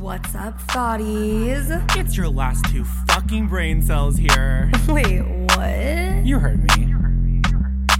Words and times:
What's 0.00 0.34
up, 0.34 0.58
thotties? 0.62 1.70
It's 1.96 2.16
your 2.16 2.28
last 2.28 2.64
two 2.72 2.84
fucking 3.06 3.46
brain 3.46 3.80
cells 3.80 4.16
here. 4.16 4.68
Wait, 4.88 5.20
what? 5.20 6.26
You 6.26 6.40
heard 6.40 6.64
me. 6.64 6.92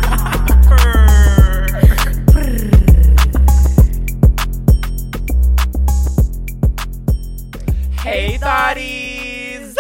hey, 8.02 8.38
thotties. 8.38 9.74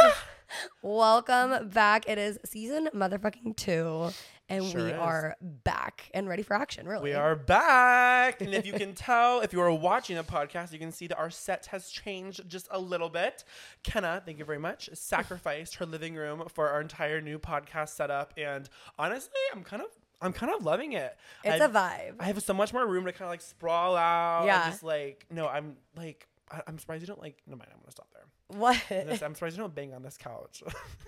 Welcome 0.81 1.67
back. 1.69 2.07
It 2.07 2.17
is 2.17 2.39
season 2.45 2.89
motherfucking 2.95 3.57
two, 3.57 4.11
and 4.49 4.63
Sure 4.65 4.83
we 4.83 4.91
is. 4.91 4.97
are 4.99 5.35
back 5.41 6.09
and 6.13 6.27
ready 6.29 6.43
for 6.43 6.53
action. 6.55 6.87
Really, 6.87 7.03
We 7.03 7.13
are 7.13 7.35
back. 7.35 8.41
And 8.41 8.53
if 8.53 8.65
you 8.65 8.73
can 8.73 8.93
tell, 8.95 9.41
if 9.41 9.53
you 9.53 9.61
are 9.61 9.71
watching 9.71 10.15
the 10.15 10.23
podcast, 10.23 10.71
you 10.71 10.79
can 10.79 10.91
see 10.91 11.07
that 11.07 11.17
our 11.17 11.29
set 11.29 11.65
has 11.67 11.89
changed 11.89 12.47
just 12.47 12.67
a 12.71 12.79
little 12.79 13.09
bit. 13.09 13.43
Kenna, 13.83 14.21
thank 14.25 14.37
you 14.39 14.45
very 14.45 14.59
much, 14.59 14.89
sacrificed 14.93 15.75
her 15.75 15.85
living 15.85 16.15
room 16.15 16.43
for 16.53 16.69
our 16.69 16.81
entire 16.81 17.21
new 17.21 17.39
podcast 17.39 17.89
setup. 17.89 18.33
And 18.37 18.69
honestly, 18.99 19.31
I'm 19.53 19.63
kind 19.63 19.81
of 19.81 19.89
I'm 20.21 20.31
kind 20.31 20.53
of 20.53 20.63
loving 20.63 20.93
it. 20.93 21.17
It's 21.43 21.63
a 21.63 21.67
vibe. 21.67 22.15
I 22.19 22.25
have 22.25 22.41
so 22.41 22.53
much 22.53 22.71
more 22.71 22.87
room 22.87 23.05
to 23.05 23.11
kind 23.11 23.23
of 23.23 23.29
like 23.29 23.41
sprawl 23.41 23.95
out. 23.97 24.45
Yeah. 24.45 24.69
Just 24.69 24.81
like 24.83 25.25
no, 25.29 25.47
I'm 25.47 25.75
like 25.97 26.27
I, 26.51 26.61
I'm 26.67 26.77
surprised 26.77 27.01
you 27.01 27.07
don't 27.07 27.21
like. 27.21 27.37
No 27.47 27.55
mind, 27.55 27.69
I'm 27.73 27.79
gonna 27.81 27.91
stop. 27.91 28.07
What? 28.47 28.77
This- 28.89 29.21
I'm 29.23 29.33
surprised 29.33 29.57
you 29.57 29.63
don't 29.63 29.73
bang 29.73 29.93
on 29.93 30.03
this 30.03 30.17
couch. 30.17 30.61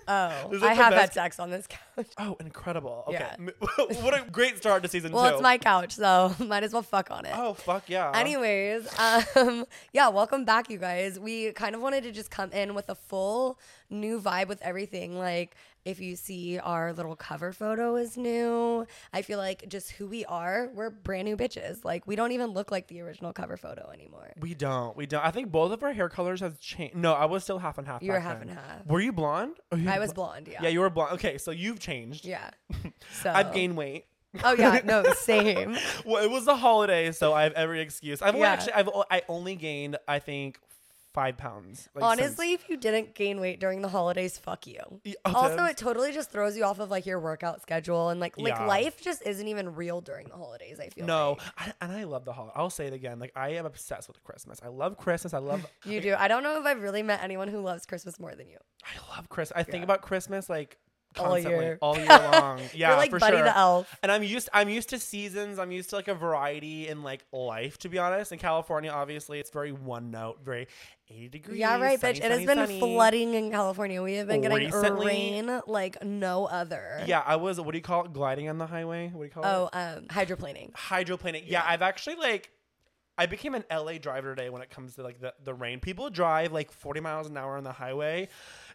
oh, 0.08 0.48
This 0.50 0.62
I 0.62 0.74
have 0.74 0.92
had 0.92 1.12
sex 1.12 1.38
on 1.38 1.50
this 1.50 1.66
couch. 1.66 2.06
oh, 2.18 2.36
incredible. 2.40 3.04
Okay, 3.08 3.26
Yeah. 3.38 3.50
What 4.02 4.14
a 4.20 4.28
great 4.30 4.56
start 4.58 4.82
to 4.82 4.88
season 4.88 5.12
Well, 5.12 5.28
two. 5.28 5.34
it's 5.34 5.42
my 5.42 5.58
couch, 5.58 5.92
so 5.94 6.34
might 6.40 6.62
as 6.64 6.72
well 6.72 6.82
fuck 6.82 7.10
on 7.10 7.26
it. 7.26 7.32
Oh 7.34 7.54
fuck 7.54 7.88
yeah. 7.88 8.10
Anyways, 8.14 8.88
um, 8.98 9.64
yeah, 9.92 10.08
welcome 10.08 10.44
back, 10.44 10.68
you 10.70 10.78
guys. 10.78 11.18
We 11.20 11.52
kind 11.52 11.74
of 11.74 11.80
wanted 11.80 12.02
to 12.04 12.12
just 12.12 12.30
come 12.30 12.50
in 12.52 12.74
with 12.74 12.88
a 12.88 12.94
full 12.94 13.58
new 13.90 14.20
vibe 14.20 14.48
with 14.48 14.60
everything. 14.62 15.16
Like, 15.18 15.54
if 15.88 16.00
you 16.00 16.16
see 16.16 16.58
our 16.58 16.92
little 16.92 17.16
cover 17.16 17.52
photo 17.52 17.96
is 17.96 18.16
new, 18.16 18.86
I 19.12 19.22
feel 19.22 19.38
like 19.38 19.68
just 19.68 19.92
who 19.92 20.06
we 20.06 20.24
are, 20.26 20.70
we're 20.74 20.90
brand 20.90 21.24
new 21.24 21.36
bitches. 21.36 21.84
Like, 21.84 22.06
we 22.06 22.14
don't 22.14 22.32
even 22.32 22.50
look 22.50 22.70
like 22.70 22.88
the 22.88 23.00
original 23.00 23.32
cover 23.32 23.56
photo 23.56 23.90
anymore. 23.90 24.32
We 24.38 24.52
don't. 24.54 24.96
We 24.96 25.06
don't. 25.06 25.24
I 25.24 25.30
think 25.30 25.50
both 25.50 25.72
of 25.72 25.82
our 25.82 25.92
hair 25.94 26.08
colors 26.08 26.40
have 26.40 26.60
changed. 26.60 26.94
No, 26.94 27.14
I 27.14 27.24
was 27.24 27.42
still 27.42 27.58
half 27.58 27.78
and 27.78 27.86
half. 27.86 28.02
You 28.02 28.12
were 28.12 28.20
half 28.20 28.38
then. 28.40 28.50
and 28.50 28.58
half. 28.58 28.86
Were 28.86 29.00
you 29.00 29.12
blonde? 29.12 29.56
You 29.74 29.88
I 29.88 29.98
was 29.98 30.12
blonde, 30.12 30.48
yeah. 30.48 30.62
Yeah, 30.62 30.68
you 30.68 30.80
were 30.80 30.90
blonde. 30.90 31.12
Okay, 31.14 31.38
so 31.38 31.50
you've 31.50 31.80
changed. 31.80 32.24
Yeah. 32.24 32.50
So 33.22 33.30
I've 33.30 33.52
gained 33.54 33.76
weight. 33.76 34.04
Oh 34.44 34.52
yeah, 34.52 34.80
no, 34.84 35.02
same. 35.14 35.76
Well, 36.04 36.22
it 36.22 36.30
was 36.30 36.44
the 36.44 36.54
holiday, 36.56 37.10
so 37.12 37.32
I 37.32 37.44
have 37.44 37.52
every 37.54 37.80
excuse. 37.80 38.20
I've 38.20 38.34
only 38.34 38.40
Yeah. 38.46 38.52
actually, 38.52 38.72
I've 38.74 38.88
I 39.10 39.22
only 39.28 39.56
gained, 39.56 39.96
I 40.06 40.18
think, 40.18 40.58
five 41.14 41.36
pounds. 41.36 41.88
like, 41.94 42.04
since- 42.18 42.20
Honestly, 42.26 42.52
if 42.52 42.68
you 42.68 42.76
didn't 42.76 43.14
gain 43.14 43.40
weight 43.40 43.60
during 43.60 43.82
the 43.82 43.88
holidays, 43.88 44.38
fuck 44.38 44.66
you. 44.66 44.78
Yeah, 45.04 45.14
Also, 45.24 45.64
it 45.64 45.76
totally 45.76 46.12
just 46.12 46.30
throws 46.30 46.56
you 46.56 46.64
off 46.64 46.78
of 46.80 46.90
like 46.90 47.06
your 47.06 47.18
workout 47.18 47.62
schedule 47.62 48.10
and 48.10 48.20
like 48.20 48.36
like 48.38 48.54
Yeah. 48.54 48.66
life 48.66 49.00
just 49.00 49.22
isn't 49.26 49.48
even 49.48 49.74
real 49.74 50.00
during 50.00 50.28
the 50.28 50.36
holidays. 50.36 50.78
I 50.80 50.88
feel 50.90 51.06
No, 51.06 51.36
like. 51.38 51.40
I, 51.58 51.72
and 51.84 51.92
I 51.92 52.04
love 52.04 52.24
the 52.24 52.32
holiday. 52.32 52.52
I'll 52.56 52.70
say 52.70 52.86
it 52.86 52.92
again. 52.92 53.18
Like 53.18 53.32
I 53.34 53.50
am 53.50 53.66
obsessed 53.66 54.08
with 54.08 54.22
Christmas. 54.22 54.60
I 54.62 54.68
love 54.68 54.96
Christmas. 54.96 55.34
I 55.34 55.38
love. 55.38 55.66
You 55.84 56.00
do. 56.00 56.14
I 56.18 56.28
don't 56.28 56.42
know 56.42 56.58
if 56.60 56.66
I've 56.66 56.82
really 56.82 57.02
met 57.02 57.22
anyone 57.22 57.48
who 57.48 57.60
loves 57.60 57.86
Christmas 57.86 58.20
more 58.20 58.34
than 58.34 58.48
you. 58.48 58.58
I 58.84 59.16
love 59.16 59.28
Christmas. 59.28 59.58
I 59.58 59.62
think 59.64 59.84
about 59.84 60.02
Christmas 60.02 60.48
like 60.48 60.78
All 61.18 61.38
year. 61.38 61.78
all 61.80 61.96
year 61.98 62.06
long. 62.06 62.60
Yeah, 62.74 62.94
like 62.96 63.10
for 63.10 63.18
Buddy 63.18 63.36
sure. 63.38 63.44
the 63.44 63.56
Elf. 63.56 63.96
And 64.02 64.12
I'm 64.12 64.22
used. 64.22 64.48
I'm 64.52 64.68
used 64.68 64.90
to 64.90 64.98
seasons. 64.98 65.58
I'm 65.58 65.72
used 65.72 65.90
to 65.90 65.96
like 65.96 66.08
a 66.08 66.14
variety 66.14 66.88
in 66.88 67.02
like 67.02 67.24
life. 67.32 67.78
To 67.78 67.88
be 67.88 67.98
honest, 67.98 68.32
in 68.32 68.38
California, 68.38 68.90
obviously, 68.90 69.38
it's 69.38 69.50
very 69.50 69.72
one 69.72 70.10
note, 70.10 70.38
very 70.44 70.68
80 71.10 71.28
degrees. 71.28 71.58
Yeah, 71.58 71.80
right, 71.80 71.98
sunny, 71.98 72.14
bitch. 72.14 72.24
It 72.24 72.30
has 72.30 72.32
sunny, 72.32 72.46
been 72.46 72.56
sunny. 72.66 72.78
flooding 72.80 73.34
in 73.34 73.50
California. 73.50 74.02
We 74.02 74.14
have 74.14 74.28
been 74.28 74.42
getting 74.42 74.58
Recently- 74.66 75.06
rain 75.06 75.60
like 75.66 76.02
no 76.04 76.46
other. 76.46 77.02
Yeah, 77.06 77.22
I 77.26 77.36
was. 77.36 77.60
What 77.60 77.72
do 77.72 77.78
you 77.78 77.82
call 77.82 78.04
it? 78.04 78.12
Gliding 78.12 78.48
on 78.48 78.58
the 78.58 78.66
highway. 78.66 79.08
What 79.12 79.20
do 79.22 79.24
you 79.24 79.30
call 79.30 79.44
it? 79.44 79.46
Oh, 79.48 79.68
um, 79.72 80.04
hydroplaning. 80.08 80.72
hydroplaning. 80.72 81.44
Yeah, 81.46 81.64
I've 81.66 81.82
actually 81.82 82.16
like 82.16 82.50
I 83.16 83.26
became 83.26 83.54
an 83.56 83.64
LA 83.68 83.98
driver 83.98 84.34
today 84.36 84.48
when 84.48 84.62
it 84.62 84.70
comes 84.70 84.94
to 84.94 85.02
like 85.02 85.20
the, 85.20 85.34
the 85.42 85.52
rain. 85.52 85.80
People 85.80 86.08
drive 86.08 86.52
like 86.52 86.70
40 86.70 87.00
miles 87.00 87.26
an 87.28 87.36
hour 87.36 87.56
on 87.56 87.64
the 87.64 87.72
highway. 87.72 88.28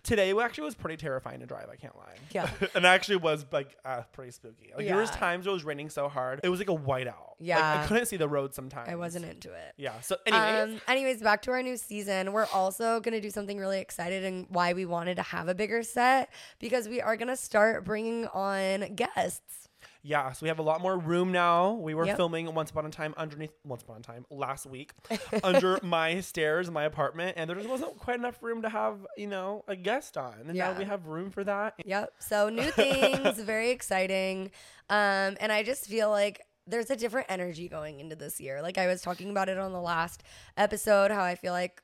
Today 0.03 0.37
actually 0.37 0.65
was 0.65 0.75
pretty 0.75 0.97
terrifying 0.97 1.39
to 1.39 1.45
drive, 1.45 1.69
I 1.71 1.77
can't 1.77 1.95
lie. 1.95 2.15
Yeah. 2.31 2.49
and 2.75 2.85
actually 2.85 3.15
was 3.15 3.45
like 3.53 3.77
uh, 3.85 4.01
pretty 4.11 4.31
spooky. 4.31 4.71
Like 4.75 4.85
there 4.85 4.97
was 4.97 5.09
Yeah. 5.11 5.15
times 5.15 5.47
it 5.47 5.49
was 5.51 5.63
raining 5.63 5.89
so 5.89 6.09
hard. 6.09 6.41
It 6.43 6.49
was 6.49 6.59
like 6.59 6.69
a 6.69 6.75
whiteout. 6.75 7.05
Like, 7.05 7.37
Yeah. 7.39 7.81
I 7.83 7.87
couldn't 7.87 8.07
see 8.07 8.17
the 8.17 8.27
road 8.27 8.53
sometimes. 8.53 8.89
I 8.89 8.95
wasn't 8.95 9.23
into 9.25 9.53
it. 9.53 9.73
Yeah. 9.77 9.99
So 10.01 10.17
anyways, 10.25 10.73
Um, 10.75 10.81
anyways, 10.89 11.21
back 11.21 11.41
to 11.43 11.51
our 11.51 11.63
new 11.63 11.77
season. 11.77 12.33
We're 12.33 12.47
also 12.53 12.99
gonna 12.99 13.21
do 13.21 13.29
something 13.29 13.57
really 13.57 13.79
excited 13.79 14.25
and 14.25 14.45
why 14.49 14.73
we 14.73 14.85
wanted 14.85 15.15
to 15.15 15.23
have 15.23 15.47
a 15.47 15.55
bigger 15.55 15.83
set 15.83 16.29
because 16.59 16.89
we 16.89 16.99
are 16.99 17.15
gonna 17.15 17.37
start 17.37 17.85
bringing 17.85 18.27
on 18.27 18.95
guests. 18.95 19.62
Yeah, 20.05 20.33
so 20.33 20.43
we 20.43 20.49
have 20.49 20.59
a 20.59 20.63
lot 20.63 20.81
more 20.81 20.97
room 20.97 21.31
now. 21.31 21.71
We 21.73 21.93
were 21.95 22.05
Yep. 22.05 22.17
filming 22.17 22.53
once 22.53 22.71
upon 22.71 22.85
a 22.85 22.89
time 22.89 23.13
underneath 23.15 23.53
once 23.63 23.83
upon 23.83 23.97
a 23.97 24.01
time 24.01 24.25
last 24.29 24.65
week 24.65 24.91
under 25.43 25.79
my 25.81 26.19
stairs 26.19 26.67
in 26.67 26.73
my 26.73 26.83
apartment 26.83 27.35
and 27.37 27.49
there 27.49 27.55
just 27.55 27.69
wasn't 27.69 27.97
quite 27.97 28.19
enough 28.19 28.43
room 28.43 28.61
to 28.63 28.69
have, 28.69 29.05
you 29.17 29.27
know, 29.27 29.63
a 29.67 29.75
guest 29.77 30.17
on. 30.17 30.33
And 30.47 30.55
now 30.55 30.77
we 30.77 30.83
have 30.83 31.07
room 31.07 31.31
for 31.31 31.43
that. 31.45 31.75
Yep. 31.85 32.13
So 32.19 32.49
new 32.49 32.69
things, 32.71 33.39
very 33.39 33.69
exciting. 33.71 34.51
Um, 34.89 35.37
and 35.39 35.51
I 35.51 35.63
just 35.63 35.85
feel 35.87 36.09
like 36.09 36.41
there's 36.67 36.89
a 36.89 36.95
different 36.95 37.27
energy 37.29 37.67
going 37.69 37.99
into 38.01 38.15
this 38.17 38.41
year. 38.41 38.61
Like 38.61 38.77
I 38.77 38.87
was 38.87 39.01
talking 39.01 39.29
about 39.29 39.47
it 39.49 39.57
on 39.57 39.71
the 39.71 39.81
last 39.81 40.23
episode, 40.57 41.11
how 41.11 41.23
I 41.23 41.35
feel 41.35 41.53
like 41.53 41.81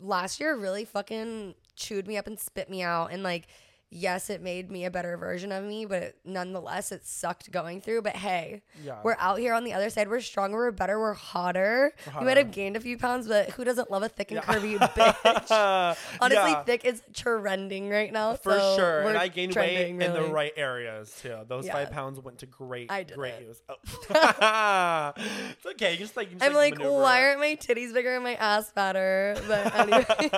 last 0.00 0.40
year 0.40 0.56
really 0.56 0.84
fucking 0.84 1.54
chewed 1.76 2.06
me 2.06 2.16
up 2.16 2.26
and 2.26 2.38
spit 2.38 2.68
me 2.70 2.82
out. 2.82 3.10
And 3.12 3.22
like, 3.22 3.48
yes, 3.94 4.28
it 4.28 4.42
made 4.42 4.70
me 4.70 4.84
a 4.84 4.90
better 4.90 5.16
version 5.16 5.52
of 5.52 5.62
me, 5.64 5.86
but 5.86 6.16
nonetheless, 6.24 6.90
it 6.90 7.06
sucked 7.06 7.50
going 7.52 7.80
through. 7.80 8.02
But 8.02 8.16
hey, 8.16 8.62
Yeah. 8.82 8.98
we're 9.04 9.16
out 9.20 9.38
here 9.38 9.54
on 9.54 9.62
the 9.64 9.72
other 9.72 9.88
side. 9.88 10.08
We're 10.08 10.20
stronger, 10.20 10.56
we're 10.58 10.70
better, 10.72 10.98
we're 10.98 11.14
hotter. 11.14 11.94
We're 12.12 12.20
We 12.20 12.26
might 12.26 12.36
have 12.36 12.50
gained 12.50 12.76
a 12.76 12.80
few 12.80 12.98
pounds, 12.98 13.28
but 13.28 13.50
who 13.50 13.62
doesn't 13.64 13.90
love 13.90 14.02
a 14.02 14.08
thick 14.08 14.32
and 14.32 14.42
Yeah. 14.44 14.54
curvy 14.54 14.78
bitch? 14.78 15.96
Honestly, 16.20 16.50
Yeah, 16.50 16.64
thick 16.64 16.84
is 16.84 17.02
trending 17.14 17.88
right 17.88 18.12
now. 18.12 18.34
for 18.34 18.58
so 18.58 18.76
sure. 18.76 19.00
And 19.08 19.16
I 19.16 19.28
gained 19.28 19.54
weight 19.54 19.74
trending, 19.76 20.02
in 20.02 20.12
the 20.12 20.24
right 20.24 20.52
areas 20.56 21.14
too. 21.22 21.38
Those 21.46 21.68
five 21.68 21.90
pounds 21.92 22.18
went 22.20 22.38
to 22.38 22.46
great, 22.46 22.90
I 22.90 23.04
did 23.04 23.16
great 23.16 23.34
it. 23.34 23.42
use. 23.46 23.62
Oh. 23.68 23.76
it's 25.56 25.66
okay. 25.66 25.92
You 25.92 25.98
just 25.98 26.16
like. 26.16 26.30
You 26.30 26.36
just, 26.38 26.44
I'm 26.44 26.54
like, 26.54 26.74
maneuver 26.78 27.00
why 27.00 27.22
aren't 27.24 27.38
my 27.40 27.54
titties 27.56 27.94
bigger 27.94 28.14
and 28.14 28.24
my 28.24 28.34
ass 28.34 28.70
fatter? 28.70 29.36
But 29.46 29.74
anyway, 29.74 30.30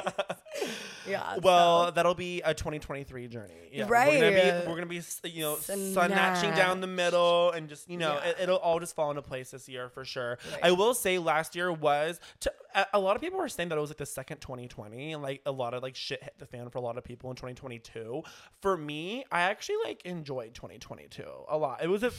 yeah. 1.09 1.39
Well, 1.43 1.87
so. 1.87 1.91
that'll 1.93 2.15
be 2.15 2.43
a 2.43 2.53
2023 2.55 3.29
journey. 3.29 3.46
Yeah, 3.71 3.85
We're 3.85 3.91
Right. 3.91 4.21
gonna 4.21 4.31
be, 4.63 4.69
we're 4.69 4.75
gonna 4.75 4.87
be 4.87 5.03
you 5.25 5.43
know, 5.43 5.57
sun 5.57 6.11
matching 6.11 6.53
down 6.55 6.81
the 6.81 6.87
middle 6.87 7.51
and 7.51 7.69
just, 7.69 7.91
you 7.91 7.99
know, 7.99 8.15
Yeah. 8.23 8.31
it, 8.31 8.37
it'll 8.41 8.57
all 8.59 8.81
just 8.81 8.95
fall 8.95 9.11
into 9.11 9.23
place 9.23 9.51
this 9.51 9.69
year 9.69 9.89
for 9.89 10.05
sure. 10.05 10.39
Right. 10.53 10.61
I 10.65 10.71
will 10.73 10.95
say 10.95 11.19
last 11.19 11.55
year 11.55 11.73
was, 11.73 12.21
to, 12.41 12.53
a, 12.93 12.99
lot 12.99 13.17
of 13.17 13.23
people 13.23 13.39
were 13.39 13.49
saying 13.49 13.69
that 13.71 13.79
it 13.79 13.81
was 13.81 13.91
like 13.91 13.99
the 13.99 14.07
second 14.07 14.39
2020 14.39 15.13
and 15.13 15.23
like 15.23 15.43
a 15.47 15.53
lot 15.53 15.75
of 15.75 15.83
like 15.83 15.97
shit 15.97 16.23
hit 16.23 16.35
the 16.39 16.47
fan 16.47 16.69
for 16.71 16.79
a 16.79 16.83
lot 16.83 16.99
of 16.99 17.05
people 17.05 17.31
in 17.31 17.37
2022. 17.37 18.23
For 18.61 18.77
me, 18.77 19.25
I 19.31 19.43
actually 19.43 19.77
like 19.85 20.03
enjoyed 20.05 20.55
2022 20.55 21.25
a 21.49 21.57
lot. 21.57 21.83
It 21.83 21.89
was 21.89 22.03
a, 22.03 22.13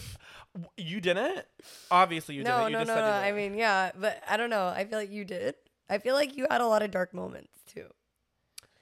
you 0.75 1.01
didn't? 1.01 1.45
Obviously 1.91 2.35
you 2.35 2.43
no, 2.43 2.57
didn't. 2.67 2.71
You 2.71 2.77
no, 2.85 2.95
no, 2.95 2.95
no. 2.95 3.07
you 3.07 3.25
I 3.25 3.31
mean, 3.31 3.55
yeah, 3.55 3.91
but 3.99 4.21
I 4.27 4.37
don't 4.37 4.49
know. 4.49 4.67
I 4.67 4.85
feel 4.85 4.99
like 4.99 5.11
you 5.11 5.25
did. 5.25 5.55
I 5.89 5.99
feel 5.99 6.15
like 6.15 6.35
you 6.35 6.47
had 6.49 6.61
a 6.61 6.67
lot 6.67 6.81
of 6.83 6.91
dark 6.91 7.13
moments 7.13 7.51
too. 7.73 7.85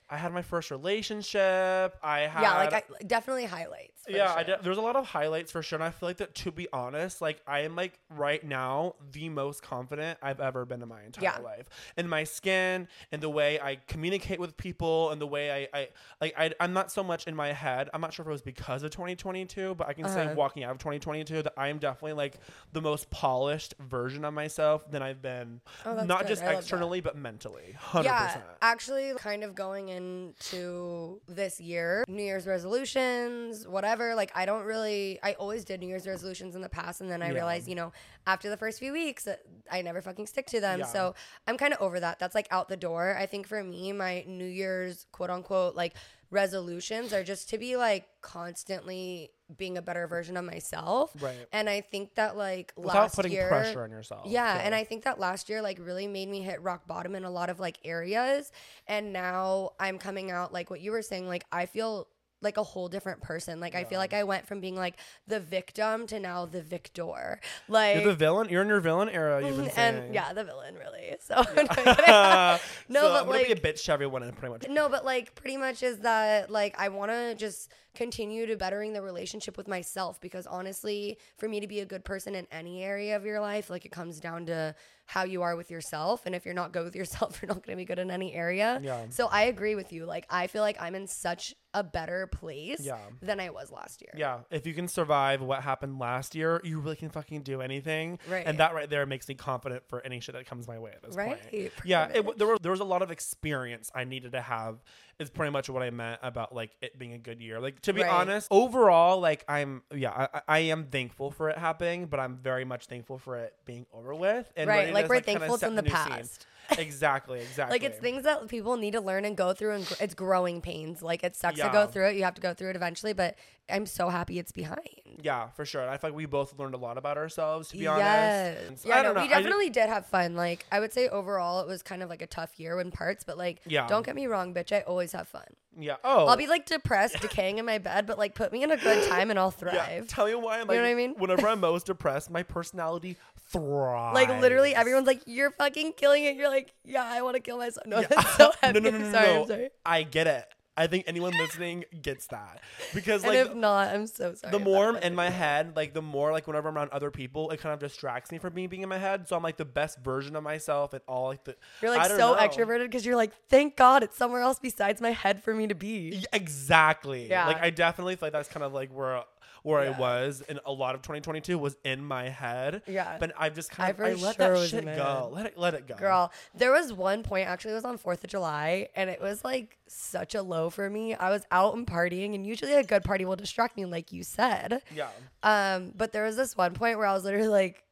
I 0.09 0.17
had 0.17 0.33
my 0.33 0.41
first 0.41 0.71
relationship. 0.71 1.97
I 2.03 2.21
had 2.21 2.41
yeah, 2.41 2.57
like 2.57 2.73
I, 2.73 2.83
definitely 3.05 3.45
highlights. 3.45 3.94
Yeah, 4.07 4.33
I 4.33 4.43
de- 4.43 4.59
there's 4.61 4.77
a 4.77 4.81
lot 4.81 4.95
of 4.95 5.05
highlights 5.05 5.51
for 5.51 5.61
sure. 5.63 5.77
And 5.77 5.83
I 5.83 5.89
feel 5.91 6.09
like 6.09 6.17
that 6.17 6.35
to 6.35 6.51
be 6.51 6.67
honest, 6.73 7.21
like 7.21 7.41
I 7.47 7.61
am 7.61 7.75
like 7.75 7.99
right 8.09 8.43
now 8.43 8.95
the 9.11 9.29
most 9.29 9.61
confident 9.63 10.19
I've 10.21 10.39
ever 10.39 10.66
been 10.66 10.81
in 10.81 10.88
my 10.89 11.03
entire 11.03 11.23
Yeah. 11.23 11.38
life. 11.39 11.69
In 11.97 12.07
my 12.07 12.24
skin, 12.24 12.88
in 13.12 13.19
the 13.19 13.30
way 13.30 13.59
I 13.59 13.77
communicate 13.88 14.39
with 14.39 14.57
people, 14.57 15.12
and 15.12 15.19
the 15.21 15.27
way 15.27 15.68
I, 15.74 15.77
I 15.80 15.89
like 16.21 16.33
I, 16.38 16.51
I'm 16.59 16.74
not 16.74 16.91
so 16.91 17.03
much 17.03 17.25
in 17.27 17.35
my 17.35 17.51
head. 17.53 17.89
I'm 17.94 18.01
not 18.01 18.13
sure 18.13 18.24
if 18.24 18.27
it 18.27 18.31
was 18.31 18.41
because 18.41 18.83
of 18.83 18.91
2022, 18.91 19.75
but 19.75 19.88
I 19.88 19.94
can 19.94 20.07
say 20.07 20.25
Uh-huh. 20.25 20.35
walking 20.35 20.63
out 20.63 20.71
of 20.71 20.77
2022 20.77 21.41
that 21.44 21.53
I 21.57 21.68
am 21.69 21.77
definitely 21.80 22.13
like 22.13 22.38
the 22.74 22.81
most 22.81 23.09
polished 23.09 23.74
version 23.80 24.25
of 24.25 24.33
myself 24.33 24.89
than 24.91 25.01
I've 25.01 25.21
been. 25.21 25.62
Oh, 25.85 25.95
that's 25.95 26.07
not 26.07 26.19
good. 26.21 26.27
just 26.27 26.44
I 26.44 26.53
externally, 26.53 27.01
but 27.01 27.15
mentally. 27.18 27.75
100%. 27.91 28.03
Yeah, 28.03 28.41
actually, 28.62 29.13
kind 29.18 29.44
of 29.44 29.56
going 29.56 29.89
into 29.89 31.21
this 31.27 31.59
year, 31.59 32.03
New 32.07 32.24
Year's 32.24 32.45
resolutions, 32.47 33.68
whatever. 33.68 33.94
Like, 34.15 34.31
I 34.36 34.45
don't 34.45 34.63
really, 34.65 35.19
I 35.24 35.33
always 35.33 35.63
did 35.63 35.80
New 35.80 35.88
Year's 35.88 36.06
resolutions 36.07 36.56
in 36.56 36.62
the 36.62 36.69
past, 36.69 37.00
and 37.01 37.09
then 37.09 37.21
I 37.21 37.27
Yeah. 37.27 37.36
realized, 37.36 37.68
you 37.69 37.75
know, 37.75 37.94
after 38.27 38.50
the 38.50 38.57
first 38.57 38.80
few 38.80 38.92
weeks, 38.92 39.25
uh, 39.27 39.38
I 39.71 39.81
never 39.81 40.01
fucking 40.01 40.27
stick 40.27 40.47
to 40.47 40.59
them. 40.59 40.80
Yeah. 40.80 40.86
So 40.86 41.15
I'm 41.47 41.57
kind 41.57 41.74
of 41.74 41.80
over 41.81 42.00
that. 42.00 42.19
That's 42.19 42.36
like 42.36 42.47
out 42.51 42.68
the 42.68 42.77
door. 42.77 43.15
I 43.18 43.25
think 43.25 43.47
for 43.47 43.63
me, 43.63 43.92
my 43.94 44.24
New 44.27 44.45
Year's 44.45 45.06
quote 45.12 45.30
unquote 45.30 45.75
like 45.75 45.94
resolutions 46.31 47.13
are 47.13 47.24
just 47.24 47.50
to 47.50 47.57
be 47.57 47.77
like 47.77 48.06
constantly 48.21 49.31
being 49.56 49.77
a 49.77 49.81
better 49.81 50.07
version 50.07 50.38
of 50.38 50.44
myself. 50.45 51.12
Right. 51.21 51.45
And 51.51 51.69
I 51.69 51.81
think 51.81 52.15
that 52.15 52.36
like 52.36 52.74
Without 52.75 52.95
last 52.95 53.15
putting 53.15 53.31
year, 53.31 53.47
pressure 53.47 53.83
on 53.83 53.92
yourself. 53.92 54.25
yeah, 54.25 54.59
and 54.63 54.74
I 54.74 54.83
think 54.83 55.03
that 55.03 55.19
last 55.19 55.50
year 55.50 55.62
like 55.62 55.77
really 55.80 56.07
made 56.07 56.27
me 56.30 56.42
hit 56.42 56.62
rock 56.63 56.88
bottom 56.88 57.13
in 57.15 57.24
a 57.25 57.30
lot 57.30 57.50
of 57.51 57.59
like 57.59 57.77
areas 57.86 58.51
and 58.88 59.13
now 59.13 59.74
I'm 59.80 60.00
coming 60.00 60.31
out 60.31 60.51
like 60.51 60.69
what 60.71 60.81
you 60.81 60.92
were 60.92 61.03
saying 61.03 61.27
like 61.27 61.45
I 61.51 61.68
feel 61.68 62.07
like 62.45 62.56
a 62.56 62.63
whole 62.63 62.88
different 62.88 63.21
person. 63.21 63.59
Like 63.59 63.75
I 63.75 63.83
feel 63.83 64.00
like 64.00 64.13
I 64.13 64.24
went 64.24 64.47
from 64.47 64.62
being 64.62 64.75
like 64.77 64.95
the 65.27 65.42
victim 65.42 66.07
to 66.07 66.19
now 66.21 66.45
the 66.45 66.62
victor. 66.62 67.42
Like 67.68 67.95
You're 67.95 68.06
the 68.06 68.15
villain. 68.15 68.47
You're 68.50 68.62
in 68.62 68.69
your 68.69 68.80
villain 68.80 69.09
era. 69.09 69.45
You've 69.45 69.57
been 69.57 69.69
saying. 69.71 69.95
and 70.06 70.13
yeah, 70.13 70.31
the 70.31 70.45
villain 70.45 70.75
really. 70.75 71.15
So 71.19 71.36
no, 71.56 72.57
No, 72.88 73.01
so 73.01 73.09
but, 73.09 73.21
I'm 73.21 73.25
gonna 73.25 73.44
be 73.45 73.51
a 73.51 73.56
bitch 73.56 73.83
to 73.86 73.92
everyone 73.92 74.21
and 74.24 74.36
pretty 74.36 74.53
much. 74.53 74.69
No, 74.69 74.88
but 74.89 75.03
like 75.03 75.33
pretty 75.36 75.57
much 75.57 75.81
is 75.83 76.00
that 76.00 76.50
like 76.50 76.75
I 76.80 76.89
want 76.89 77.12
to 77.12 77.36
just 77.36 77.71
continue 77.95 78.45
to 78.45 78.56
bettering 78.56 78.94
the 78.94 79.01
relationship 79.01 79.57
with 79.57 79.68
myself 79.68 80.19
because 80.21 80.45
honestly, 80.45 81.18
for 81.38 81.47
me 81.50 81.59
to 81.59 81.68
be 81.68 81.80
a 81.80 81.86
good 81.86 82.03
person 82.06 82.36
in 82.36 82.47
any 82.51 82.83
area 82.83 83.15
of 83.15 83.25
your 83.25 83.39
life, 83.39 83.69
like 83.69 83.86
it 83.86 83.92
comes 83.92 84.19
down 84.19 84.45
to 84.47 84.75
how 85.07 85.24
you 85.24 85.44
are 85.44 85.56
with 85.56 85.69
yourself 85.69 86.25
and 86.25 86.33
if 86.33 86.45
you're 86.45 86.53
not 86.56 86.71
good 86.71 86.83
with 86.83 86.95
yourself, 87.01 87.39
you're 87.42 87.47
not 87.47 87.63
going 87.65 87.75
to 87.77 87.81
be 87.81 87.86
good 87.86 88.00
in 88.00 88.09
any 88.12 88.33
area. 88.33 88.80
Yeah. 88.83 89.06
So 89.09 89.27
I 89.27 89.44
agree 89.44 89.75
with 89.75 89.94
you. 89.94 90.06
Like 90.06 90.25
I 90.30 90.47
feel 90.47 90.62
like 90.62 90.77
I'm 90.81 90.95
in 90.95 91.07
such 91.07 91.53
a 91.74 91.83
better 91.83 92.27
place 92.27 92.80
Yeah. 92.80 92.97
than 93.21 93.39
I 93.39 93.50
was 93.50 93.71
last 93.71 94.01
year. 94.01 94.12
Yeah, 94.15 94.39
if 94.50 94.65
you 94.65 94.74
can 94.74 94.88
survive 94.88 95.42
what 95.42 95.62
happened 95.62 96.00
last 96.00 96.33
year, 96.33 96.62
you 96.63 96.80
really 96.80 96.95
can 96.95 97.09
fucking 97.09 97.42
do 97.44 97.62
anything. 97.62 98.18
Right. 98.30 98.45
And 98.47 98.57
that 98.59 98.74
right 98.74 98.89
there 98.89 99.06
makes 99.06 99.27
me 99.27 99.36
confident 99.36 99.83
for 99.89 100.01
any 100.06 100.21
shit 100.21 100.36
that 100.36 100.45
comes 100.45 100.68
my 100.68 100.80
way 100.80 100.92
at 100.95 101.03
this 101.03 101.15
Right, 101.15 101.27
point. 101.39 101.42
pretty 101.50 101.71
Yeah, 101.83 102.07
it, 102.13 102.38
there 102.38 102.47
were 102.47 102.57
there 102.59 102.71
was 102.71 102.80
a 102.80 102.86
lot 102.86 103.01
of 103.01 103.12
experience 103.12 103.92
I 103.94 104.06
needed 104.06 104.31
to 104.31 104.42
have. 104.42 104.83
Is 105.17 105.29
pretty 105.29 105.51
much 105.51 105.69
what 105.69 105.81
I 105.81 105.91
meant 105.91 106.19
about 106.23 106.53
like 106.53 106.71
it 106.81 107.00
being 107.00 107.13
a 107.13 107.17
good 107.17 107.39
year. 107.41 107.57
Like 107.62 107.79
to 107.83 107.94
be 107.94 108.01
Right. 108.01 108.12
honest, 108.12 108.50
overall, 108.51 109.21
like 109.21 109.45
I'm 109.47 109.81
yeah, 109.94 110.27
I, 110.33 110.41
I- 110.45 110.59
am 110.59 110.88
thankful 110.88 111.31
for 111.31 111.50
it 111.50 111.57
happening, 111.57 112.07
but 112.07 112.19
I'm 112.19 112.35
very 112.35 112.65
much 112.65 112.88
thankful 112.88 113.17
for 113.17 113.38
it 113.38 113.53
being 113.63 113.85
over 113.94 114.13
with. 114.13 114.51
And 114.57 114.67
Right, 114.67 114.88
to 114.88 114.94
like 114.94 115.07
we're 115.07 115.21
thankful 115.21 115.53
it's 115.56 115.63
in 115.63 115.75
the 115.75 115.83
past. 115.83 116.41
scene. 116.41 116.47
Exactly, 116.77 117.39
exactly. 117.41 117.75
Like 117.75 117.83
it's 117.83 118.00
things 118.00 118.23
that 118.23 118.47
people 118.47 118.77
need 118.77 118.91
to 118.91 119.01
learn 119.01 119.25
and 119.25 119.35
go 119.38 119.53
through, 119.53 119.71
and 119.75 119.85
gr- 119.88 119.94
it's 120.00 120.13
growing 120.13 120.62
pains. 120.62 121.01
Like 121.01 121.23
it 121.23 121.35
sucks 121.35 121.59
to 121.59 121.69
go 121.71 121.85
through 121.88 122.07
it. 122.09 122.15
You 122.15 122.23
have 122.23 122.35
to 122.35 122.41
go 122.41 122.53
through 122.53 122.71
it 122.71 122.75
eventually, 122.75 123.13
but 123.13 123.35
I'm 123.69 123.85
so 123.85 124.09
happy 124.09 124.38
it's 124.39 124.51
behind. 124.51 124.79
Yeah, 125.23 125.47
for 125.50 125.65
sure. 125.65 125.88
I 125.89 125.97
feel 125.97 126.09
like 126.12 126.17
we 126.17 126.25
both 126.25 126.57
learned 126.59 126.75
a 126.75 126.77
lot 126.77 126.97
about 126.97 127.17
ourselves, 127.17 127.69
to 127.69 127.77
be 127.77 127.88
honest. 127.88 128.67
And 128.67 128.77
so- 128.79 128.89
Yeah, 128.89 128.95
I 128.95 128.97
no, 128.97 129.03
don't 129.06 129.15
know. 129.15 129.21
we 129.21 129.27
I 129.27 129.38
ju- 129.38 129.44
definitely 129.44 129.69
did 129.69 129.89
have 129.89 130.06
fun. 130.06 130.35
Like 130.35 130.65
I 130.71 130.79
would 130.79 130.94
say 130.94 131.07
overall, 131.07 131.62
it 131.62 131.67
was 131.67 131.81
kind 131.81 132.03
of 132.03 132.09
like 132.09 132.21
a 132.21 132.27
tough 132.27 132.59
year 132.59 132.79
in 132.79 132.91
parts, 132.91 133.23
but 133.23 133.38
like, 133.38 133.61
Yeah. 133.65 133.88
don't 133.88 134.06
get 134.06 134.15
me 134.15 134.27
wrong, 134.27 134.53
bitch. 134.53 134.71
I 134.75 134.81
always 134.81 135.13
have 135.13 135.27
fun. 135.27 135.45
yeah. 135.77 135.95
Oh, 136.03 136.25
I'll 136.27 136.38
be 136.38 136.47
like 136.47 136.65
depressed, 136.65 137.19
decaying 137.21 137.57
in 137.57 137.65
my 137.65 137.77
bed, 137.79 138.06
but 138.06 138.18
like 138.18 138.35
put 138.35 138.51
me 138.51 138.61
in 138.63 138.71
a 138.71 138.77
good 138.77 139.07
time 139.09 139.29
and 139.29 139.39
I'll 139.39 139.53
Yeah, 139.63 139.71
thrive. 139.71 140.07
tell 140.07 140.25
me 140.27 140.35
why 140.35 140.56
I'm 140.59 140.61
You 140.61 140.68
like, 140.68 140.77
know 140.77 140.83
what 140.83 140.89
I 140.89 140.95
mean? 140.95 141.15
whenever 141.18 141.47
I'm 141.47 141.59
most 141.71 141.85
depressed, 141.88 142.29
my 142.29 142.44
personality 142.44 143.18
thrives. 143.47 144.15
Like 144.15 144.30
literally, 144.42 144.74
everyone's 144.75 145.07
like, 145.07 145.21
"You're 145.25 145.51
fucking 145.51 145.94
killing 145.94 146.24
it." 146.25 146.36
You're 146.36 146.50
like, 146.50 146.74
"Yeah, 146.83 147.03
I 147.06 147.21
want 147.21 147.36
to 147.36 147.42
kill 147.42 147.57
myself." 147.57 147.86
No, 147.86 148.01
that's 148.01 148.36
so 148.38 148.51
heavy. 148.62 148.80
no, 148.80 148.89
no, 148.92 148.97
no, 148.97 149.06
no, 149.06 149.12
sorry, 149.12 149.27
no. 149.27 149.42
I'm 149.42 149.47
sorry. 149.47 149.69
I 149.86 150.03
get 150.03 150.27
it. 150.27 150.45
I 150.77 150.88
think 150.88 151.06
anyone 151.07 151.31
listening 151.38 151.86
gets 152.01 152.27
that 152.27 152.59
because 152.94 153.24
And 153.24 153.31
like 153.33 153.45
if 153.47 153.56
not, 153.56 153.95
I'm 153.95 154.07
so 154.07 154.33
sorry. 154.33 154.51
the 154.51 154.59
more 154.59 154.89
I'm 154.89 154.97
in 154.97 155.15
my 155.15 155.30
head, 155.30 155.74
like 155.77 155.94
the 155.94 156.01
more 156.01 156.33
like 156.33 156.47
whenever 156.47 156.68
I'm 156.68 156.75
around 156.75 156.89
other 156.92 157.12
people, 157.12 157.50
it 157.51 157.62
kind 157.62 157.71
of 157.74 157.80
distracts 157.80 158.30
me 158.30 158.39
from 158.39 158.53
me 158.56 158.68
being 158.68 158.81
in 158.81 158.89
my 158.89 158.97
head. 158.97 159.25
So 159.30 159.38
I'm 159.38 159.42
like 159.42 159.56
the 159.56 159.63
best 159.63 160.00
version 160.00 160.36
of 160.36 160.44
myself 160.44 160.92
and 160.92 161.01
all 161.07 161.27
like 161.30 161.45
the. 161.45 161.56
you're 161.81 161.95
like 161.95 162.09
so 162.09 162.18
know. 162.18 162.36
extroverted 162.36 162.83
because 162.88 163.06
you're 163.06 163.15
like, 163.15 163.31
"Thank 163.47 163.77
God 163.77 164.03
it's 164.03 164.18
somewhere 164.18 164.42
else 164.42 164.59
besides 164.59 165.00
my 165.00 165.12
head 165.12 165.42
for 165.42 165.56
me 165.56 165.65
to 165.68 165.75
be." 165.75 166.12
Y- 166.12 166.24
Exactly. 166.33 167.30
Yeah. 167.30 167.47
Like 167.47 167.62
I 167.62 167.69
definitely 167.69 168.18
feel 168.18 168.27
like 168.27 168.33
that's 168.33 168.50
kind 168.50 168.65
of 168.65 168.74
like 168.74 168.89
where 168.89 169.24
where 169.65 169.79
I 169.79 169.89
was 169.89 170.44
in 170.47 170.59
a 170.63 170.71
lot 170.71 170.94
of 170.94 171.01
2022 171.01 171.57
was 171.57 171.75
in 171.83 172.06
my 172.06 172.29
head. 172.29 172.83
Yeah. 172.88 173.17
But 173.19 173.33
I've 173.38 173.56
just 173.56 173.71
kind 173.71 173.89
of 173.89 174.00
I 174.00 174.13
let 174.13 174.35
sure 174.35 174.59
that 174.59 174.69
shit 174.69 174.85
go. 174.85 175.31
Let 175.33 175.47
it 175.47 175.57
let 175.57 175.73
it 175.73 175.88
go. 175.88 175.95
Girl, 175.95 176.31
there 176.53 176.71
was 176.71 176.94
one 176.94 177.23
point 177.23 177.47
actually 177.50 177.71
it 177.71 177.75
was 177.75 177.85
on 177.85 177.97
4th 177.97 178.23
of 178.23 178.29
July 178.29 178.89
and 178.95 179.09
it 179.09 179.19
was 179.19 179.44
like 179.44 179.79
such 179.88 180.35
a 180.35 180.44
low 180.44 180.69
for 180.69 180.88
me. 180.89 181.15
I 181.15 181.31
was 181.31 181.45
out 181.51 181.75
and 181.75 181.88
partying 181.88 182.35
and 182.35 182.45
usually 182.45 182.73
a 182.73 182.83
good 182.83 183.03
party 183.03 183.25
will 183.25 183.35
distract 183.35 183.75
me 183.75 183.85
like 183.85 184.12
you 184.12 184.23
said. 184.23 184.83
Yeah. 184.94 185.09
Um 185.41 185.94
but 185.95 186.13
there 186.13 186.23
was 186.23 186.35
this 186.35 186.56
one 186.56 186.73
point 186.73 187.00
where 187.00 187.07
I 187.07 187.13
was 187.13 187.23
literally 187.23 187.47
like 187.47 187.83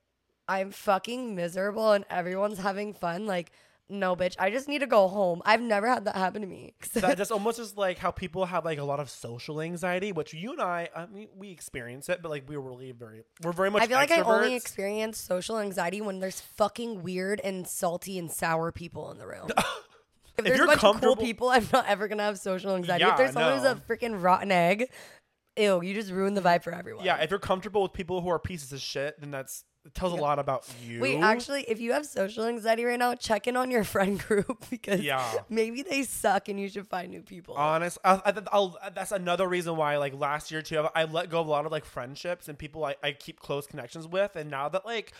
I'm 0.47 0.71
fucking 0.71 1.35
miserable 1.35 1.93
and 1.93 2.05
everyone's 2.09 2.59
having 2.59 2.93
fun 2.93 3.25
like 3.25 3.51
no 3.89 4.15
bitch, 4.15 4.35
I 4.39 4.49
just 4.49 4.67
need 4.67 4.79
to 4.79 4.87
go 4.87 5.07
home. 5.07 5.41
I've 5.45 5.61
never 5.61 5.87
had 5.87 6.05
that 6.05 6.15
happen 6.15 6.41
to 6.41 6.47
me. 6.47 6.73
that 6.93 7.17
just 7.17 7.31
almost 7.31 7.57
just 7.57 7.77
like 7.77 7.97
how 7.97 8.11
people 8.11 8.45
have 8.45 8.65
like 8.65 8.79
a 8.79 8.83
lot 8.83 8.99
of 8.99 9.09
social 9.09 9.61
anxiety, 9.61 10.11
which 10.11 10.33
you 10.33 10.51
and 10.51 10.61
I, 10.61 10.89
I 10.95 11.05
mean, 11.05 11.27
we 11.35 11.51
experience 11.51 12.09
it, 12.09 12.21
but 12.21 12.29
like 12.29 12.47
we're 12.47 12.59
really 12.59 12.91
very, 12.91 13.23
we're 13.43 13.51
very 13.51 13.69
much. 13.69 13.83
I 13.83 13.87
feel 13.87 13.97
like 13.97 14.11
I 14.11 14.21
only 14.21 14.55
experience 14.55 15.19
social 15.19 15.59
anxiety 15.59 16.01
when 16.01 16.19
there's 16.19 16.39
fucking 16.39 17.03
weird 17.03 17.41
and 17.43 17.67
salty 17.67 18.17
and 18.17 18.31
sour 18.31 18.71
people 18.71 19.11
in 19.11 19.17
the 19.17 19.27
room. 19.27 19.49
If 20.35 20.45
there's 20.45 20.57
you're 20.57 20.65
a 20.65 20.69
bunch 20.69 20.83
of 20.83 20.99
cool 20.99 21.15
people, 21.15 21.49
I'm 21.49 21.67
not 21.71 21.87
ever 21.87 22.07
gonna 22.07 22.23
have 22.23 22.39
social 22.39 22.75
anxiety. 22.75 23.03
Yeah, 23.03 23.11
if 23.11 23.17
there's 23.17 23.33
someone 23.33 23.53
who's 23.53 23.67
a 23.67 23.75
freaking 23.75 24.21
rotten 24.21 24.51
egg, 24.51 24.89
ew, 25.57 25.81
you 25.83 25.93
just 25.93 26.11
ruin 26.11 26.33
the 26.33 26.41
vibe 26.41 26.63
for 26.63 26.73
everyone. 26.73 27.05
Yeah, 27.05 27.17
if 27.17 27.29
you're 27.29 27.39
comfortable 27.39 27.83
with 27.83 27.93
people 27.93 28.21
who 28.21 28.29
are 28.29 28.39
pieces 28.39 28.73
of 28.73 28.81
shit, 28.81 29.19
then 29.19 29.29
that's 29.29 29.63
it 29.85 29.93
tells 29.93 30.13
a 30.13 30.15
lot 30.15 30.39
about 30.39 30.65
you. 30.85 31.01
Wait, 31.01 31.17
actually, 31.21 31.63
if 31.63 31.79
you 31.81 31.91
have 31.93 32.05
social 32.05 32.45
anxiety 32.45 32.85
right 32.85 32.97
now, 32.97 33.15
check 33.15 33.47
in 33.47 33.57
on 33.57 33.69
your 33.69 33.83
friend 33.93 34.19
group 34.19 34.65
because 34.69 35.01
Yeah. 35.01 35.41
maybe 35.49 35.81
they 35.81 36.03
suck 36.03 36.47
and 36.49 36.59
you 36.59 36.69
should 36.69 36.87
find 36.87 37.09
new 37.09 37.21
people. 37.21 37.55
honest, 37.55 37.97
I, 38.03 38.21
I, 38.25 38.33
I'll, 38.51 38.77
that's 38.95 39.11
another 39.11 39.47
reason 39.47 39.75
why 39.75 39.97
like 39.97 40.13
last 40.13 40.51
year 40.51 40.61
too, 40.61 40.87
I 40.95 41.03
let 41.03 41.29
go 41.29 41.41
of 41.41 41.47
a 41.47 41.49
lot 41.49 41.65
of 41.65 41.71
like 41.71 41.85
friendships 41.85 42.47
and 42.47 42.57
people 42.57 42.85
I, 42.85 42.95
I 43.03 43.11
keep 43.11 43.39
close 43.39 43.67
connections 43.67 44.07
with, 44.07 44.35
and 44.35 44.49
now 44.49 44.69
that 44.69 44.85
like 44.85 45.11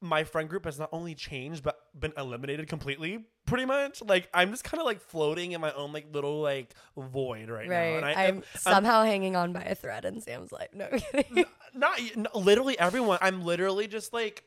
my 0.00 0.22
friend 0.24 0.48
group 0.48 0.64
has 0.64 0.78
not 0.78 0.88
only 0.92 1.14
changed 1.14 1.62
but 1.64 1.76
been 1.98 2.12
eliminated 2.16 2.68
completely 2.68 3.26
pretty 3.48 3.64
much 3.64 4.02
like 4.02 4.28
i'm 4.34 4.50
just 4.50 4.62
kind 4.64 4.80
of 4.80 4.86
like 4.86 5.00
floating 5.00 5.52
in 5.52 5.60
my 5.60 5.72
own 5.72 5.92
like 5.92 6.06
little 6.12 6.40
like 6.40 6.74
void 6.96 7.48
right, 7.48 7.68
now 7.68 7.74
right. 7.76 7.86
and 7.96 8.04
I, 8.04 8.10
I'm 8.12 8.16
I'm- 8.18 8.42
somehow 8.56 9.04
hanging 9.04 9.36
on 9.36 9.52
by 9.52 9.62
a 9.62 9.74
thread 9.74 10.04
in 10.04 10.20
Sam's 10.20 10.52
life. 10.52 10.68
No, 10.72 10.88
I'm 10.92 10.98
kidding. 11.00 11.44
not 11.74 11.98
n- 12.16 12.26
literally 12.34 12.78
everyone. 12.78 13.18
I'm 13.22 13.42
literally 13.44 13.86
just 13.86 14.12
like 14.12 14.44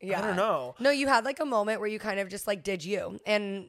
yeah 0.00 0.18
I 0.18 0.22
don't 0.26 0.36
know. 0.36 0.74
No, 0.80 0.90
you 0.90 1.06
had 1.08 1.24
like 1.24 1.40
a 1.40 1.46
moment 1.46 1.80
where 1.80 1.88
you 1.88 1.98
kind 1.98 2.20
of 2.20 2.28
just 2.28 2.46
like 2.46 2.62
did 2.62 2.84
you. 2.84 3.18
And 3.26 3.68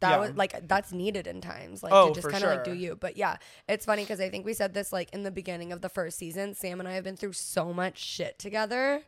that 0.00 0.10
Yeah. 0.10 0.18
was 0.18 0.30
like 0.34 0.66
that's 0.68 0.92
needed 0.92 1.26
in 1.28 1.40
times 1.40 1.82
like 1.82 1.92
Oh, 1.92 2.08
to 2.08 2.14
just 2.20 2.28
kind 2.28 2.42
of 2.42 2.50
like 2.50 2.64
do 2.64 2.70
sure. 2.72 2.74
you 2.78 2.96
but 2.96 3.16
yeah 3.16 3.36
it's 3.68 3.86
funny 3.86 4.02
because 4.02 4.20
i 4.20 4.28
think 4.28 4.44
we 4.44 4.52
said 4.52 4.74
this 4.74 4.92
like 4.92 5.08
in 5.14 5.22
the 5.22 5.30
beginning 5.30 5.72
of 5.72 5.80
the 5.80 5.88
first 5.88 6.18
season 6.18 6.52
sam 6.54 6.80
and 6.80 6.88
i 6.88 6.92
have 6.92 7.04
been 7.04 7.16
through 7.16 7.32
so 7.32 7.72
much 7.72 7.96
shit 7.98 8.38
together 8.40 9.02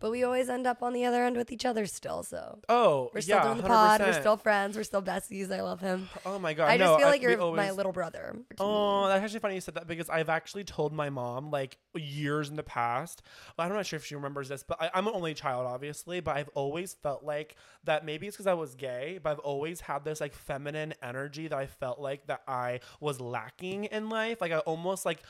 but 0.00 0.10
we 0.10 0.24
always 0.24 0.48
end 0.48 0.66
up 0.66 0.82
on 0.82 0.92
the 0.92 1.04
other 1.04 1.24
end 1.24 1.36
with 1.36 1.52
each 1.52 1.64
other 1.64 1.86
still 1.86 2.22
so 2.22 2.58
Oh, 2.68 3.10
we're 3.14 3.20
still 3.20 3.36
yeah, 3.36 3.44
doing 3.44 3.58
the 3.58 3.62
pod 3.64 4.00
we're 4.00 4.12
still 4.12 4.36
friends 4.36 4.76
we're 4.76 4.82
still 4.84 5.02
besties 5.02 5.50
i 5.52 5.60
love 5.62 5.80
him 5.80 6.08
Oh 6.26 6.38
my 6.38 6.54
god! 6.54 6.68
i 6.68 6.78
just 6.78 6.90
no, 6.90 6.98
feel 6.98 7.08
like 7.08 7.22
you're 7.22 7.36
my 7.54 7.70
little 7.70 7.92
brother. 7.92 8.36
Oh, 8.58 9.06
that's 9.08 9.22
actually 9.22 9.40
funny 9.40 9.54
you 9.54 9.60
said 9.60 9.74
that 9.74 9.86
because 9.86 10.08
I've 10.08 10.28
actually 10.28 10.64
told 10.64 10.92
my 10.92 11.10
mom 11.10 11.50
like 11.50 11.78
years 11.94 12.48
in 12.48 12.56
the 12.56 12.62
past. 12.62 13.22
I'm 13.58 13.72
not 13.72 13.86
sure 13.86 13.96
if 13.96 14.04
she 14.04 14.14
remembers 14.14 14.48
this, 14.48 14.62
but 14.62 14.80
I, 14.80 14.90
I'm 14.94 15.06
an 15.06 15.14
only 15.14 15.34
child, 15.34 15.66
obviously. 15.66 16.20
But 16.20 16.36
I've 16.36 16.48
always 16.54 16.94
felt 16.94 17.24
like 17.24 17.56
that. 17.84 18.04
Maybe 18.04 18.26
it's 18.26 18.36
because 18.36 18.46
I 18.46 18.54
was 18.54 18.74
gay, 18.74 19.18
but 19.22 19.30
I've 19.30 19.38
always 19.40 19.80
had 19.80 20.04
this 20.04 20.20
like 20.20 20.34
feminine 20.34 20.94
energy 21.02 21.48
that 21.48 21.58
I 21.58 21.66
felt 21.66 22.00
like 22.00 22.26
that 22.26 22.42
I 22.48 22.80
was 23.00 23.20
lacking 23.20 23.84
in 23.84 24.08
life. 24.08 24.40
Like 24.40 24.52
I 24.52 24.58
almost 24.58 25.04
like. 25.04 25.22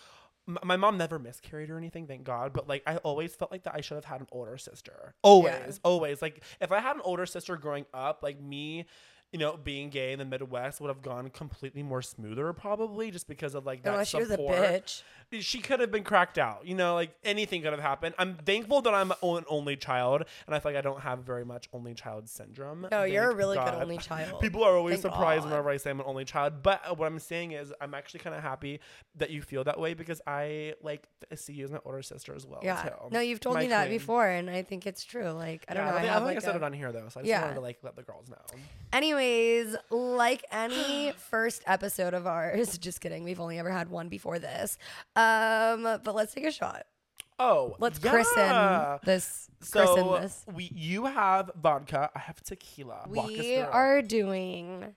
My 0.63 0.77
mom 0.77 0.99
never 0.99 1.19
miscarried 1.19 1.71
or 1.71 1.79
anything, 1.79 2.07
thank 2.07 2.25
God. 2.25 2.53
But 2.53 2.69
like, 2.69 2.83
I 2.87 2.97
always 2.99 3.35
felt 3.35 3.51
like 3.51 3.65
that 3.65 3.75
I 3.75 3.81
should 3.81 3.97
have 3.97 4.05
had 4.05 4.21
an 4.21 4.27
older 4.33 4.59
sister. 4.59 5.15
Always, 5.23 5.81
always. 5.85 6.23
Like, 6.23 6.43
if 6.61 6.73
I 6.73 6.81
had 6.81 6.97
an 6.97 7.03
older 7.05 7.27
sister 7.27 7.57
growing 7.57 7.87
up, 7.93 8.21
like 8.23 8.41
me, 8.41 8.87
you 9.33 9.39
know, 9.39 9.57
being 9.57 9.91
gay 9.91 10.13
in 10.13 10.19
the 10.19 10.25
Midwest 10.25 10.81
would 10.81 10.89
have 10.89 11.03
gone 11.03 11.31
completely 11.31 11.83
more 11.83 12.03
smoother, 12.03 12.53
probably, 12.53 13.11
just 13.11 13.29
because 13.29 13.55
of 13.55 13.65
like 13.65 13.83
that 13.85 13.93
unless 13.93 14.09
she 14.09 14.17
was 14.19 14.31
a 14.31 14.37
bitch 14.37 15.03
She 15.41 15.61
could 15.61 15.79
have 15.79 15.93
been 15.93 16.03
cracked 16.03 16.37
out. 16.39 16.67
You 16.67 16.75
know, 16.75 16.95
like 16.95 17.13
anything 17.23 17.63
could 17.63 17.71
have 17.73 17.81
happened. 17.81 18.17
I'm 18.19 18.35
thankful 18.35 18.83
that 18.83 18.93
I'm 18.93 19.13
an 19.13 19.45
only 19.49 19.77
child, 19.77 20.25
and 20.47 20.55
I 20.55 20.59
feel 20.59 20.73
like 20.73 20.79
I 20.79 20.81
don't 20.83 21.01
have 21.03 21.21
very 21.21 21.45
much 21.45 21.69
only 21.73 21.95
child 21.95 22.29
syndrome. 22.29 22.89
no 22.91 23.05
you're 23.05 23.25
a 23.25 23.27
Thank 23.29 23.39
really 23.39 23.57
good 23.59 23.75
only 23.75 23.99
child 23.99 24.41
People 24.41 24.65
are 24.65 24.75
always 24.77 25.01
Thank 25.01 25.15
surprised 25.15 25.43
God. 25.45 25.51
whenever 25.51 25.71
I 25.71 25.77
say 25.77 25.91
I'm 25.91 26.01
an 26.01 26.07
only 26.09 26.25
child. 26.25 26.63
But 26.65 26.99
what 26.99 27.07
I'm 27.07 27.19
saying 27.21 27.53
is, 27.53 27.73
I'm 27.81 27.95
actually 27.95 28.21
kind 28.21 28.35
of 28.35 28.43
happy 28.43 28.81
that 29.17 29.31
you 29.31 29.43
feel 29.43 29.63
that 29.65 29.79
way 29.79 29.95
because 29.95 30.21
I 30.27 30.75
like 30.83 31.07
see 31.37 31.53
you 31.53 31.65
as 31.65 31.71
my 31.71 31.79
older 31.85 32.03
sister 32.03 32.35
as 32.35 32.45
well. 32.47 32.61
yeah 32.65 32.83
too. 32.83 32.91
no 33.13 33.21
you've 33.21 33.39
told 33.41 33.55
My 33.55 33.63
me 33.63 33.69
that 33.69 33.87
queen. 33.87 33.99
before 33.99 34.27
and 34.27 34.51
i 34.51 34.63
think 34.63 34.87
it's 34.87 35.05
true 35.05 35.31
like 35.31 35.65
i 35.69 35.75
don't 35.75 35.85
Yeah, 35.85 35.91
know 35.93 35.97
i, 35.97 36.01
think, 36.01 36.13
have 36.13 36.23
think 36.23 36.27
like 36.27 36.37
I 36.39 36.41
said 36.41 36.55
a- 36.55 36.59
it 36.59 36.63
on 36.65 36.73
here 36.73 36.91
though, 36.93 37.09
so 37.09 37.21
I 37.21 37.23
just 37.23 37.29
Yeah. 37.29 37.43
wanted 37.43 37.55
to 37.55 37.61
like 37.61 37.79
let 37.83 37.95
the 37.95 38.03
girls 38.03 38.29
know. 38.29 38.37
Anyways, 39.21 39.77
like 39.91 40.45
any 40.51 41.13
first 41.17 41.63
episode 41.67 42.15
of 42.15 42.27
ours, 42.27 42.79
just 42.79 43.01
kidding. 43.01 43.23
We've 43.23 43.41
only 43.41 43.59
ever 43.59 43.71
had 43.71 43.91
one 43.91 44.09
before 44.09 44.39
this. 44.39 44.79
Um, 45.15 45.83
but 45.83 46.15
let's 46.15 46.33
take 46.33 46.47
a 46.47 46.53
shot. 46.53 46.87
Oh, 47.39 47.75
Let's 47.79 47.99
yeah. 48.03 48.11
christen 48.11 48.99
this. 49.05 49.49
Christen 49.71 49.97
So 49.97 50.19
this. 50.21 50.45
we, 50.55 50.71
you 50.75 51.07
have 51.07 51.51
vodka. 51.61 52.11
I 52.15 52.19
have 52.19 52.43
tequila. 52.43 53.07
We 53.09 53.57
are 53.59 54.03
doing 54.03 54.95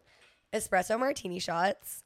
espresso 0.54 1.00
martini 1.00 1.40
shots. 1.40 2.04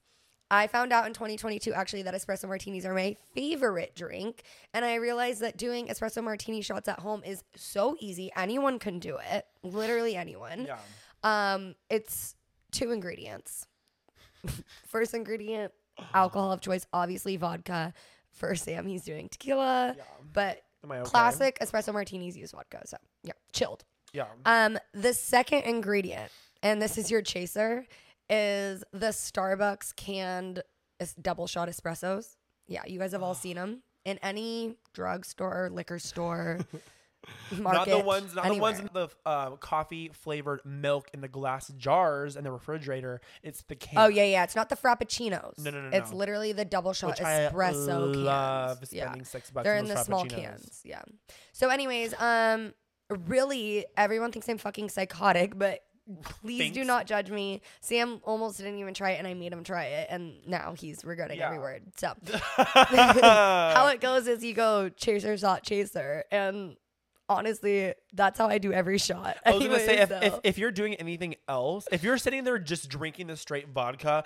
I 0.49 0.67
found 0.67 0.93
out 0.93 1.07
in 1.07 1.13
2022 1.13 1.73
actually 1.73 2.03
that 2.03 2.13
espresso 2.13 2.47
martinis 2.47 2.85
are 2.85 2.93
my 2.93 3.15
favorite 3.33 3.95
drink. 3.95 4.43
And 4.75 4.85
I 4.85 4.95
realized 4.95 5.41
that 5.41 5.57
doing 5.57 5.87
espresso 5.87 6.23
martini 6.23 6.61
shots 6.61 6.87
at 6.87 6.99
home 6.99 7.23
is 7.25 7.43
so 7.55 7.97
easy. 7.99 8.31
Anyone 8.35 8.77
can 8.79 8.99
do 8.99 9.17
it. 9.31 9.45
Literally 9.63 10.15
anyone. 10.15 10.65
Yeah. 10.67 10.77
Um, 11.23 11.75
it's 11.89 12.35
two 12.71 12.91
ingredients. 12.91 13.67
First 14.87 15.13
ingredient, 15.13 15.73
alcohol 16.13 16.51
of 16.51 16.61
choice, 16.61 16.85
obviously 16.93 17.37
vodka. 17.37 17.93
For 18.31 18.53
Sam, 18.53 18.85
he's 18.85 19.03
doing 19.03 19.29
tequila. 19.29 19.95
Yeah. 19.97 20.03
But 20.31 20.61
okay? 20.85 21.01
classic 21.03 21.57
espresso 21.59 21.91
martinis 21.91 22.37
use 22.37 22.51
vodka. 22.51 22.81
So 22.85 22.97
yeah, 23.23 23.33
chilled. 23.51 23.83
Yeah. 24.13 24.25
Um, 24.45 24.77
the 24.93 25.13
second 25.13 25.63
ingredient, 25.63 26.31
and 26.61 26.79
this 26.81 26.97
is 26.99 27.09
your 27.09 27.23
chaser, 27.23 27.87
is 28.29 28.83
the 28.91 29.07
Starbucks 29.07 29.95
canned 29.95 30.61
es- 30.99 31.13
double 31.15 31.47
shot 31.47 31.67
espressos. 31.67 32.35
Yeah, 32.67 32.83
you 32.85 32.99
guys 32.99 33.13
have 33.13 33.23
all 33.23 33.33
seen 33.33 33.55
them 33.55 33.81
in 34.05 34.19
any 34.21 34.75
drugstore, 34.93 35.69
liquor 35.71 35.99
store, 35.99 36.59
market. 37.57 37.89
not 37.91 37.99
the 37.99 37.99
ones, 37.99 38.35
not 38.35 38.47
the 38.47 38.55
ones 38.55 38.79
in 38.79 38.89
the 38.93 39.09
uh, 39.25 39.51
coffee 39.51 40.11
flavored 40.13 40.61
milk 40.65 41.09
in 41.13 41.21
the 41.21 41.27
glass 41.27 41.71
jars 41.77 42.35
in 42.35 42.43
the 42.43 42.51
refrigerator. 42.51 43.21
It's 43.43 43.61
the 43.63 43.75
can. 43.75 43.97
Oh 43.97 44.07
yeah, 44.07 44.23
yeah. 44.23 44.43
It's 44.43 44.55
not 44.55 44.69
the 44.69 44.75
frappuccinos. 44.75 45.59
No, 45.59 45.71
no, 45.71 45.81
no, 45.81 45.97
It's 45.97 46.11
no. 46.11 46.17
literally 46.17 46.51
the 46.51 46.65
double 46.65 46.93
shot 46.93 47.11
Which 47.11 47.21
I 47.21 47.49
espresso 47.51 48.15
love 48.15 48.79
cans. 48.79 48.89
spending 48.89 49.19
yeah. 49.21 49.25
six 49.25 49.51
bucks 49.51 49.65
They're 49.65 49.77
in 49.77 49.87
the 49.87 50.03
small 50.03 50.25
cans. 50.25 50.81
Yeah. 50.83 51.01
So, 51.53 51.69
anyways, 51.69 52.13
um, 52.19 52.73
really, 53.09 53.85
everyone 53.95 54.31
thinks 54.31 54.47
I'm 54.49 54.57
fucking 54.57 54.89
psychotic, 54.89 55.57
but 55.57 55.81
please 56.41 56.71
do 56.71 56.83
not 56.83 57.05
judge 57.05 57.29
me. 57.29 57.61
Sam 57.81 58.21
almost 58.23 58.57
didn't 58.57 58.77
even 58.79 58.93
try 58.93 59.11
it, 59.11 59.19
and 59.19 59.27
I 59.27 59.33
made 59.33 59.51
him 59.51 59.63
try 59.63 59.85
it, 59.85 60.07
and 60.09 60.35
now 60.45 60.73
he's 60.77 61.03
regretting 61.03 61.41
every 61.41 61.59
word. 61.59 61.83
So, 61.97 62.13
how 62.57 63.87
it 63.93 64.01
goes 64.01 64.27
is 64.27 64.43
you 64.43 64.53
go 64.53 64.89
chaser 64.89 65.37
shot 65.37 65.63
chaser, 65.63 66.23
and 66.31 66.75
honestly, 67.29 67.93
that's 68.13 68.37
how 68.37 68.47
I 68.47 68.57
do 68.57 68.71
every 68.71 68.97
shot. 68.97 69.37
I 69.45 69.51
was 69.51 69.63
gonna 69.63 69.79
say 69.79 69.99
if, 69.99 70.11
if 70.11 70.39
if 70.43 70.57
you're 70.57 70.71
doing 70.71 70.95
anything 70.95 71.35
else, 71.47 71.87
if 71.91 72.03
you're 72.03 72.17
sitting 72.17 72.43
there 72.43 72.59
just 72.59 72.89
drinking 72.89 73.27
the 73.27 73.37
straight 73.37 73.69
vodka 73.69 74.23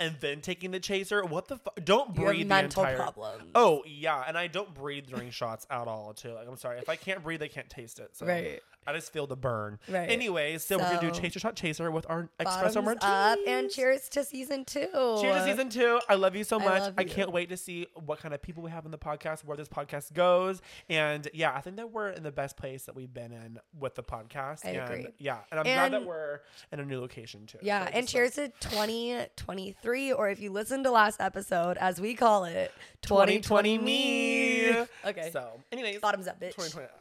and 0.00 0.16
then 0.20 0.40
taking 0.40 0.70
the 0.70 0.80
chaser, 0.80 1.24
what 1.24 1.48
the 1.48 1.56
fuck? 1.56 1.78
Don't 1.84 2.16
you 2.16 2.24
breathe 2.24 2.40
the 2.40 2.44
mental 2.46 2.82
entire. 2.84 2.96
problems. 2.96 3.50
Oh 3.54 3.82
yeah, 3.86 4.24
and 4.26 4.36
I 4.38 4.46
don't 4.46 4.72
breathe 4.74 5.06
during 5.06 5.30
shots 5.30 5.66
at 5.70 5.88
all 5.88 6.12
too. 6.14 6.32
Like 6.32 6.48
I'm 6.48 6.56
sorry, 6.56 6.78
if 6.78 6.88
I 6.88 6.96
can't 6.96 7.22
breathe, 7.22 7.42
I 7.42 7.48
can't 7.48 7.68
taste 7.70 7.98
it. 7.98 8.16
So 8.16 8.26
Right. 8.26 8.60
I 8.86 8.94
just 8.94 9.12
feel 9.12 9.26
the 9.26 9.36
burn. 9.36 9.78
Right. 9.86 10.08
Anyways, 10.08 10.64
so, 10.64 10.78
we're 10.78 10.84
gonna 10.84 11.00
do 11.00 11.12
So- 11.12 11.20
chaser 11.20 11.38
shot 11.40 11.56
chaser 11.56 11.90
with 11.90 12.06
our 12.08 12.30
Bottoms 12.38 12.74
espresso 12.74 12.82
martini. 12.84 13.12
up, 13.12 13.38
and 13.46 13.70
cheers 13.70 14.08
to 14.10 14.24
season 14.24 14.64
two. 14.64 14.88
Cheers 15.20 15.36
to 15.36 15.44
season 15.44 15.68
two. 15.68 16.00
I 16.08 16.14
love 16.14 16.34
you 16.34 16.42
so 16.42 16.58
I 16.58 16.64
much. 16.64 16.80
love 16.80 16.94
I 16.96 17.02
you. 17.02 17.08
can't 17.08 17.30
wait 17.30 17.50
to 17.50 17.58
see 17.58 17.86
what 18.06 18.18
kind 18.18 18.32
of 18.32 18.40
people 18.40 18.62
we 18.62 18.70
have 18.70 18.86
in 18.86 18.90
the 18.90 18.96
podcast, 18.96 19.44
where 19.44 19.58
this 19.58 19.68
podcast 19.68 20.14
goes. 20.14 20.62
And 20.88 21.28
yeah, 21.34 21.52
I 21.54 21.60
think 21.60 21.76
that 21.76 21.90
we're 21.92 22.08
in 22.08 22.22
the 22.22 22.32
best 22.32 22.56
place 22.56 22.84
that 22.84 22.94
we've 22.96 23.12
been 23.12 23.30
in 23.30 23.58
with 23.78 23.94
the 23.94 24.02
podcast. 24.02 24.64
I 24.64 24.70
and 24.70 24.90
agree. 24.90 25.06
Yeah. 25.18 25.40
And 25.50 25.60
I'm 25.60 25.64
glad 25.64 25.92
that 25.92 25.98
And- 25.98 26.06
we're 26.06 26.40
in 26.72 26.80
a 26.80 26.84
new 26.86 26.98
location 27.00 27.44
too. 27.46 27.58
Yeah, 27.60 27.84
So 27.84 27.90
and 27.92 28.02
just, 28.06 28.12
cheers 28.14 28.34
to 28.36 28.48
2023, 28.60 29.87
or 30.12 30.28
if 30.28 30.40
you 30.40 30.50
listen 30.52 30.82
to 30.84 30.90
last 30.90 31.20
episode, 31.20 31.76
as 31.78 32.00
we 32.00 32.14
call 32.14 32.44
it, 32.44 32.72
2020 33.02 33.78
me. 33.78 34.70
Okay. 35.04 35.30
So, 35.32 35.60
anyways, 35.72 36.00
Bottoms 36.00 36.28
up, 36.28 36.40
bitch. 36.40 36.54
2020 36.54 36.86
us. 36.86 36.92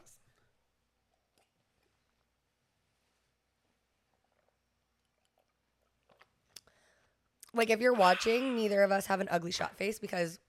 Like 7.54 7.70
if 7.70 7.80
you're 7.80 7.94
watching, 7.94 8.56
neither 8.56 8.84
of 8.84 8.92
us 8.92 9.08
have 9.08 9.20
an 9.20 9.28
ugly 9.32 9.52
shot 9.52 9.76
face 9.78 10.00
because 10.00 10.40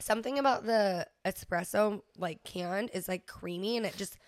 something 0.00 0.38
about 0.38 0.66
the 0.66 1.06
espresso 1.24 2.02
like 2.18 2.42
canned 2.42 2.90
is 2.92 3.06
like 3.08 3.26
creamy 3.26 3.76
and 3.76 3.86
it 3.86 3.96
just 3.96 4.18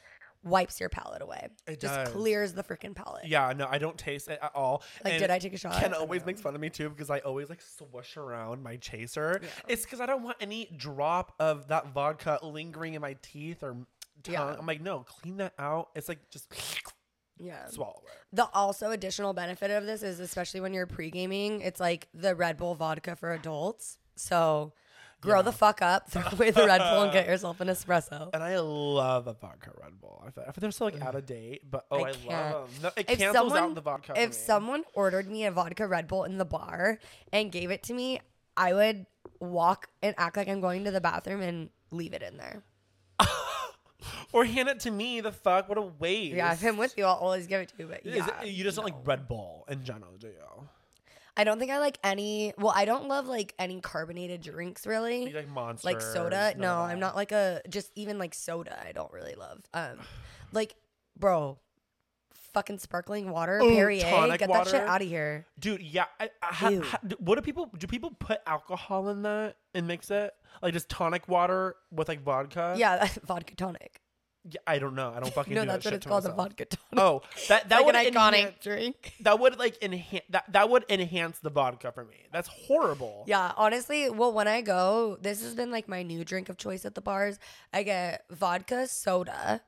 wipes 0.45 0.79
your 0.79 0.89
palate 0.89 1.23
away. 1.23 1.49
It 1.67 1.81
just 1.81 1.95
does. 1.95 2.09
clears 2.11 2.53
the 2.53 2.63
freaking 2.63 2.95
palate. 2.95 3.27
Yeah, 3.27 3.53
no, 3.57 3.67
I 3.69 3.79
don't 3.79 3.97
taste 3.99 4.29
it 4.29 4.39
at 4.43 4.53
all. 4.55 4.83
Like, 5.05 5.15
And 5.15 5.21
did 5.23 5.31
I 5.31 5.39
take 5.39 5.55
a 5.55 5.57
shot? 5.57 5.81
Ken 5.81 5.95
always 5.95 6.21
know. 6.23 6.27
makes 6.27 6.41
fun 6.41 6.55
of 6.55 6.61
me 6.61 6.71
too 6.71 6.91
because 6.91 7.11
I 7.11 7.19
always 7.21 7.49
like 7.49 7.61
swoosh 7.63 8.17
around 8.17 8.63
my 8.63 8.77
chaser. 8.77 9.41
Yeah. 9.43 9.49
It's 9.69 9.85
because 9.85 10.01
I 10.01 10.07
don't 10.07 10.23
want 10.23 10.37
any 10.41 10.71
drop 10.77 11.33
of 11.41 11.69
that 11.69 11.89
vodka 11.93 12.39
lingering 12.43 12.95
in 12.95 13.01
my 13.03 13.17
teeth 13.23 13.63
or 13.63 13.73
tongue. 14.23 14.33
Yeah. 14.35 14.57
I'm 14.59 14.67
like, 14.67 14.81
no, 14.81 15.01
clean 15.01 15.39
that 15.39 15.55
out. 15.59 15.89
It's 15.95 16.09
like 16.09 16.29
just 16.31 16.53
Yeah. 17.39 17.67
swallow 17.67 18.03
it. 18.07 18.37
The 18.37 18.49
also 18.55 18.91
additional 18.91 19.33
benefit 19.33 19.71
of 19.71 19.87
this 19.87 20.03
is 20.03 20.21
especially 20.21 20.61
when 20.61 20.73
you're 20.73 20.87
pre-gaming, 20.87 21.61
it's 21.63 21.81
like 21.81 22.09
the 22.15 22.35
Red 22.35 22.57
Bull 22.57 22.75
vodka 22.75 23.17
for 23.17 23.33
adults. 23.33 23.99
So 24.17 24.73
grow 25.25 25.39
Yeah. 25.39 25.43
the 25.43 25.53
fuck 25.53 25.83
up, 25.83 26.09
throw 26.11 26.23
away 26.31 26.51
the 26.53 26.67
Red 26.67 26.79
Bull 26.79 27.03
and 27.03 27.13
get 27.13 27.27
yourself 27.33 27.61
an 27.61 27.69
espresso. 27.69 28.31
And 28.33 28.43
I 28.43 28.59
love 28.61 29.27
a 29.27 29.33
vodka 29.35 29.73
Red 29.83 30.01
Bull. 30.01 30.23
I 30.27 30.31
feel, 30.31 30.45
they're 30.59 30.71
still 30.71 30.87
like 30.87 31.01
out 31.03 31.15
of 31.17 31.27
date, 31.27 31.63
but 31.69 31.87
oh, 31.91 32.05
I 32.05 32.09
I, 32.11 32.13
love 32.53 32.73
them. 32.75 32.83
No, 32.83 32.89
it 32.97 33.11
If 33.11 33.19
cancels 33.19 33.53
someone- 33.53 33.71
out 33.71 33.75
the 33.75 33.81
vodka. 33.81 34.13
if 34.17 34.31
me. 34.31 34.35
someone 34.35 34.85
ordered 34.95 35.29
me 35.29 35.45
a 35.47 35.51
vodka 35.51 35.87
Red 35.87 36.07
Bull 36.07 36.25
in 36.25 36.39
the 36.39 36.45
bar 36.45 36.99
and 37.33 37.51
gave 37.51 37.71
it 37.71 37.83
to 37.85 37.95
me, 37.95 38.21
I 38.57 38.73
would 38.73 39.07
walk 39.41 39.89
and 40.03 40.15
act 40.19 40.37
like 40.37 40.49
I'm 40.49 40.61
going 40.61 40.85
to 40.85 40.91
the 40.93 41.01
bathroom 41.01 41.41
and 41.43 41.71
leave 41.91 42.13
it 42.15 42.23
in 42.23 42.37
there. 42.37 42.63
or 44.33 44.45
hand 44.45 44.69
it 44.69 44.81
to 44.81 44.91
me, 44.91 45.21
the 45.21 45.33
fuck, 45.33 45.69
what 45.69 45.79
a 45.79 45.83
waste. 45.83 46.35
Yeah, 46.37 46.53
if 46.53 46.63
I'm 46.65 46.77
with 46.77 46.95
you, 46.99 47.05
I'll 47.05 47.15
always 47.17 47.47
give 47.47 47.61
it 47.63 47.69
to 47.71 47.75
you. 47.79 47.87
But 47.89 48.05
yeah, 48.05 48.43
it- 48.43 48.49
you 48.49 48.65
just 48.65 48.77
don't 48.77 48.85
like 48.85 48.95
Red 49.05 49.27
Bull 49.29 49.65
in 49.69 49.83
general, 49.85 50.13
do 50.19 50.29
you? 50.29 50.69
I 51.37 51.45
don't 51.45 51.59
think 51.59 51.71
I 51.71 51.79
like 51.79 51.99
any. 52.05 52.53
Well, 52.59 52.73
I 52.75 52.85
don't 52.85 53.09
love 53.09 53.27
like 53.27 53.55
any 53.59 53.81
carbonated 53.81 54.43
drinks 54.43 54.87
really. 54.87 55.29
You 55.29 55.35
like 55.35 55.49
Monster, 55.49 55.89
like 55.89 56.01
soda. 56.01 56.55
No, 56.57 56.77
I'm 56.79 57.01
not 57.01 57.17
like 57.17 57.33
a 57.33 57.61
just 57.69 57.91
even 57.97 58.19
like 58.19 58.35
soda. 58.35 58.81
I 58.87 58.93
don't 58.93 59.13
really 59.13 59.35
love. 59.35 59.63
Um, 59.75 59.99
like 60.53 60.77
bro, 61.19 61.59
fucking 62.55 62.79
sparkling 62.79 63.31
water, 63.31 63.59
Ooh, 63.61 63.75
Perrier. 63.75 64.37
Get 64.39 64.49
that 64.49 64.69
shit 64.69 64.81
out 64.83 65.03
of 65.03 65.09
here. 65.09 65.45
Dude, 65.59 65.83
yeah. 65.83 66.07
I, 66.21 66.31
I, 66.43 66.47
ha, 66.55 66.81
ha- 66.83 66.99
what 67.19 67.35
do 67.35 67.43
people 67.43 67.69
do? 67.77 67.87
People 67.87 68.13
put 68.19 68.41
alcohol 68.47 69.09
in 69.11 69.23
that 69.23 69.57
and 69.75 69.87
mix 69.87 70.11
it, 70.11 70.33
like 70.63 70.73
just 70.73 70.89
tonic 70.89 71.29
water 71.29 71.75
with 71.91 72.09
like 72.09 72.23
vodka. 72.23 72.75
Yeah, 72.79 73.07
vodka 73.25 73.55
tonic. 73.57 74.01
Yeah, 74.47 74.61
I 74.67 74.79
don't 74.79 74.95
know. 74.95 75.11
I 75.17 75.21
don't 75.21 75.33
fucking. 75.35 75.55
No, 75.55 75.63
do 75.63 75.69
that's 75.69 75.85
what 75.87 75.95
it's 75.95 76.07
called, 76.07 76.27
a 76.27 76.33
vodka 76.33 76.67
tonic. 76.67 76.99
Oh, 76.99 77.23
that 77.49 77.69
that 77.71 77.77
like 77.79 77.87
would 77.87 77.97
an 77.97 78.05
iconic 78.13 78.39
enhance, 78.39 78.55
drink. 78.63 79.15
that 79.21 79.39
would 79.41 79.59
like 79.59 79.83
enhance 79.83 80.25
that 80.29 80.45
that 80.53 80.69
would 80.69 80.85
enhance 80.91 81.39
the 81.39 81.51
vodka 81.51 81.93
for 81.93 82.05
me. 82.05 82.17
That's 82.33 82.49
horrible. 82.49 83.25
Yeah, 83.27 83.53
honestly, 83.57 84.11
well, 84.11 84.33
when 84.33 84.47
I 84.47 84.61
go, 84.61 85.17
this 85.21 85.43
has 85.43 85.55
been 85.55 85.71
like 85.71 85.89
my 85.89 86.03
new 86.03 86.25
drink 86.25 86.49
of 86.51 86.59
choice 86.59 86.85
at 86.85 86.95
the 86.95 87.01
bars. 87.01 87.39
I 87.73 87.83
get 87.85 88.25
vodka 88.31 88.87
soda 88.87 89.63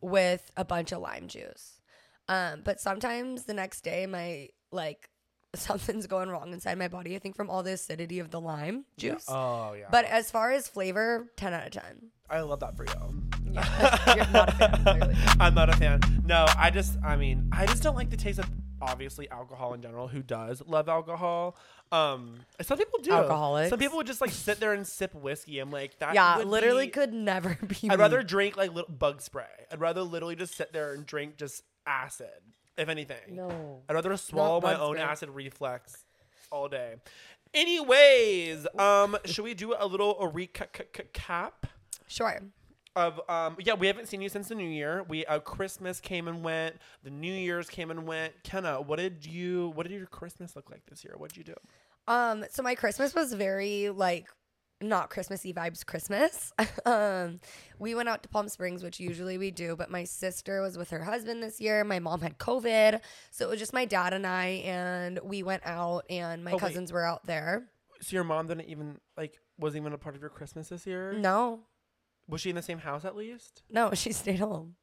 with 0.00 0.50
a 0.56 0.64
bunch 0.64 0.92
of 0.92 1.00
lime 1.00 1.28
juice. 1.28 1.80
Um, 2.28 2.62
but 2.64 2.80
sometimes 2.80 3.44
the 3.44 3.54
next 3.54 3.82
day, 3.82 4.06
my 4.06 4.48
like 4.72 5.10
something's 5.54 6.06
going 6.06 6.30
wrong 6.30 6.52
inside 6.54 6.78
my 6.78 6.88
body. 6.88 7.14
I 7.16 7.18
think 7.18 7.36
from 7.36 7.50
all 7.50 7.62
the 7.62 7.72
acidity 7.72 8.18
of 8.18 8.30
the 8.30 8.40
lime 8.40 8.86
Yeah. 8.96 9.12
juice. 9.12 9.26
Oh 9.28 9.74
yeah. 9.74 9.88
But 9.90 10.06
as 10.06 10.30
far 10.30 10.52
as 10.52 10.68
flavor, 10.68 11.30
ten 11.36 11.52
out 11.52 11.66
of 11.66 11.72
ten. 11.72 12.12
I 12.30 12.40
love 12.40 12.60
that 12.60 12.76
for 12.76 12.84
you. 12.86 13.22
Yeah, 13.56 14.14
you're 14.16 14.26
not 14.32 14.48
a 14.48 14.52
fan, 14.52 14.82
clearly. 14.84 15.14
I'm 15.40 15.54
not 15.54 15.68
a 15.68 15.76
fan. 15.76 16.00
No, 16.24 16.46
I 16.56 16.70
just, 16.70 16.96
I 17.04 17.16
mean, 17.16 17.48
I 17.52 17.66
just 17.66 17.82
don't 17.82 17.96
like 17.96 18.10
the 18.10 18.16
taste 18.16 18.38
of 18.38 18.46
obviously 18.80 19.28
alcohol 19.30 19.74
in 19.74 19.82
general. 19.82 20.08
Who 20.08 20.22
does 20.22 20.62
love 20.66 20.88
alcohol? 20.88 21.56
Um, 21.92 22.40
some 22.60 22.78
people 22.78 22.98
do. 23.00 23.12
Alcoholics. 23.12 23.70
Some 23.70 23.78
people 23.78 23.96
would 23.98 24.06
just 24.06 24.20
like 24.20 24.30
sit 24.30 24.60
there 24.60 24.72
and 24.72 24.86
sip 24.86 25.14
whiskey. 25.14 25.58
I'm 25.60 25.70
like, 25.70 25.98
that. 26.00 26.14
Yeah, 26.14 26.38
literally 26.38 26.86
be- 26.86 26.90
could 26.92 27.12
never 27.12 27.56
be. 27.66 27.88
I'd 27.88 27.98
rather 27.98 28.22
drink 28.22 28.56
like 28.56 28.72
little 28.74 28.92
bug 28.92 29.20
spray. 29.22 29.44
I'd 29.70 29.80
rather 29.80 30.02
literally 30.02 30.36
just 30.36 30.54
sit 30.56 30.72
there 30.72 30.92
and 30.94 31.06
drink 31.06 31.36
just 31.36 31.62
acid, 31.86 32.28
if 32.76 32.88
anything. 32.88 33.36
No. 33.36 33.82
I'd 33.88 33.94
rather 33.94 34.16
swallow 34.16 34.60
my 34.60 34.78
own 34.78 34.96
spray. 34.96 35.02
acid 35.04 35.30
reflex 35.30 36.04
all 36.50 36.68
day. 36.68 36.96
Anyways, 37.54 38.66
um, 38.78 39.16
should 39.24 39.44
we 39.44 39.54
do 39.54 39.74
a 39.78 39.86
little 39.86 40.20
a 40.20 40.28
recap? 40.30 41.52
Sure. 42.08 42.40
Of 42.96 43.20
um 43.28 43.56
yeah 43.60 43.74
we 43.74 43.86
haven't 43.86 44.06
seen 44.08 44.20
you 44.20 44.28
since 44.28 44.48
the 44.48 44.54
new 44.54 44.68
year 44.68 45.04
we 45.08 45.24
uh 45.26 45.38
christmas 45.38 46.00
came 46.00 46.26
and 46.28 46.42
went 46.42 46.74
the 47.04 47.10
new 47.10 47.32
year's 47.32 47.68
came 47.68 47.90
and 47.90 48.06
went 48.06 48.32
kenna 48.42 48.80
what 48.80 48.98
did 48.98 49.24
you 49.24 49.70
what 49.74 49.86
did 49.86 49.94
your 49.96 50.06
christmas 50.06 50.56
look 50.56 50.70
like 50.70 50.82
this 50.86 51.04
year 51.04 51.14
what 51.18 51.28
did 51.28 51.36
you 51.36 51.44
do 51.44 51.54
Um, 52.08 52.44
so 52.50 52.62
my 52.62 52.74
Christmas 52.74 53.14
was 53.14 53.32
very 53.32 53.90
like 53.90 54.26
not 54.80 55.08
Christmassy 55.10 55.52
vibes 55.54 55.84
Christmas. 55.86 56.52
um, 56.86 57.40
we 57.78 57.94
went 57.94 58.08
out 58.10 58.22
to 58.22 58.28
Palm 58.28 58.48
Springs, 58.48 58.82
which 58.82 59.00
usually 59.00 59.38
we 59.38 59.50
do, 59.50 59.74
but 59.74 59.90
my 59.90 60.04
sister 60.04 60.60
was 60.62 60.76
with 60.76 60.90
her 60.90 61.02
husband 61.02 61.42
this 61.42 61.60
year. 61.62 61.82
My 61.82 61.98
mom 61.98 62.20
had 62.20 62.36
COVID, 62.38 63.00
so 63.30 63.46
it 63.46 63.50
was 63.50 63.58
just 63.58 63.72
my 63.72 63.86
dad 63.86 64.12
and 64.12 64.26
I, 64.26 64.62
and 64.66 65.18
we 65.24 65.42
went 65.42 65.62
out, 65.64 66.04
and 66.10 66.44
my 66.44 66.50
Oh, 66.52 66.54
wait. 66.56 66.60
cousins 66.60 66.92
were 66.92 67.04
out 67.04 67.24
there. 67.26 67.68
so 68.02 68.14
your 68.14 68.24
mom 68.24 68.46
didn't 68.48 68.68
even 68.68 68.98
like 69.16 69.40
wasn't 69.58 69.80
even 69.82 69.92
a 69.94 69.98
part 69.98 70.14
of 70.14 70.20
your 70.20 70.28
christmas 70.30 70.68
this 70.68 70.86
year 70.86 71.14
No, 71.14 71.60
was 72.28 72.40
she 72.40 72.50
in 72.50 72.56
the 72.56 72.62
same 72.62 72.78
house 72.78 73.04
at 73.04 73.16
least 73.16 73.62
no, 73.70 73.90
she 73.94 74.12
stayed 74.12 74.38
home. 74.40 74.76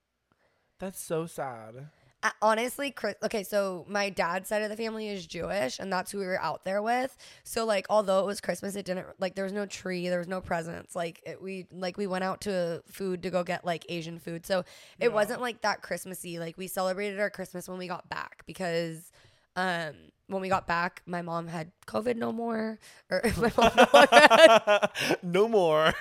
that's 0.79 1.01
so 1.01 1.25
sad 1.25 1.89
Uh, 2.23 2.29
honestly, 2.41 2.89
Chris, 2.89 3.15
okay, 3.21 3.43
so 3.43 3.85
my 3.89 4.09
dad's 4.09 4.47
side 4.47 4.61
of 4.61 4.69
the 4.69 4.77
family 4.77 5.09
is 5.09 5.27
Jewish, 5.27 5.77
and 5.77 5.91
that's 5.91 6.09
who 6.09 6.19
we 6.19 6.25
were 6.25 6.39
out 6.41 6.63
there 6.63 6.81
with. 6.81 7.17
So 7.43 7.65
like, 7.65 7.85
although 7.89 8.21
it 8.21 8.25
was 8.25 8.39
Christmas, 8.39 8.77
it 8.77 8.85
didn't 8.85 9.07
like 9.19 9.35
there 9.35 9.43
was 9.43 9.51
no 9.51 9.65
tree, 9.65 10.07
there 10.07 10.19
was 10.19 10.29
no 10.29 10.39
presents. 10.39 10.95
Like 10.95 11.21
it, 11.25 11.41
we 11.41 11.67
like 11.69 11.97
we 11.97 12.07
went 12.07 12.23
out 12.23 12.39
to 12.47 12.81
food 12.87 13.23
to 13.23 13.29
go 13.29 13.43
get 13.43 13.65
like 13.65 13.85
Asian 13.89 14.19
food, 14.19 14.45
so 14.45 14.59
it 14.99 15.09
Yeah. 15.09 15.09
wasn't 15.09 15.41
like 15.41 15.63
that 15.63 15.81
Christmassy. 15.81 16.39
Like 16.39 16.57
we 16.57 16.67
celebrated 16.67 17.19
our 17.19 17.29
Christmas 17.29 17.67
when 17.67 17.77
we 17.77 17.87
got 17.89 18.07
back 18.07 18.43
because 18.45 19.11
um 19.57 19.93
when 20.27 20.41
we 20.41 20.49
got 20.49 20.65
back, 20.67 21.01
my 21.05 21.21
mom 21.21 21.47
had 21.47 21.71
COVID 21.85 22.15
no 22.15 22.31
more, 22.31 22.79
or 23.11 23.21
my 23.37 23.51
mom 23.57 23.71
no 23.75 23.85
had 23.91 24.89
no 25.23 25.47
more. 25.47 25.93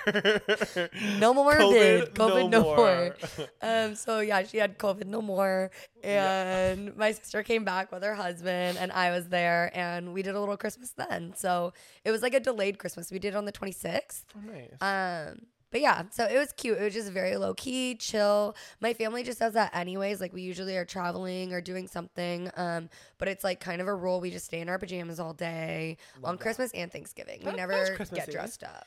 no 1.19 1.33
more 1.33 1.57
vid, 1.57 2.13
COVID 2.15 2.49
no, 2.49 2.61
more. 2.61 2.77
more. 2.77 3.15
Um, 3.61 3.95
so 3.95 4.19
yeah, 4.21 4.43
she 4.43 4.57
had 4.57 4.77
COVID 4.79 5.05
no 5.07 5.21
more, 5.21 5.71
Yeah. 6.03 6.69
and 6.71 6.95
my 6.95 7.11
sister 7.11 7.43
came 7.43 7.63
back 7.65 7.91
with 7.91 8.03
her 8.03 8.15
husband, 8.15 8.77
and 8.79 8.91
I 8.91 9.11
was 9.11 9.27
there, 9.29 9.71
and 9.73 10.13
we 10.13 10.21
did 10.21 10.35
a 10.35 10.39
little 10.39 10.57
Christmas 10.57 10.91
then. 10.91 11.33
So 11.35 11.73
it 12.05 12.11
was 12.11 12.21
like 12.21 12.33
a 12.33 12.39
delayed 12.39 12.77
Christmas. 12.79 13.11
We 13.11 13.19
did 13.19 13.33
it 13.33 13.37
on 13.37 13.45
the 13.45 13.51
twenty 13.51 13.73
sixth. 13.73 14.25
Oh, 14.35 14.41
nice. 14.49 15.29
Um, 15.29 15.41
but 15.73 15.81
yeah, 15.81 16.03
so 16.11 16.25
it 16.25 16.37
was 16.37 16.51
cute. 16.53 16.77
It 16.77 16.83
was 16.83 16.93
just 16.93 17.11
very 17.11 17.35
low 17.35 17.55
key, 17.55 17.95
chill. 17.95 18.55
My 18.79 18.93
family 18.93 19.23
just 19.23 19.39
does 19.39 19.53
that 19.53 19.75
anyways. 19.75 20.21
Like 20.21 20.31
we 20.31 20.43
usually 20.43 20.77
are 20.77 20.85
traveling 20.85 21.51
or 21.51 21.61
doing 21.61 21.87
something. 21.87 22.51
Um, 22.55 22.89
but 23.17 23.27
it's 23.27 23.43
like 23.43 23.59
kind 23.59 23.81
of 23.81 23.87
a 23.87 23.95
rule. 23.95 24.21
We 24.21 24.29
just 24.29 24.45
stay 24.45 24.59
in 24.59 24.69
our 24.69 24.77
pajamas 24.77 25.19
all 25.19 25.33
day 25.33 25.97
Love 26.17 26.25
on 26.25 26.35
that. 26.35 26.43
Christmas 26.43 26.71
and 26.73 26.91
Thanksgiving. 26.91 27.41
That- 27.43 27.53
we 27.53 27.57
never 27.57 27.97
get 28.13 28.29
dressed 28.29 28.63
up. 28.63 28.85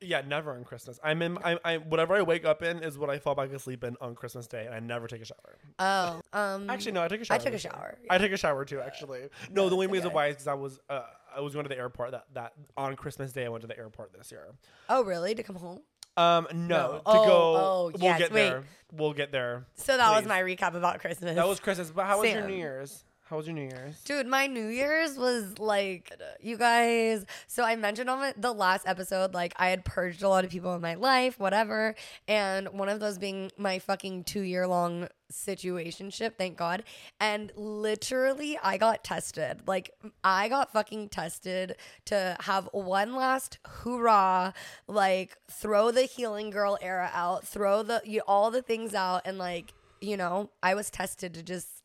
yeah, 0.00 0.22
never 0.26 0.50
on 0.50 0.64
Christmas. 0.64 0.98
I'm 1.04 1.22
in. 1.22 1.38
I, 1.38 1.56
I 1.64 1.76
whatever 1.76 2.14
I 2.16 2.22
wake 2.22 2.44
up 2.44 2.64
in 2.64 2.82
is 2.82 2.98
what 2.98 3.08
I 3.08 3.20
fall 3.20 3.36
back 3.36 3.52
asleep 3.52 3.84
in 3.84 3.96
on 4.00 4.16
Christmas 4.16 4.48
Day, 4.48 4.66
and 4.66 4.74
I 4.74 4.80
never 4.80 5.06
take 5.06 5.22
a 5.22 5.24
shower. 5.24 5.56
Oh, 5.78 6.20
um, 6.36 6.68
Actually, 6.68 6.92
no, 6.92 7.04
I 7.04 7.08
took 7.08 7.20
a 7.20 7.24
shower. 7.24 7.36
I 7.36 7.38
took 7.38 7.54
a 7.54 7.58
shower. 7.58 7.98
I 8.10 8.18
took 8.18 8.32
a 8.32 8.36
shower 8.36 8.64
too. 8.64 8.80
Actually, 8.80 9.28
no. 9.52 9.68
The 9.68 9.76
only 9.76 9.86
reason 9.86 10.12
why 10.12 10.26
is 10.26 10.34
because 10.34 10.48
I 10.48 10.54
was 10.54 10.80
uh, 10.90 11.02
I 11.36 11.40
was 11.40 11.52
going 11.52 11.64
to 11.64 11.68
the 11.68 11.78
airport 11.78 12.10
that 12.10 12.24
that 12.34 12.52
on 12.76 12.96
Christmas 12.96 13.32
Day 13.32 13.46
I 13.46 13.48
went 13.48 13.62
to 13.62 13.68
the 13.68 13.78
airport 13.78 14.12
this 14.12 14.32
year. 14.32 14.48
Oh, 14.88 15.04
really? 15.04 15.34
To 15.34 15.42
come 15.42 15.56
home? 15.56 15.80
Um, 16.16 16.46
no, 16.52 16.66
No. 16.66 16.92
to 16.98 17.02
Oh, 17.06 17.24
go. 17.24 17.56
oh, 17.56 17.84
we'll 17.94 18.02
yes, 18.02 18.18
get 18.18 18.32
wait. 18.32 18.48
there. 18.50 18.64
We'll 18.92 19.14
get 19.14 19.32
there. 19.32 19.66
So 19.76 19.96
that 19.96 20.10
was 20.16 20.26
my 20.26 20.40
recap 20.42 20.74
about 20.74 21.00
Christmas. 21.00 21.34
That 21.34 21.48
was 21.48 21.60
Christmas. 21.60 21.90
But 21.90 22.04
how 22.06 22.20
was 22.20 22.30
your 22.30 22.46
New 22.46 22.54
Year's? 22.54 23.02
How 23.32 23.38
was 23.38 23.46
your 23.46 23.54
New 23.54 23.62
Year's? 23.62 23.98
Dude, 24.02 24.26
my 24.26 24.46
New 24.46 24.66
Year's 24.66 25.16
was 25.16 25.58
like, 25.58 26.12
you 26.42 26.58
guys. 26.58 27.24
So 27.46 27.64
I 27.64 27.76
mentioned 27.76 28.10
on 28.10 28.34
the 28.36 28.52
last 28.52 28.86
episode, 28.86 29.32
like 29.32 29.54
I 29.56 29.70
had 29.70 29.86
purged 29.86 30.22
a 30.22 30.28
lot 30.28 30.44
of 30.44 30.50
people 30.50 30.74
in 30.74 30.82
my 30.82 30.96
life, 30.96 31.40
whatever. 31.40 31.94
And 32.28 32.68
one 32.74 32.90
of 32.90 33.00
those 33.00 33.16
being 33.16 33.50
my 33.56 33.78
fucking 33.78 34.24
two 34.24 34.42
year 34.42 34.66
long 34.66 35.08
situationship, 35.32 36.34
thank 36.36 36.58
God. 36.58 36.84
And 37.20 37.50
literally, 37.56 38.58
I 38.62 38.76
got 38.76 39.02
tested. 39.02 39.62
Like, 39.66 39.92
I 40.22 40.50
got 40.50 40.70
fucking 40.70 41.08
tested 41.08 41.76
to 42.04 42.36
have 42.40 42.68
one 42.72 43.14
last 43.14 43.56
hoorah, 43.66 44.52
like 44.86 45.38
throw 45.50 45.90
the 45.90 46.02
healing 46.02 46.50
girl 46.50 46.76
era 46.82 47.10
out, 47.14 47.46
throw 47.46 47.82
the 47.82 48.02
you, 48.04 48.20
all 48.28 48.50
the 48.50 48.60
things 48.60 48.92
out, 48.92 49.22
and 49.24 49.38
like, 49.38 49.72
you 50.02 50.18
know, 50.18 50.50
I 50.62 50.74
was 50.74 50.90
tested 50.90 51.32
to 51.32 51.42
just 51.42 51.81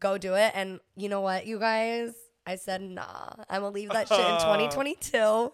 go 0.00 0.18
do 0.18 0.34
it. 0.34 0.52
And 0.54 0.80
you 0.96 1.08
know 1.08 1.20
what, 1.20 1.46
you 1.46 1.58
guys? 1.58 2.12
I 2.46 2.56
said, 2.56 2.80
nah, 2.80 3.04
I'm 3.50 3.60
gonna 3.60 3.68
leave 3.68 3.90
that 3.90 4.08
shit 4.08 4.18
in 4.18 4.24
2022. 4.40 5.52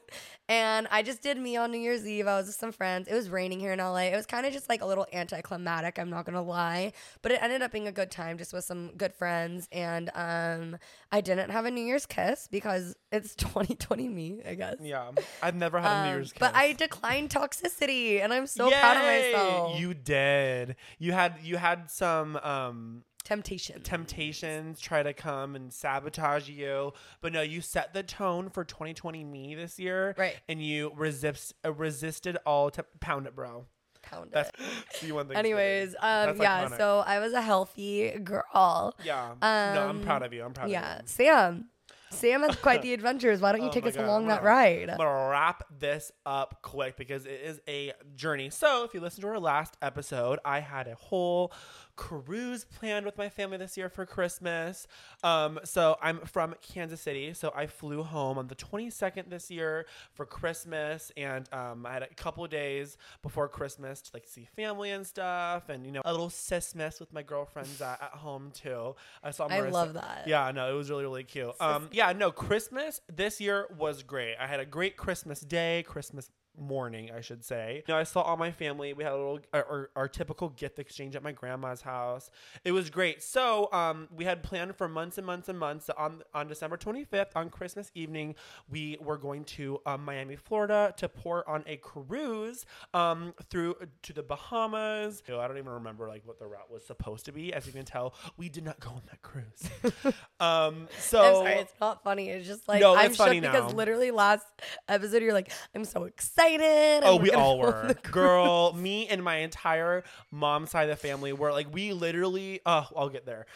And 0.48 0.86
I 0.90 1.02
just 1.02 1.20
did 1.20 1.36
me 1.36 1.56
on 1.56 1.72
New 1.72 1.78
Year's 1.78 2.06
Eve. 2.06 2.28
I 2.28 2.36
was 2.38 2.46
with 2.46 2.54
some 2.54 2.70
friends. 2.70 3.08
It 3.08 3.12
was 3.14 3.28
raining 3.28 3.58
here 3.58 3.72
in 3.72 3.80
LA. 3.80 4.02
It 4.12 4.16
was 4.16 4.24
kind 4.24 4.46
of 4.46 4.52
just 4.52 4.68
like 4.68 4.80
a 4.80 4.86
little 4.86 5.04
anticlimactic, 5.12 5.98
I'm 5.98 6.08
not 6.08 6.24
gonna 6.24 6.40
lie. 6.42 6.92
But 7.22 7.32
it 7.32 7.42
ended 7.42 7.60
up 7.60 7.72
being 7.72 7.88
a 7.88 7.92
good 7.92 8.12
time 8.12 8.38
just 8.38 8.52
with 8.52 8.64
some 8.64 8.92
good 8.96 9.12
friends. 9.12 9.68
And 9.72 10.10
um 10.14 10.78
I 11.10 11.20
didn't 11.20 11.50
have 11.50 11.64
a 11.64 11.70
New 11.72 11.84
Year's 11.84 12.06
kiss 12.06 12.48
because 12.50 12.94
it's 13.10 13.34
2020 13.36 14.08
me, 14.08 14.40
I 14.48 14.54
guess. 14.54 14.76
Yeah, 14.80 15.10
I've 15.42 15.56
never 15.56 15.80
had 15.80 15.90
a 16.06 16.10
New 16.12 16.16
Um, 16.18 16.22
kiss. 16.22 16.32
But. 16.38 16.54
I 16.54 16.72
declined 16.72 17.30
toxicity 17.30 18.22
and 18.22 18.32
I'm 18.32 18.46
so 18.46 18.70
proud 18.70 18.96
of 18.96 19.02
myself. 19.02 19.80
You 19.80 19.92
did. 19.92 20.76
You 20.98 21.12
had 21.12 21.34
you 21.42 21.56
had 21.56 21.90
some 21.90 22.36
um 22.36 23.02
Temptation. 23.26 23.82
temptations 23.82 24.80
try 24.80 25.02
to 25.02 25.12
come 25.12 25.56
and 25.56 25.72
sabotage 25.72 26.48
you, 26.48 26.92
but 27.20 27.32
no, 27.32 27.42
you 27.42 27.60
set 27.60 27.92
the 27.92 28.02
tone 28.04 28.50
for 28.50 28.62
2020 28.64 29.24
me 29.24 29.54
this 29.56 29.78
year, 29.78 30.14
Right. 30.16 30.36
And 30.48 30.62
you 30.62 30.92
resist 30.94 31.52
uh, 31.64 31.72
resisted 31.72 32.36
all 32.46 32.70
te- 32.70 32.82
pound 33.00 33.26
it, 33.26 33.34
bro. 33.34 33.66
Pound 34.02 34.30
That's 34.32 34.50
it. 34.50 34.54
see 34.94 35.10
one 35.10 35.26
thing. 35.26 35.36
Anyways, 35.36 35.94
um, 36.00 36.36
yeah, 36.40 36.68
iconic. 36.68 36.76
so 36.76 37.02
I 37.04 37.18
was 37.18 37.32
a 37.32 37.42
healthy 37.42 38.10
girl. 38.22 38.94
yeah. 39.04 39.34
no, 39.42 39.48
I'm 39.48 39.90
um, 39.96 40.02
proud 40.02 40.22
of 40.22 40.32
you. 40.32 40.44
I'm 40.44 40.52
proud 40.54 40.70
Yeah, 40.70 40.98
of 40.98 41.08
you. 41.18 41.24
Yeah. 41.24 41.36
Sam. 41.46 41.64
Sam 42.10 42.42
has 42.42 42.54
quite 42.54 42.82
the 42.82 42.92
adventures. 42.98 43.40
Why 43.40 43.50
don't 43.50 43.62
you 43.62 43.68
Oh 43.68 43.72
take 43.72 43.84
us 43.84 43.96
God, 43.96 44.04
along 44.04 44.22
I'm 44.22 44.28
that 44.28 44.36
gonna- 44.38 44.48
ride? 44.48 44.90
I'm 44.90 44.96
gonna 44.98 45.28
wrap 45.28 45.64
this 45.76 46.12
up 46.24 46.60
quick 46.62 46.96
because 46.96 47.26
it 47.26 47.40
is 47.44 47.60
a 47.68 47.92
journey. 48.14 48.48
So, 48.48 48.84
if 48.84 48.94
you 48.94 49.00
listen 49.00 49.22
to 49.22 49.28
our 49.28 49.40
last 49.40 49.76
episode, 49.82 50.38
I 50.44 50.60
had 50.60 50.86
a 50.86 50.94
whole 50.94 51.52
cruise 51.96 52.64
planned 52.64 53.06
with 53.06 53.18
my 53.18 53.28
family 53.28 53.56
this 53.56 53.76
year 53.76 53.88
for 53.88 54.06
Christmas. 54.06 54.86
Um, 55.24 55.58
so 55.64 55.96
I'm 56.02 56.20
from 56.20 56.54
Kansas 56.60 57.00
City, 57.00 57.34
so 57.34 57.52
I 57.56 57.66
flew 57.66 58.02
home 58.02 58.38
on 58.38 58.46
the 58.46 58.54
22nd 58.54 59.28
this 59.30 59.50
year 59.50 59.86
for 60.12 60.26
Christmas, 60.26 61.10
and 61.16 61.52
um, 61.52 61.86
I 61.86 61.92
had 61.92 62.02
a 62.02 62.14
couple 62.14 62.44
of 62.44 62.50
days 62.50 62.96
before 63.22 63.48
Christmas 63.48 64.00
to 64.02 64.10
like 64.14 64.26
see 64.26 64.46
family 64.56 64.90
and 64.90 65.06
stuff, 65.06 65.68
and 65.68 65.84
you 65.84 65.92
know 65.92 66.02
a 66.04 66.12
little 66.12 66.28
sismas 66.28 67.00
with 67.00 67.12
my 67.12 67.22
girlfriends 67.22 67.80
at, 67.80 68.00
at 68.02 68.10
home 68.10 68.52
too. 68.52 68.94
I 69.22 69.30
saw. 69.30 69.46
I 69.46 69.60
love 69.60 69.94
that. 69.94 70.24
Yeah, 70.26 70.50
no, 70.52 70.72
it 70.72 70.76
was 70.76 70.90
really 70.90 71.04
really 71.04 71.24
cute. 71.24 71.52
Um, 71.60 71.88
yeah, 71.92 72.12
no, 72.12 72.30
Christmas 72.30 73.00
this 73.12 73.40
year 73.40 73.66
was 73.76 74.02
great. 74.02 74.36
I 74.38 74.46
had 74.46 74.60
a 74.60 74.66
great 74.66 74.96
Christmas 74.96 75.40
day, 75.40 75.84
Christmas 75.86 76.30
morning, 76.58 77.10
I 77.14 77.20
should 77.20 77.44
say. 77.44 77.82
You 77.86 77.94
know, 77.94 77.98
I 77.98 78.04
saw 78.04 78.22
all 78.22 78.36
my 78.36 78.50
family. 78.50 78.92
We 78.92 79.04
had 79.04 79.12
a 79.12 79.16
little 79.16 79.40
our, 79.52 79.64
our, 79.64 79.90
our 79.96 80.08
typical 80.08 80.50
gift 80.50 80.78
exchange 80.78 81.16
at 81.16 81.22
my 81.22 81.32
grandma's 81.32 81.82
house. 81.82 82.30
It 82.64 82.72
was 82.72 82.90
great. 82.90 83.22
So, 83.22 83.70
um, 83.72 84.08
we 84.14 84.24
had 84.24 84.42
planned 84.42 84.76
for 84.76 84.88
months 84.88 85.18
and 85.18 85.26
months 85.26 85.48
and 85.48 85.58
months. 85.58 85.90
On 85.96 86.22
on 86.34 86.48
December 86.48 86.76
25th, 86.76 87.36
on 87.36 87.50
Christmas 87.50 87.90
evening, 87.94 88.34
we 88.70 88.96
were 89.00 89.18
going 89.18 89.44
to 89.44 89.80
um, 89.86 90.04
Miami, 90.04 90.36
Florida, 90.36 90.94
to 90.96 91.08
pour 91.08 91.48
on 91.48 91.64
a 91.66 91.76
cruise 91.76 92.64
um, 92.94 93.34
through 93.50 93.76
to 94.02 94.12
the 94.12 94.22
Bahamas. 94.22 95.22
You 95.26 95.34
know, 95.34 95.40
I 95.40 95.48
don't 95.48 95.58
even 95.58 95.72
remember 95.72 96.08
like 96.08 96.22
what 96.24 96.38
the 96.38 96.46
route 96.46 96.70
was 96.70 96.84
supposed 96.84 97.24
to 97.26 97.32
be. 97.32 97.52
As 97.52 97.66
you 97.66 97.72
can 97.72 97.84
tell, 97.84 98.14
we 98.36 98.48
did 98.48 98.64
not 98.64 98.80
go 98.80 98.90
on 98.90 99.02
that 99.10 99.22
cruise. 99.22 100.14
um, 100.40 100.88
so 100.98 101.42
sorry, 101.42 101.54
it's 101.54 101.74
not 101.80 102.02
funny. 102.02 102.30
It's 102.30 102.46
just 102.46 102.68
like 102.68 102.80
No, 102.80 102.96
I'm 102.96 103.06
it's 103.06 103.16
funny 103.16 103.40
shook 103.40 103.52
because 103.52 103.74
literally 103.74 104.10
last 104.10 104.46
episode 104.88 105.22
you're 105.22 105.32
like, 105.32 105.52
I'm 105.74 105.84
so 105.84 106.04
excited. 106.04 106.45
And 106.52 107.04
Oh, 107.04 107.16
we 107.16 107.30
all 107.30 107.58
were. 107.58 107.94
Girl, 108.10 108.72
me 108.72 109.06
and 109.08 109.22
my 109.22 109.36
entire 109.36 110.04
mom 110.30 110.66
side 110.66 110.84
of 110.84 110.90
the 110.90 110.96
family 110.96 111.32
were 111.32 111.52
like, 111.52 111.72
we 111.72 111.92
literally. 111.92 112.60
Oh, 112.66 112.86
I'll 112.96 113.08
get 113.08 113.26
there. 113.26 113.46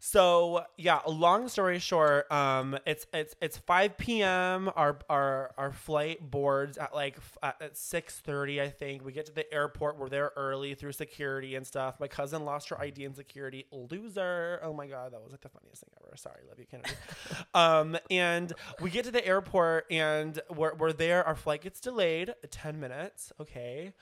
So 0.00 0.64
yeah, 0.76 1.00
long 1.08 1.48
story 1.48 1.80
short, 1.80 2.30
um, 2.30 2.78
it's 2.86 3.06
it's 3.12 3.34
it's 3.42 3.58
5 3.58 3.98
p.m. 3.98 4.70
Our 4.76 4.98
our 5.10 5.50
our 5.58 5.72
flight 5.72 6.30
boards 6.30 6.78
at 6.78 6.94
like 6.94 7.16
f- 7.16 7.38
at, 7.42 7.60
at 7.60 7.74
6:30, 7.74 8.60
I 8.62 8.68
think. 8.68 9.04
We 9.04 9.12
get 9.12 9.26
to 9.26 9.32
the 9.32 9.52
airport. 9.52 9.98
We're 9.98 10.08
there 10.08 10.32
early 10.36 10.74
through 10.74 10.92
security 10.92 11.56
and 11.56 11.66
stuff. 11.66 11.98
My 11.98 12.06
cousin 12.06 12.44
lost 12.44 12.68
her 12.68 12.80
ID 12.80 13.04
in 13.04 13.14
security. 13.14 13.66
Loser. 13.72 14.60
Oh 14.62 14.72
my 14.72 14.86
god, 14.86 15.12
that 15.12 15.20
was 15.20 15.32
like 15.32 15.40
the 15.40 15.48
funniest 15.48 15.82
thing 15.82 15.90
ever. 16.00 16.16
Sorry, 16.16 16.42
love 16.48 16.60
you, 16.60 16.66
Kennedy. 16.66 16.90
um, 17.54 17.98
and 18.08 18.52
we 18.80 18.90
get 18.90 19.04
to 19.06 19.10
the 19.10 19.26
airport 19.26 19.86
and 19.90 20.40
we're 20.54 20.74
we're 20.76 20.92
there. 20.92 21.24
Our 21.26 21.34
flight 21.34 21.62
gets 21.62 21.80
delayed 21.80 22.34
10 22.48 22.78
minutes. 22.78 23.32
Okay. 23.40 23.94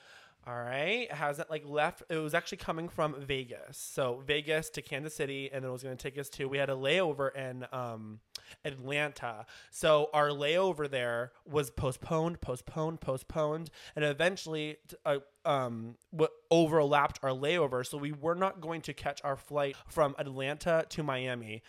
All 0.48 0.54
right. 0.54 1.09
It 1.11 1.12
hasn't 1.12 1.50
like 1.50 1.64
left. 1.66 2.04
It 2.09 2.18
was 2.18 2.32
actually 2.32 2.59
coming 2.59 2.88
from 2.88 3.20
Vegas. 3.20 3.76
So 3.76 4.22
Vegas 4.24 4.70
to 4.70 4.82
Kansas 4.82 5.12
City, 5.12 5.50
and 5.52 5.64
then 5.64 5.70
it 5.70 5.72
was 5.72 5.82
going 5.82 5.96
to 5.96 6.02
take 6.02 6.16
us 6.18 6.28
to. 6.30 6.46
We 6.46 6.59
had 6.59 6.70
a 6.70 6.74
layover 6.74 7.35
in 7.35 7.66
um, 7.72 8.20
Atlanta. 8.64 9.46
So 9.72 10.09
our 10.14 10.28
layover 10.28 10.88
there 10.88 11.32
was 11.44 11.70
postponed, 11.70 12.40
postponed, 12.40 13.00
postponed, 13.00 13.70
and 13.96 14.04
eventually 14.04 14.76
uh, 15.04 15.18
um, 15.44 15.96
what 16.11 16.30
overlapped 16.52 17.18
our 17.24 17.30
layover. 17.30 17.85
So 17.85 17.98
we 17.98 18.12
were 18.12 18.37
not 18.37 18.61
going 18.61 18.82
to 18.82 18.94
catch 18.94 19.20
our 19.24 19.37
flight 19.37 19.74
from 19.88 20.14
Atlanta 20.16 20.87
to 20.90 21.02
Miami. 21.02 21.64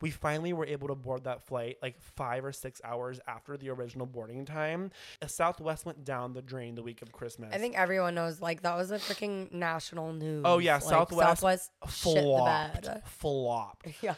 We 0.00 0.10
finally 0.10 0.52
were 0.52 0.66
able 0.66 0.88
to 0.88 0.94
board 0.94 1.24
that 1.24 1.42
flight 1.42 1.76
like 1.82 2.00
five 2.00 2.44
or 2.44 2.52
six 2.52 2.80
hours 2.84 3.20
after 3.26 3.56
the 3.56 3.70
original 3.70 4.06
boarding 4.06 4.44
time. 4.44 4.90
Southwest 5.26 5.86
went 5.86 6.04
down 6.04 6.32
the 6.32 6.42
drain 6.42 6.74
the 6.74 6.82
week 6.82 7.02
of 7.02 7.12
Christmas. 7.12 7.50
I 7.52 7.58
think 7.58 7.78
everyone 7.78 8.14
knows 8.14 8.40
like 8.40 8.62
that 8.62 8.76
was 8.76 8.90
a 8.90 8.98
freaking 8.98 9.52
national 9.52 10.12
news. 10.12 10.42
Oh, 10.44 10.58
yeah, 10.58 10.74
Like, 10.74 10.82
Southwest 10.82 11.40
Southwest 11.40 11.70
shit 11.88 12.14
the 12.14 12.20
flopped, 12.22 13.08
flopped. 13.08 13.86
Yeah. 14.02 14.14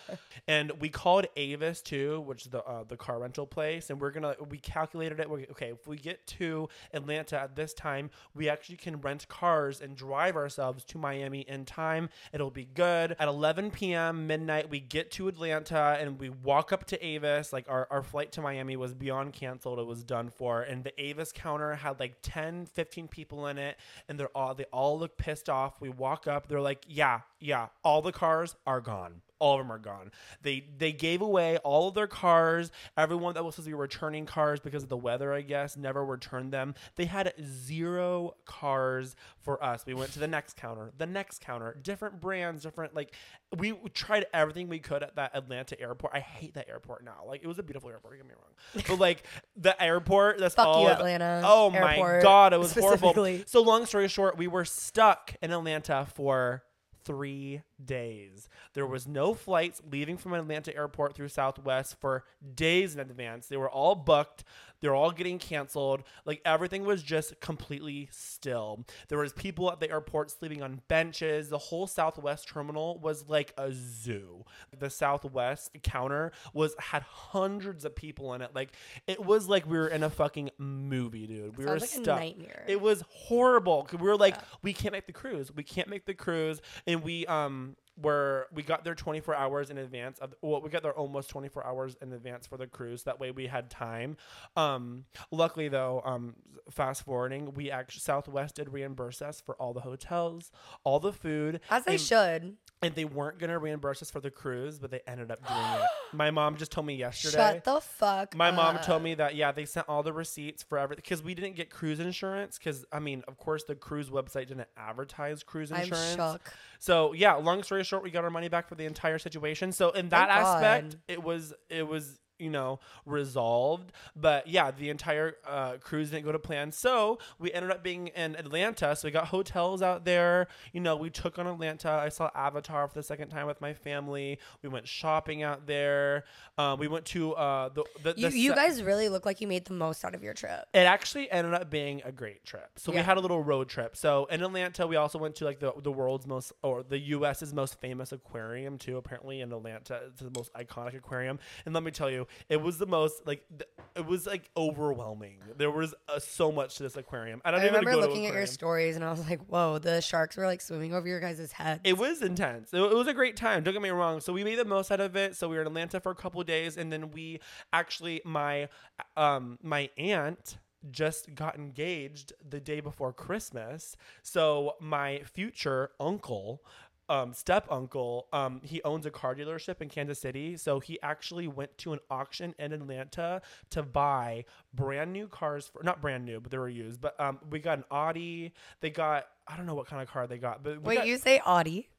And 0.46 0.72
we 0.80 0.88
called 0.88 1.26
Avis 1.36 1.82
too, 1.82 2.20
which 2.20 2.42
is 2.46 2.50
the 2.50 2.62
uh, 2.62 2.84
the 2.84 2.96
car 2.96 3.18
rental 3.18 3.46
place, 3.46 3.90
and 3.90 4.00
we're 4.00 4.10
gonna 4.10 4.36
we 4.48 4.58
calculated 4.58 5.18
it. 5.20 5.28
We're, 5.28 5.40
okay, 5.50 5.70
if 5.70 5.86
we 5.86 5.96
get 5.96 6.26
to 6.38 6.68
Atlanta 6.92 7.40
at 7.40 7.56
this 7.56 7.74
time, 7.74 8.10
we 8.34 8.48
actually 8.48 8.76
can 8.76 9.00
rent 9.00 9.28
cars 9.28 9.80
and 9.80 9.96
drive 9.96 10.36
ourselves 10.36 10.84
to 10.84 10.98
Miami 10.98 11.40
in 11.40 11.64
time. 11.64 12.08
It'll 12.32 12.50
be 12.50 12.64
good. 12.64 13.16
At 13.18 13.28
11 13.28 13.70
p.m. 13.72 14.26
midnight, 14.26 14.70
we 14.70 14.80
get 14.80 15.10
to 15.12 15.28
Atlanta 15.28 15.71
and 15.78 16.18
we 16.18 16.30
walk 16.30 16.72
up 16.72 16.84
to 16.86 17.04
Avis. 17.04 17.52
Like 17.52 17.66
our, 17.68 17.86
our 17.90 18.02
flight 18.02 18.32
to 18.32 18.40
Miami 18.40 18.76
was 18.76 18.94
beyond 18.94 19.32
canceled. 19.32 19.78
It 19.78 19.86
was 19.86 20.04
done 20.04 20.30
for, 20.30 20.62
and 20.62 20.84
the 20.84 21.00
Avis 21.02 21.32
counter 21.32 21.74
had 21.74 22.00
like 22.00 22.16
10, 22.22 22.66
15 22.66 23.08
people 23.08 23.46
in 23.46 23.58
it, 23.58 23.76
and 24.08 24.18
they're 24.18 24.36
all 24.36 24.54
they 24.54 24.64
all 24.64 24.98
look 24.98 25.16
pissed 25.16 25.48
off. 25.48 25.80
We 25.80 25.88
walk 25.88 26.26
up, 26.26 26.48
they're 26.48 26.60
like, 26.60 26.84
yeah, 26.88 27.20
yeah, 27.40 27.68
all 27.84 28.02
the 28.02 28.12
cars 28.12 28.56
are 28.66 28.80
gone 28.80 29.22
all 29.42 29.58
of 29.58 29.66
them 29.66 29.72
are 29.72 29.78
gone. 29.78 30.12
They 30.42 30.64
they 30.78 30.92
gave 30.92 31.20
away 31.20 31.56
all 31.58 31.88
of 31.88 31.94
their 31.94 32.06
cars. 32.06 32.70
Everyone 32.96 33.34
that 33.34 33.44
was 33.44 33.56
supposed 33.56 33.66
to 33.66 33.70
be 33.70 33.74
returning 33.74 34.24
cars 34.24 34.60
because 34.60 34.84
of 34.84 34.88
the 34.88 34.96
weather, 34.96 35.32
I 35.32 35.40
guess, 35.40 35.76
never 35.76 36.04
returned 36.04 36.52
them. 36.52 36.76
They 36.94 37.06
had 37.06 37.34
zero 37.44 38.36
cars 38.44 39.16
for 39.40 39.62
us. 39.62 39.84
We 39.84 39.94
went 39.94 40.12
to 40.12 40.20
the 40.20 40.28
next 40.28 40.56
counter, 40.56 40.92
the 40.96 41.06
next 41.06 41.40
counter, 41.40 41.76
different 41.82 42.20
brands, 42.20 42.62
different 42.62 42.94
like 42.94 43.14
we 43.58 43.72
tried 43.92 44.26
everything 44.32 44.68
we 44.68 44.78
could 44.78 45.02
at 45.02 45.16
that 45.16 45.32
Atlanta 45.34 45.78
airport. 45.80 46.14
I 46.14 46.20
hate 46.20 46.54
that 46.54 46.68
airport 46.68 47.04
now. 47.04 47.24
Like 47.26 47.42
it 47.42 47.48
was 47.48 47.58
a 47.58 47.64
beautiful 47.64 47.90
airport, 47.90 48.14
don't 48.14 48.28
get 48.28 48.28
me 48.28 48.34
wrong. 48.40 48.84
But 48.86 49.00
like 49.00 49.24
the 49.56 49.80
airport, 49.82 50.38
that's 50.38 50.54
Fuck 50.54 50.68
all 50.68 50.82
you, 50.82 50.88
of- 50.88 50.98
Atlanta 50.98 51.42
Oh 51.44 51.68
my 51.70 52.20
god, 52.22 52.52
it 52.52 52.60
was 52.60 52.72
horrible. 52.74 53.12
So 53.46 53.60
long 53.60 53.86
story 53.86 54.06
short, 54.06 54.38
we 54.38 54.46
were 54.46 54.64
stuck 54.64 55.34
in 55.42 55.50
Atlanta 55.50 56.06
for 56.14 56.62
three 57.04 57.62
days. 57.86 58.48
There 58.74 58.86
was 58.86 59.06
no 59.06 59.34
flights 59.34 59.80
leaving 59.90 60.16
from 60.16 60.34
Atlanta 60.34 60.74
airport 60.76 61.14
through 61.14 61.28
Southwest 61.28 61.96
for 62.00 62.24
days 62.54 62.94
in 62.94 63.00
advance. 63.00 63.46
They 63.46 63.56
were 63.56 63.70
all 63.70 63.94
booked. 63.94 64.44
They're 64.80 64.94
all 64.96 65.12
getting 65.12 65.38
canceled. 65.38 66.02
Like 66.24 66.40
everything 66.44 66.84
was 66.84 67.04
just 67.04 67.38
completely 67.40 68.08
still. 68.10 68.84
There 69.08 69.18
was 69.18 69.32
people 69.32 69.70
at 69.70 69.78
the 69.78 69.88
airport 69.88 70.32
sleeping 70.32 70.60
on 70.60 70.80
benches. 70.88 71.48
The 71.50 71.58
whole 71.58 71.86
Southwest 71.86 72.48
terminal 72.48 72.98
was 72.98 73.28
like 73.28 73.54
a 73.56 73.70
zoo. 73.72 74.44
The 74.76 74.90
Southwest 74.90 75.70
counter 75.84 76.32
was 76.52 76.74
had 76.80 77.02
hundreds 77.02 77.84
of 77.84 77.94
people 77.94 78.34
in 78.34 78.42
it. 78.42 78.50
Like 78.56 78.70
it 79.06 79.24
was 79.24 79.46
like 79.48 79.66
we 79.70 79.78
were 79.78 79.86
in 79.86 80.02
a 80.02 80.10
fucking 80.10 80.50
movie, 80.58 81.28
dude. 81.28 81.56
We 81.56 81.64
were 81.64 81.78
Sounds 81.78 81.82
like 81.82 82.00
a 82.00 82.02
stuck. 82.02 82.18
nightmare. 82.18 82.64
It 82.66 82.80
was 82.80 83.04
horrible. 83.08 83.86
We 83.92 83.98
were 83.98 84.16
like, 84.16 84.36
we 84.62 84.72
can't 84.72 84.92
make 84.92 85.06
the 85.06 85.12
cruise. 85.12 85.54
We 85.54 85.62
can't 85.62 85.88
make 85.88 86.06
the 86.06 86.14
cruise, 86.14 86.60
and 86.88 87.04
we 87.04 87.24
um 87.26 87.71
were 88.00 88.46
we 88.52 88.62
got 88.62 88.84
there 88.84 88.94
24 88.94 89.34
hours 89.34 89.70
in 89.70 89.78
advance 89.78 90.18
of 90.18 90.34
well 90.42 90.60
we 90.62 90.70
got 90.70 90.82
there 90.82 90.92
almost 90.92 91.28
24 91.28 91.66
hours 91.66 91.96
in 92.00 92.12
advance 92.12 92.46
for 92.46 92.56
the 92.56 92.66
cruise. 92.66 93.02
That 93.02 93.20
way 93.20 93.30
we 93.30 93.46
had 93.46 93.70
time. 93.70 94.16
Um 94.56 95.04
luckily 95.30 95.68
though 95.68 96.02
um 96.04 96.34
fast 96.70 97.04
forwarding 97.04 97.52
we 97.54 97.70
actually 97.70 98.00
southwest 98.00 98.56
did 98.56 98.72
reimburse 98.72 99.20
us 99.20 99.40
for 99.40 99.54
all 99.56 99.72
the 99.72 99.80
hotels 99.80 100.50
all 100.84 101.00
the 101.00 101.12
food. 101.12 101.60
As 101.70 101.84
they 101.84 101.98
should. 101.98 102.56
And 102.82 102.94
they 102.94 103.04
weren't 103.04 103.38
gonna 103.38 103.58
reimburse 103.58 104.02
us 104.02 104.10
for 104.10 104.20
the 104.20 104.30
cruise 104.30 104.78
but 104.78 104.90
they 104.90 105.00
ended 105.06 105.30
up 105.30 105.46
doing 105.46 105.60
it 105.82 105.88
my 106.12 106.30
mom 106.30 106.56
just 106.56 106.70
told 106.72 106.86
me 106.86 106.94
yesterday 106.94 107.36
Shut 107.36 107.64
the 107.64 107.80
fuck. 107.80 108.32
Up 108.32 108.36
My 108.36 108.50
mom 108.50 108.76
up. 108.76 108.82
told 108.84 109.02
me 109.02 109.14
that 109.14 109.34
yeah, 109.34 109.52
they 109.52 109.64
sent 109.64 109.88
all 109.88 110.02
the 110.02 110.12
receipts 110.12 110.62
for 110.62 110.78
everything 110.78 111.02
because 111.02 111.22
we 111.22 111.34
didn't 111.34 111.56
get 111.56 111.70
cruise 111.70 112.00
insurance 112.00 112.58
because 112.58 112.84
I 112.92 112.98
mean, 112.98 113.22
of 113.28 113.38
course, 113.38 113.64
the 113.64 113.74
cruise 113.74 114.10
website 114.10 114.48
didn't 114.48 114.68
advertise 114.76 115.42
cruise 115.42 115.70
insurance. 115.70 116.18
I'm 116.18 116.32
shook. 116.34 116.52
So 116.78 117.12
yeah, 117.12 117.34
long 117.34 117.62
story 117.62 117.84
short, 117.84 118.02
we 118.02 118.10
got 118.10 118.24
our 118.24 118.30
money 118.30 118.48
back 118.48 118.68
for 118.68 118.74
the 118.74 118.84
entire 118.84 119.18
situation. 119.18 119.72
So 119.72 119.90
in 119.90 120.08
that 120.10 120.28
Thank 120.28 120.46
aspect, 120.46 120.90
God. 120.90 121.00
it 121.08 121.22
was 121.22 121.54
it 121.70 121.86
was 121.86 122.18
you 122.38 122.50
know 122.50 122.80
resolved. 123.22 123.92
But 124.16 124.46
yeah, 124.46 124.70
the 124.70 124.90
entire 124.90 125.36
uh, 125.46 125.74
cruise 125.80 126.10
didn't 126.10 126.24
go 126.24 126.32
to 126.32 126.38
plan. 126.38 126.72
So 126.72 127.18
we 127.38 127.52
ended 127.52 127.70
up 127.70 127.82
being 127.82 128.08
in 128.08 128.36
Atlanta. 128.36 128.94
So 128.96 129.08
we 129.08 129.12
got 129.12 129.26
hotels 129.28 129.82
out 129.82 130.04
there. 130.04 130.48
You 130.72 130.80
know, 130.80 130.96
we 130.96 131.10
took 131.10 131.38
on 131.38 131.46
Atlanta. 131.46 131.90
I 131.90 132.08
saw 132.08 132.30
Avatar 132.34 132.88
for 132.88 132.94
the 132.94 133.02
second 133.02 133.28
time 133.28 133.46
with 133.46 133.60
my 133.60 133.72
family. 133.74 134.38
We 134.62 134.68
went 134.68 134.88
shopping 134.88 135.42
out 135.42 135.66
there. 135.66 136.24
Um, 136.58 136.78
we 136.78 136.88
went 136.88 137.04
to 137.06 137.34
uh, 137.34 137.68
the 137.70 137.84
the, 138.02 138.14
You, 138.16 138.30
the 138.30 138.38
you 138.38 138.50
se- 138.50 138.56
guys 138.56 138.82
really 138.82 139.08
look 139.08 139.24
like 139.26 139.40
you 139.40 139.46
made 139.46 139.64
the 139.64 139.74
most 139.74 140.04
out 140.04 140.14
of 140.14 140.22
your 140.22 140.34
trip. 140.34 140.64
it 140.74 140.78
actually 140.80 141.30
ended 141.30 141.54
up 141.54 141.70
being 141.70 142.02
a 142.04 142.12
great 142.12 142.44
trip. 142.44 142.70
So 142.76 142.92
we 142.92 142.98
had 142.98 143.16
a 143.16 143.20
little 143.20 143.42
road 143.42 143.68
trip. 143.68 143.96
So 143.96 144.26
in 144.26 144.42
Atlanta, 144.42 144.86
we 144.86 144.96
also 144.96 145.18
went 145.18 145.34
to 145.36 145.44
like 145.44 145.60
the, 145.60 145.72
the 145.82 145.92
world's 145.92 146.26
most 146.26 146.52
or 146.62 146.82
the 146.82 146.98
U.S.'s 146.98 147.52
most 147.54 147.80
famous 147.80 148.12
aquarium 148.12 148.78
too. 148.78 148.96
Apparently 148.96 149.40
in 149.40 149.52
Atlanta, 149.52 150.00
it's 150.08 150.20
the 150.20 150.30
most 150.36 150.52
iconic 150.54 150.96
aquarium. 150.96 151.38
And 151.64 151.74
let 151.74 151.82
me 151.82 151.90
tell 151.90 152.10
you, 152.10 152.21
it 152.48 152.60
was 152.60 152.78
the 152.78 152.86
most 152.86 153.26
like 153.26 153.44
th- 153.50 153.68
it 153.96 154.06
was 154.06 154.26
like 154.26 154.50
overwhelming. 154.56 155.38
There 155.56 155.70
was 155.70 155.94
uh, 156.08 156.18
so 156.18 156.50
much 156.50 156.76
to 156.76 156.82
this 156.82 156.96
aquarium. 156.96 157.42
I 157.44 157.50
don't 157.50 157.60
I 157.60 157.66
even 157.66 157.80
remember 157.80 158.00
looking 158.00 158.26
at 158.26 158.34
your 158.34 158.46
stories 158.46 158.96
and 158.96 159.04
I 159.04 159.10
was 159.10 159.28
like, 159.28 159.44
whoa, 159.46 159.78
the 159.78 160.00
sharks 160.00 160.36
were 160.36 160.46
like 160.46 160.60
swimming 160.60 160.94
over 160.94 161.06
your 161.06 161.20
guys' 161.20 161.52
heads. 161.52 161.80
It 161.84 161.98
was 161.98 162.22
intense. 162.22 162.72
It, 162.72 162.80
it 162.80 162.94
was 162.94 163.06
a 163.06 163.14
great 163.14 163.36
time. 163.36 163.62
Don't 163.62 163.74
get 163.74 163.82
me 163.82 163.90
wrong. 163.90 164.20
So 164.20 164.32
we 164.32 164.44
made 164.44 164.58
the 164.58 164.64
most 164.64 164.90
out 164.90 165.00
of 165.00 165.16
it. 165.16 165.36
So 165.36 165.48
we 165.48 165.56
were 165.56 165.62
in 165.62 165.66
Atlanta 165.68 166.00
for 166.00 166.12
a 166.12 166.16
couple 166.16 166.40
of 166.40 166.46
days, 166.46 166.76
and 166.76 166.92
then 166.92 167.10
we 167.10 167.40
actually 167.72 168.20
my 168.24 168.68
um 169.16 169.58
my 169.62 169.90
aunt 169.98 170.58
just 170.90 171.34
got 171.34 171.56
engaged 171.56 172.32
the 172.48 172.60
day 172.60 172.80
before 172.80 173.12
Christmas. 173.12 173.96
So 174.22 174.74
my 174.80 175.22
future 175.24 175.90
uncle. 176.00 176.62
Um, 177.12 177.34
step 177.34 177.66
uncle, 177.70 178.26
um, 178.32 178.62
he 178.64 178.82
owns 178.84 179.04
a 179.04 179.10
car 179.10 179.34
dealership 179.34 179.82
in 179.82 179.90
Kansas 179.90 180.18
City. 180.18 180.56
So 180.56 180.80
he 180.80 180.98
actually 181.02 181.46
went 181.46 181.76
to 181.78 181.92
an 181.92 181.98
auction 182.10 182.54
in 182.58 182.72
Atlanta 182.72 183.42
to 183.68 183.82
buy 183.82 184.46
brand 184.72 185.12
new 185.12 185.28
cars 185.28 185.70
for 185.70 185.82
not 185.82 186.00
brand 186.00 186.24
new, 186.24 186.40
but 186.40 186.50
they 186.50 186.56
were 186.56 186.70
used. 186.70 187.02
But 187.02 187.20
um, 187.20 187.38
we 187.50 187.58
got 187.58 187.76
an 187.76 187.84
Audi. 187.90 188.54
They 188.80 188.88
got 188.88 189.26
I 189.46 189.58
don't 189.58 189.66
know 189.66 189.74
what 189.74 189.88
kind 189.88 190.00
of 190.00 190.08
car 190.08 190.26
they 190.26 190.38
got, 190.38 190.62
but 190.62 190.80
we 190.80 190.88
Wait, 190.88 190.96
got, 190.96 191.06
you 191.06 191.18
say 191.18 191.40
Audi? 191.44 191.90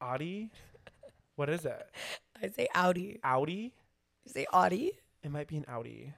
Audi? 0.00 0.52
What 1.34 1.48
is 1.48 1.64
it? 1.64 1.90
I 2.40 2.48
say 2.48 2.68
Audi. 2.74 3.18
Audi? 3.24 3.72
You 4.24 4.32
say 4.32 4.46
Audi? 4.52 4.92
It 5.24 5.30
might 5.32 5.48
be 5.48 5.56
an 5.56 5.64
Audi. 5.68 6.12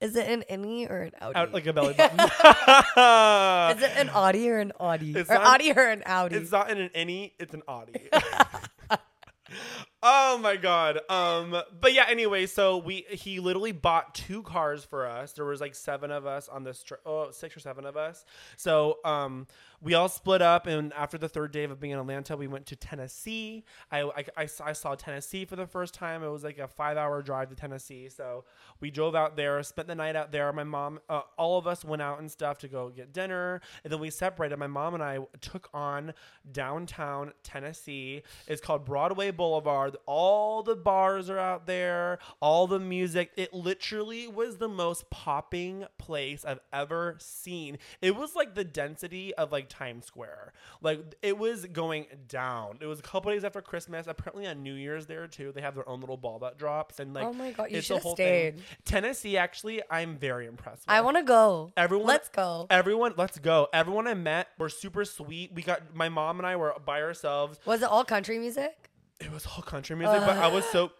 Is 0.00 0.14
it 0.16 0.28
an 0.28 0.44
innie 0.50 0.88
or 0.90 1.02
an 1.02 1.12
Audi? 1.20 1.34
Out 1.36 1.52
like 1.52 1.66
a 1.66 1.72
belly 1.72 1.94
button. 1.98 2.18
Is 2.20 3.82
it 3.82 3.96
an 3.96 4.08
Audi 4.10 4.48
or 4.50 4.58
an 4.58 4.72
Audi? 4.78 5.12
It's 5.16 5.30
or 5.30 5.34
not- 5.34 5.46
Audi 5.60 5.72
or 5.72 5.88
an 5.88 6.02
Audi? 6.06 6.36
it's 6.36 6.52
not 6.52 6.70
in 6.70 6.78
an 6.78 6.90
any, 6.94 7.34
it's 7.38 7.54
an 7.54 7.62
Audi. 7.68 8.08
oh 10.02 10.38
my 10.38 10.56
god. 10.56 11.00
Um 11.08 11.50
but 11.80 11.92
yeah, 11.94 12.04
anyway, 12.08 12.46
so 12.46 12.76
we 12.78 13.04
he 13.10 13.40
literally 13.40 13.72
bought 13.72 14.14
two 14.14 14.42
cars 14.42 14.84
for 14.84 15.06
us. 15.06 15.32
There 15.32 15.44
was 15.44 15.60
like 15.60 15.74
seven 15.74 16.10
of 16.10 16.26
us 16.26 16.48
on 16.48 16.64
this 16.64 16.82
trip. 16.82 17.00
Oh, 17.06 17.30
six 17.30 17.56
or 17.56 17.60
seven 17.60 17.84
of 17.86 17.96
us. 17.96 18.24
So 18.56 18.98
um 19.04 19.46
we 19.80 19.94
all 19.94 20.08
split 20.08 20.42
up 20.42 20.66
and 20.66 20.92
after 20.94 21.16
the 21.16 21.28
third 21.28 21.52
day 21.52 21.64
of 21.64 21.78
being 21.78 21.92
in 21.92 21.98
Atlanta, 21.98 22.36
we 22.36 22.48
went 22.48 22.66
to 22.66 22.76
Tennessee. 22.76 23.64
I, 23.92 24.02
I, 24.02 24.24
I, 24.36 24.48
I 24.64 24.72
saw 24.72 24.94
Tennessee 24.96 25.44
for 25.44 25.54
the 25.54 25.66
first 25.66 25.94
time. 25.94 26.24
It 26.24 26.28
was 26.28 26.42
like 26.42 26.58
a 26.58 26.66
five 26.66 26.96
hour 26.96 27.22
drive 27.22 27.50
to 27.50 27.54
Tennessee. 27.54 28.08
So 28.08 28.44
we 28.80 28.90
drove 28.90 29.14
out 29.14 29.36
there, 29.36 29.62
spent 29.62 29.86
the 29.86 29.94
night 29.94 30.16
out 30.16 30.32
there. 30.32 30.52
My 30.52 30.64
mom, 30.64 30.98
uh, 31.08 31.22
all 31.36 31.58
of 31.58 31.66
us 31.68 31.84
went 31.84 32.02
out 32.02 32.18
and 32.18 32.30
stuff 32.30 32.58
to 32.58 32.68
go 32.68 32.88
get 32.88 33.12
dinner. 33.12 33.60
And 33.84 33.92
then 33.92 34.00
we 34.00 34.10
separated. 34.10 34.56
My 34.58 34.66
mom 34.66 34.94
and 34.94 35.02
I 35.02 35.20
took 35.40 35.68
on 35.72 36.12
downtown 36.50 37.32
Tennessee. 37.44 38.22
It's 38.48 38.60
called 38.60 38.84
Broadway 38.84 39.30
Boulevard. 39.30 39.96
All 40.06 40.64
the 40.64 40.76
bars 40.76 41.30
are 41.30 41.38
out 41.38 41.66
there, 41.66 42.18
all 42.40 42.66
the 42.66 42.80
music. 42.80 43.30
It 43.36 43.54
literally 43.54 44.26
was 44.26 44.56
the 44.56 44.68
most 44.68 45.08
popping 45.10 45.84
place 45.98 46.44
I've 46.44 46.60
ever 46.72 47.16
seen. 47.20 47.78
It 48.02 48.16
was 48.16 48.34
like 48.34 48.56
the 48.56 48.64
density 48.64 49.34
of 49.34 49.52
like 49.52 49.67
Times 49.68 50.06
Square. 50.06 50.52
Like 50.80 51.14
it 51.22 51.36
was 51.38 51.66
going 51.66 52.06
down. 52.28 52.78
It 52.80 52.86
was 52.86 52.98
a 52.98 53.02
couple 53.02 53.30
days 53.32 53.44
after 53.44 53.60
Christmas. 53.60 54.06
Apparently 54.06 54.46
on 54.46 54.62
New 54.62 54.74
Year's 54.74 55.06
there 55.06 55.26
too. 55.26 55.52
They 55.54 55.60
have 55.60 55.74
their 55.74 55.88
own 55.88 56.00
little 56.00 56.16
ball 56.16 56.38
that 56.40 56.58
drops 56.58 57.00
and 57.00 57.14
like 57.14 57.24
oh 57.24 57.32
my 57.32 57.52
god, 57.52 57.70
you 57.70 57.80
should 57.80 58.02
have 58.02 58.12
stayed. 58.12 58.54
thing. 58.56 58.64
Tennessee 58.84 59.36
actually 59.36 59.82
I'm 59.90 60.16
very 60.16 60.46
impressed 60.46 60.86
with. 60.86 60.90
I 60.94 61.00
want 61.00 61.16
to 61.16 61.22
go. 61.22 61.72
Everyone- 61.76 62.06
let's 62.06 62.28
go. 62.28 62.66
Everyone, 62.70 63.14
let's 63.16 63.38
go. 63.38 63.68
Everyone 63.72 64.06
I 64.06 64.14
met 64.14 64.48
were 64.58 64.68
super 64.68 65.04
sweet. 65.04 65.52
We 65.54 65.62
got 65.62 65.94
my 65.94 66.08
mom 66.08 66.38
and 66.38 66.46
I 66.46 66.56
were 66.56 66.74
by 66.84 67.02
ourselves. 67.02 67.58
Was 67.66 67.82
it 67.82 67.88
all 67.88 68.04
country 68.04 68.38
music? 68.38 68.90
It 69.20 69.32
was 69.32 69.46
all 69.46 69.62
country 69.62 69.96
music, 69.96 70.20
but 70.20 70.36
I 70.36 70.46
was 70.48 70.64
so. 70.66 70.92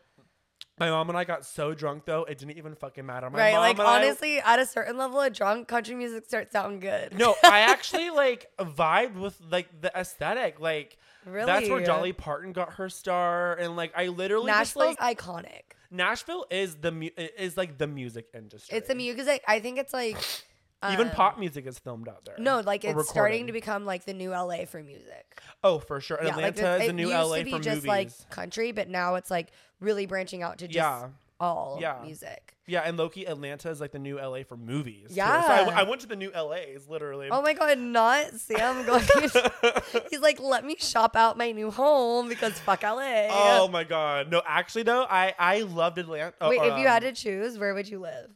My 0.78 0.90
mom 0.90 1.08
and 1.08 1.18
I 1.18 1.24
got 1.24 1.44
so 1.44 1.74
drunk 1.74 2.04
though, 2.04 2.24
it 2.24 2.38
didn't 2.38 2.56
even 2.58 2.74
fucking 2.74 3.04
matter. 3.04 3.28
My 3.30 3.38
right, 3.38 3.52
mom 3.52 3.60
like 3.62 3.78
and 3.78 3.88
I- 3.88 3.96
honestly, 4.04 4.38
at 4.40 4.58
a 4.58 4.66
certain 4.66 4.96
level 4.96 5.20
of 5.20 5.32
drunk, 5.32 5.68
country 5.68 5.94
music 5.94 6.24
starts 6.26 6.52
sounding 6.52 6.80
good. 6.80 7.16
no, 7.18 7.34
I 7.44 7.60
actually 7.70 8.10
like 8.10 8.50
vibed 8.58 9.14
with 9.16 9.36
like 9.50 9.68
the 9.80 9.90
aesthetic. 9.98 10.60
Like 10.60 10.96
really? 11.26 11.46
That's 11.46 11.68
where? 11.68 11.84
Dolly 11.84 12.12
Parton 12.12 12.52
got 12.52 12.74
her 12.74 12.88
star, 12.88 13.54
and 13.54 13.76
like 13.76 13.92
I 13.96 14.08
literally 14.08 14.46
just 14.48 14.76
Nashville's 14.76 14.96
like 15.00 15.18
iconic. 15.18 15.62
Nashville 15.90 16.44
is 16.50 16.76
the 16.76 16.92
mu- 16.92 17.08
is 17.16 17.56
like 17.56 17.78
the 17.78 17.86
music 17.86 18.28
industry. 18.34 18.76
It's 18.76 18.88
the 18.88 18.94
music. 18.94 19.42
I 19.48 19.58
think 19.60 19.78
it's 19.78 19.92
like 19.94 20.18
Even 20.92 21.08
um, 21.08 21.12
pop 21.14 21.38
music 21.38 21.66
is 21.66 21.78
filmed 21.78 22.08
out 22.08 22.24
there. 22.24 22.36
No, 22.38 22.60
like 22.60 22.84
it's 22.84 23.08
starting 23.08 23.48
to 23.48 23.52
become 23.52 23.84
like 23.84 24.04
the 24.04 24.14
new 24.14 24.30
LA 24.30 24.64
for 24.64 24.80
music. 24.82 25.40
Oh, 25.64 25.80
for 25.80 26.00
sure. 26.00 26.18
Yeah, 26.22 26.36
like 26.36 26.56
Atlanta 26.56 26.74
it, 26.76 26.80
is 26.80 26.82
the 26.82 26.88
it 26.90 26.92
new 26.94 27.08
used 27.08 27.30
LA 27.30 27.36
to 27.38 27.44
be 27.44 27.50
for 27.50 27.58
just 27.58 27.76
movies. 27.78 27.88
like 27.88 28.30
country, 28.30 28.70
but 28.72 28.88
now 28.88 29.16
it's 29.16 29.30
like 29.30 29.50
really 29.80 30.06
branching 30.06 30.42
out 30.42 30.58
to 30.58 30.66
just 30.68 30.76
Yeah. 30.76 31.08
all 31.40 31.78
Yeah. 31.80 31.98
music. 32.04 32.54
yeah, 32.68 32.82
and 32.82 32.96
Loki, 32.96 33.26
Atlanta 33.26 33.70
is 33.70 33.80
like 33.80 33.90
the 33.90 33.98
new 33.98 34.18
LA 34.20 34.44
for 34.44 34.56
movies. 34.56 35.08
too. 35.08 35.14
So 35.14 35.16
Yeah. 35.16 35.68
I, 35.74 35.80
I 35.80 35.82
went 35.82 36.00
to 36.02 36.06
the 36.06 36.14
new 36.14 36.30
LA's 36.30 36.86
literally. 36.88 37.28
Oh 37.28 37.42
my 37.42 37.54
god, 37.54 37.78
not 37.78 38.34
Sam 38.34 38.86
going. 38.86 39.02
He's 40.10 40.20
like, 40.20 40.38
let 40.38 40.64
me 40.64 40.76
shop 40.78 41.16
out 41.16 41.36
my 41.36 41.50
new 41.50 41.72
home 41.72 42.28
because 42.28 42.56
fuck 42.60 42.84
LA. 42.84 43.26
Oh 43.30 43.66
my 43.72 43.82
god. 43.82 44.30
No, 44.30 44.42
actually 44.46 44.84
though, 44.84 45.02
I 45.10 45.34
I 45.40 45.62
loved 45.62 45.98
Atlanta. 45.98 46.34
oh, 46.40 46.50
Wait, 46.50 46.60
if 46.60 46.66
you 46.78 46.86
um, 46.86 46.92
had 46.92 47.00
to 47.02 47.12
choose, 47.12 47.58
where 47.58 47.74
would 47.74 47.88
you 47.88 47.98
live? 47.98 48.30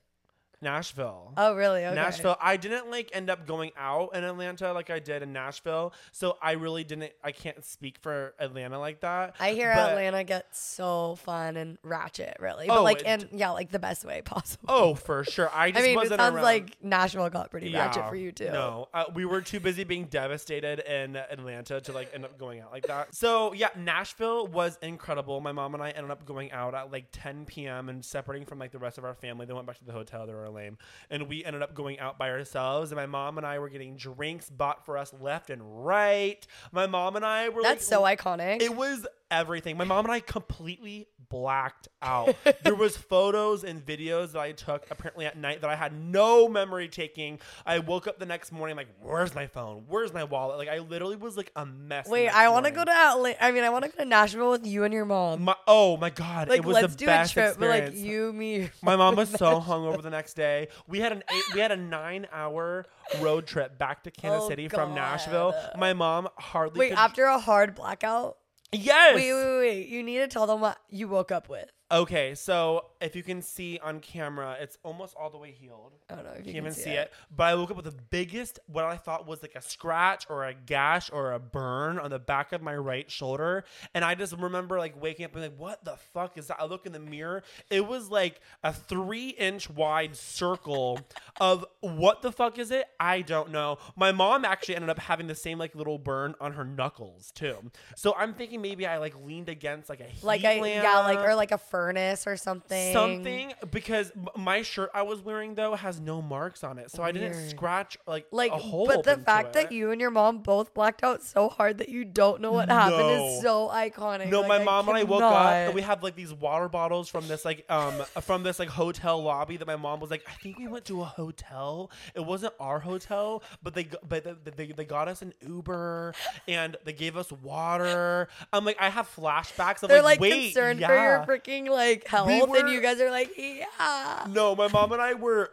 Nashville. 0.62 1.33
Oh, 1.37 1.55
really? 1.55 1.85
Okay. 1.85 1.94
Nashville. 1.94 2.37
I 2.40 2.57
didn't 2.57 2.90
like 2.90 3.11
end 3.12 3.29
up 3.31 3.46
going 3.46 3.72
out 3.77 4.14
in 4.14 4.25
Atlanta 4.25 4.72
like 4.72 4.90
I 4.90 4.98
did 4.98 5.22
in 5.22 5.33
Nashville. 5.33 5.92
So 6.12 6.38
I 6.40 6.53
really 6.53 6.85
didn't 6.85 7.12
I 7.22 7.33
can't 7.33 7.64
speak 7.64 7.98
for 8.01 8.35
Atlanta 8.38 8.79
like 8.79 9.01
that. 9.01 9.35
I 9.40 9.53
hear 9.53 9.75
but- 9.75 9.90
Atlanta 9.90 10.25
gets 10.25 10.59
so 10.61 11.16
fun 11.16 11.57
and 11.57 11.79
ratchet, 11.83 12.37
really. 12.40 12.66
Oh, 12.68 12.77
But 12.77 12.83
like, 12.85 13.01
it- 13.01 13.07
and 13.07 13.29
yeah, 13.33 13.51
like 13.51 13.70
the 13.70 13.79
best 13.79 14.05
way 14.05 14.22
possible. 14.25 14.64
Oh, 14.68 14.94
for 14.94 15.25
sure. 15.25 15.51
I 15.53 15.66
I 15.66 15.70
just 15.72 15.83
mean, 15.83 15.92
it 15.92 15.96
wasn't 15.96 16.20
sounds 16.20 16.35
around. 16.37 16.42
like 16.44 16.83
Nashville 16.83 17.29
got 17.31 17.51
pretty 17.51 17.72
ratchet 17.72 18.09
for 18.09 18.16
you 18.16 18.33
too. 18.33 18.51
No, 18.51 18.88
uh, 18.94 19.05
we 19.14 19.25
were 19.25 19.40
too 19.40 19.61
busy 19.61 19.85
being 19.85 20.05
devastated 20.05 20.79
in 20.81 21.16
Atlanta 21.16 21.81
to 21.81 21.92
like 21.92 22.11
end 22.14 22.25
up 22.25 22.38
going 22.38 22.61
out 22.61 22.72
like 22.72 22.87
that. 22.87 23.14
So 23.14 23.53
yeah, 23.53 23.68
Nashville 23.77 24.46
was 24.46 24.79
incredible. 24.83 25.40
My 25.40 25.53
mom 25.53 25.75
and 25.75 25.83
I 25.83 25.90
ended 25.90 26.11
up 26.11 26.25
going 26.25 26.53
out 26.53 26.75
at 26.75 26.92
like 26.92 27.07
10 27.12 27.46
p.m. 27.46 27.88
and 27.88 28.05
separating 28.05 28.46
from 28.46 28.59
like 28.59 28.70
the 28.72 28.79
rest 28.79 28.98
of 28.98 29.05
our 29.05 29.14
family. 29.14 29.46
They 29.46 29.53
went 29.53 29.66
back 29.66 29.79
to 29.79 29.85
the 29.85 29.92
hotel. 29.92 30.27
They 30.27 30.35
were 30.35 30.48
lame, 30.52 30.78
and 31.10 31.28
we 31.28 31.44
ended 31.44 31.62
up 31.62 31.74
going 31.74 31.98
out 31.98 32.18
by 32.18 32.30
ourselves. 32.30 32.90
And 32.92 32.96
my 32.96 33.06
mom 33.06 33.38
and 33.38 33.46
I 33.46 33.58
were 33.58 33.68
getting 33.68 33.96
drinks 33.96 34.48
bought 34.50 34.84
for 34.84 34.96
us 34.98 35.12
left 35.20 35.50
and 35.50 35.84
right. 35.84 36.46
My 36.70 36.86
mom 36.86 37.16
and 37.16 37.24
I 37.24 37.48
were 37.48 37.62
That's 37.62 37.90
like, 37.90 38.18
so 38.18 38.24
iconic. 38.24 38.62
it 38.62 38.74
was 38.74 39.06
everything. 39.33 39.77
My 39.77 39.85
mom 39.85 40.05
and 40.05 40.12
I 40.12 40.21
completely 40.21 41.09
blacked 41.29 41.88
out. 42.03 42.37
there 42.62 42.75
was 42.75 42.97
photos 42.97 43.64
and 43.64 43.85
videos 43.85 44.33
that 44.33 44.40
I 44.40 44.53
took 44.53 44.85
apparently 44.90 45.25
at 45.25 45.37
night 45.37 45.62
that 45.62 45.71
I 45.71 45.75
had 45.77 45.92
no 45.92 46.47
memory 46.49 46.88
taking. 46.88 47.40
I 47.64 47.79
woke 47.79 48.07
up 48.07 48.18
the 48.18 48.27
next 48.27 48.53
morning 48.53 48.77
like, 48.77 48.88
where's 49.01 49.35
my 49.35 49.47
phone? 49.47 49.85
Where's 49.88 50.12
my 50.12 50.25
wallet? 50.25 50.59
Like 50.59 50.68
I 50.68 50.79
literally 50.79 51.16
was 51.16 51.37
like 51.37 51.51
a 51.57 51.64
mess. 51.64 52.07
Wait, 52.09 52.29
I 52.29 52.51
want 52.51 52.66
to 52.66 52.71
go 52.71 52.85
to 52.85 52.92
Atlanta. 52.92 53.42
I 53.42 53.51
mean, 53.51 53.64
I 53.64 53.71
want 53.71 53.85
to 53.85 53.90
go 53.90 53.97
to 54.03 54.05
Nashville 54.05 54.51
with 54.51 54.66
you 54.66 54.85
and 54.85 54.92
your 54.92 55.07
mom. 55.07 55.42
My, 55.45 55.57
oh 55.66 55.97
my 55.97 56.11
god, 56.11 56.51
like, 56.51 56.59
it 56.59 56.64
was 56.64 56.75
let's 56.75 56.92
the 56.92 56.99
do 56.99 57.07
best 57.07 57.33
a 57.33 57.35
trip. 57.35 57.57
But 57.59 57.68
like 57.68 57.95
you, 57.97 58.33
me. 58.33 58.68
My 58.83 58.97
mom 58.97 59.16
was 59.16 59.31
so 59.31 59.61
hungover 59.61 60.03
the 60.03 60.11
next 60.11 60.35
day. 60.35 60.68
We 60.87 61.01
had 61.01 61.12
an 61.12 61.25
eight, 61.33 61.55
we 61.55 61.61
had 61.61 61.73
a 61.73 61.77
nine 61.77 62.27
hour 62.31 62.85
road 63.21 63.47
trip 63.47 63.79
back 63.79 64.05
to 64.05 64.11
Kansas 64.11 64.42
Oh, 64.45 64.49
City 64.49 64.68
from 64.68 64.90
God. 64.90 64.97
Nashville. 64.97 65.55
My 65.79 65.95
mom 65.95 66.29
hardly 66.38 66.81
Wait, 66.81 66.92
after 66.92 67.25
a 67.25 67.38
hard 67.38 67.75
blackout. 67.75 68.37
Yes. 68.72 69.14
Wait, 69.14 69.32
wait, 69.32 69.58
wait. 69.58 69.88
You 69.88 70.02
need 70.02 70.18
to 70.18 70.28
tell 70.28 70.46
them 70.46 70.61
what 70.61 70.78
you 70.90 71.08
woke 71.08 71.30
up 71.30 71.48
with. 71.48 71.70
Okay, 71.92 72.35
so 72.35 72.87
if 73.02 73.14
you 73.14 73.22
can 73.22 73.42
see 73.42 73.78
on 73.83 74.00
camera, 74.00 74.57
it's 74.59 74.78
almost 74.83 75.14
all 75.14 75.28
the 75.28 75.37
way 75.37 75.50
healed. 75.50 75.92
I 76.09 76.14
don't 76.14 76.24
know 76.24 76.31
if 76.31 76.38
you 76.38 76.44
Can't 76.44 76.57
can 76.57 76.57
even 76.57 76.72
see 76.72 76.92
it. 76.92 77.12
But 77.37 77.44
I 77.44 77.55
woke 77.55 77.70
up 77.70 77.76
with 77.76 77.85
the 77.85 78.02
biggest, 78.09 78.59
what 78.66 78.85
I 78.87 78.96
thought 78.96 79.26
was 79.26 79.42
like 79.42 79.55
a 79.55 79.61
scratch 79.61 80.24
or 80.31 80.46
a 80.46 80.55
gash 80.55 81.11
or 81.12 81.33
a 81.33 81.38
burn 81.38 81.98
on 81.98 82.11
the 82.11 82.18
back 82.18 82.52
of 82.52 82.62
my 82.62 82.74
right 82.74 83.11
shoulder. 83.11 83.64
And 83.94 84.07
I 84.07 84.14
just 84.14 84.35
remember 84.38 84.78
like 84.78 85.00
waking 85.00 85.26
up 85.26 85.35
and 85.35 85.42
like, 85.42 85.59
what 85.59 85.85
the 85.85 85.96
fuck 86.14 86.38
is 86.38 86.46
that? 86.46 86.57
I 86.59 86.64
look 86.64 86.87
in 86.87 86.92
the 86.92 86.98
mirror. 86.98 87.42
It 87.68 87.87
was 87.87 88.09
like 88.09 88.40
a 88.64 88.72
three 88.72 89.28
inch 89.28 89.68
wide 89.68 90.16
circle 90.16 90.98
of 91.42 91.66
what 91.81 92.22
the 92.22 92.33
fuck 92.33 92.59
is 92.59 92.70
it? 92.70 92.87
I 92.98 93.20
don't 93.20 93.50
know. 93.50 93.76
My 93.96 94.12
mom 94.12 94.46
actually 94.46 94.76
ended 94.76 94.88
up 94.88 94.98
having 94.98 95.26
the 95.26 95.35
same 95.35 95.59
like 95.59 95.74
little 95.74 95.98
burn 95.98 96.37
on 96.40 96.55
her 96.55 96.64
knuckles 96.64 97.33
too. 97.33 97.59
So 97.96 98.14
I'm 98.16 98.33
thinking 98.33 98.62
maybe 98.62 98.87
I 98.87 98.96
like 98.96 99.14
leaned 99.22 99.50
against 99.50 99.90
like 99.90 100.00
a 100.00 100.05
heat 100.05 100.24
Like 100.24 100.44
a 100.44 100.59
lamp 100.59 100.85
yeah, 100.85 101.00
like 101.00 101.18
or 101.18 101.35
like 101.35 101.52
a 101.52 101.59
furnace 101.87 102.27
or 102.27 102.37
something. 102.37 102.92
something 102.92 103.53
because 103.71 104.12
my 104.37 104.62
shirt 104.62 104.90
I 104.95 105.03
was 105.03 105.21
wearing 105.21 105.55
though 105.55 105.75
has 105.75 106.01
no 106.01 106.23
marks 106.23 106.62
on 106.64 106.79
it, 106.79 106.90
so 106.90 107.03
I 107.03 107.12
didn't 107.12 107.51
scratch 107.51 107.99
like 108.07 108.27
Like, 108.31 108.53
a 108.53 108.57
hole. 108.57 108.87
but 108.87 109.05
the 109.05 109.16
fact 109.16 109.55
that 109.55 109.73
you 109.73 109.90
and 109.90 110.01
your 110.01 110.11
mom 110.11 110.38
both 110.38 110.75
blacked 110.75 111.03
out 111.03 111.23
so 111.23 111.49
hard 111.49 111.79
that 111.79 111.88
you 111.88 112.05
don't 112.05 112.40
know 112.40 112.53
what 112.53 112.68
happened 112.68 113.11
is 113.11 113.42
so 113.42 113.68
iconic. 113.68 114.29
No, 114.29 114.40
Like, 114.40 114.49
my 114.49 114.64
mom 114.64 114.88
and 114.88 114.99
I 114.99 115.05
woke 115.05 115.23
up 115.23 115.53
and 115.53 115.75
we 115.75 115.83
had 115.83 116.03
like 116.03 116.14
these 116.16 116.33
water 116.33 116.68
bottles 116.68 117.09
from 117.09 117.27
this 117.29 117.45
like 117.45 117.64
um 117.71 117.95
from 118.21 118.42
this 118.42 118.59
like 118.59 118.68
hotel 118.68 119.23
lobby 119.23 119.57
that 119.57 119.66
my 119.66 119.77
mom 119.77 120.01
was 120.01 120.11
like, 120.11 120.25
I 120.29 120.33
think 120.42 120.59
we 120.59 120.66
went 120.68 120.85
to 120.87 121.01
a 121.03 121.05
hotel. 121.05 121.90
It 122.14 122.25
wasn't 122.25 122.55
our 122.61 122.79
hotel, 122.79 123.42
but 123.62 123.75
they 123.75 123.88
but 124.09 124.25
they, 124.45 124.51
they, 124.51 124.73
they 124.73 124.85
got 124.85 125.09
us 125.09 125.23
an 125.23 125.35
Uber 125.47 126.14
and 126.49 126.77
they 126.85 126.92
gave 126.92 127.16
us 127.16 127.31
water. 127.33 128.29
I'm 128.53 128.64
like, 128.64 128.77
I 128.81 128.88
have 128.88 129.09
flashbacks 129.14 129.83
of 129.83 129.88
They're 129.88 130.03
like, 130.03 130.12
like 130.12 130.21
wait, 130.21 130.45
concerned 130.53 130.81
yeah. 130.81 130.87
for 130.88 130.95
your 130.95 131.38
freaking 131.40 131.68
like 131.72 132.06
health, 132.06 132.28
We 132.28 132.40
and 132.40 132.68
you 132.68 132.80
guys 132.80 133.00
are 133.00 133.11
like, 133.11 133.32
yeah. 133.37 134.26
No, 134.28 134.54
my 134.54 134.68
mom 134.68 134.92
and 134.92 135.02
I 135.02 135.14
were 135.14 135.50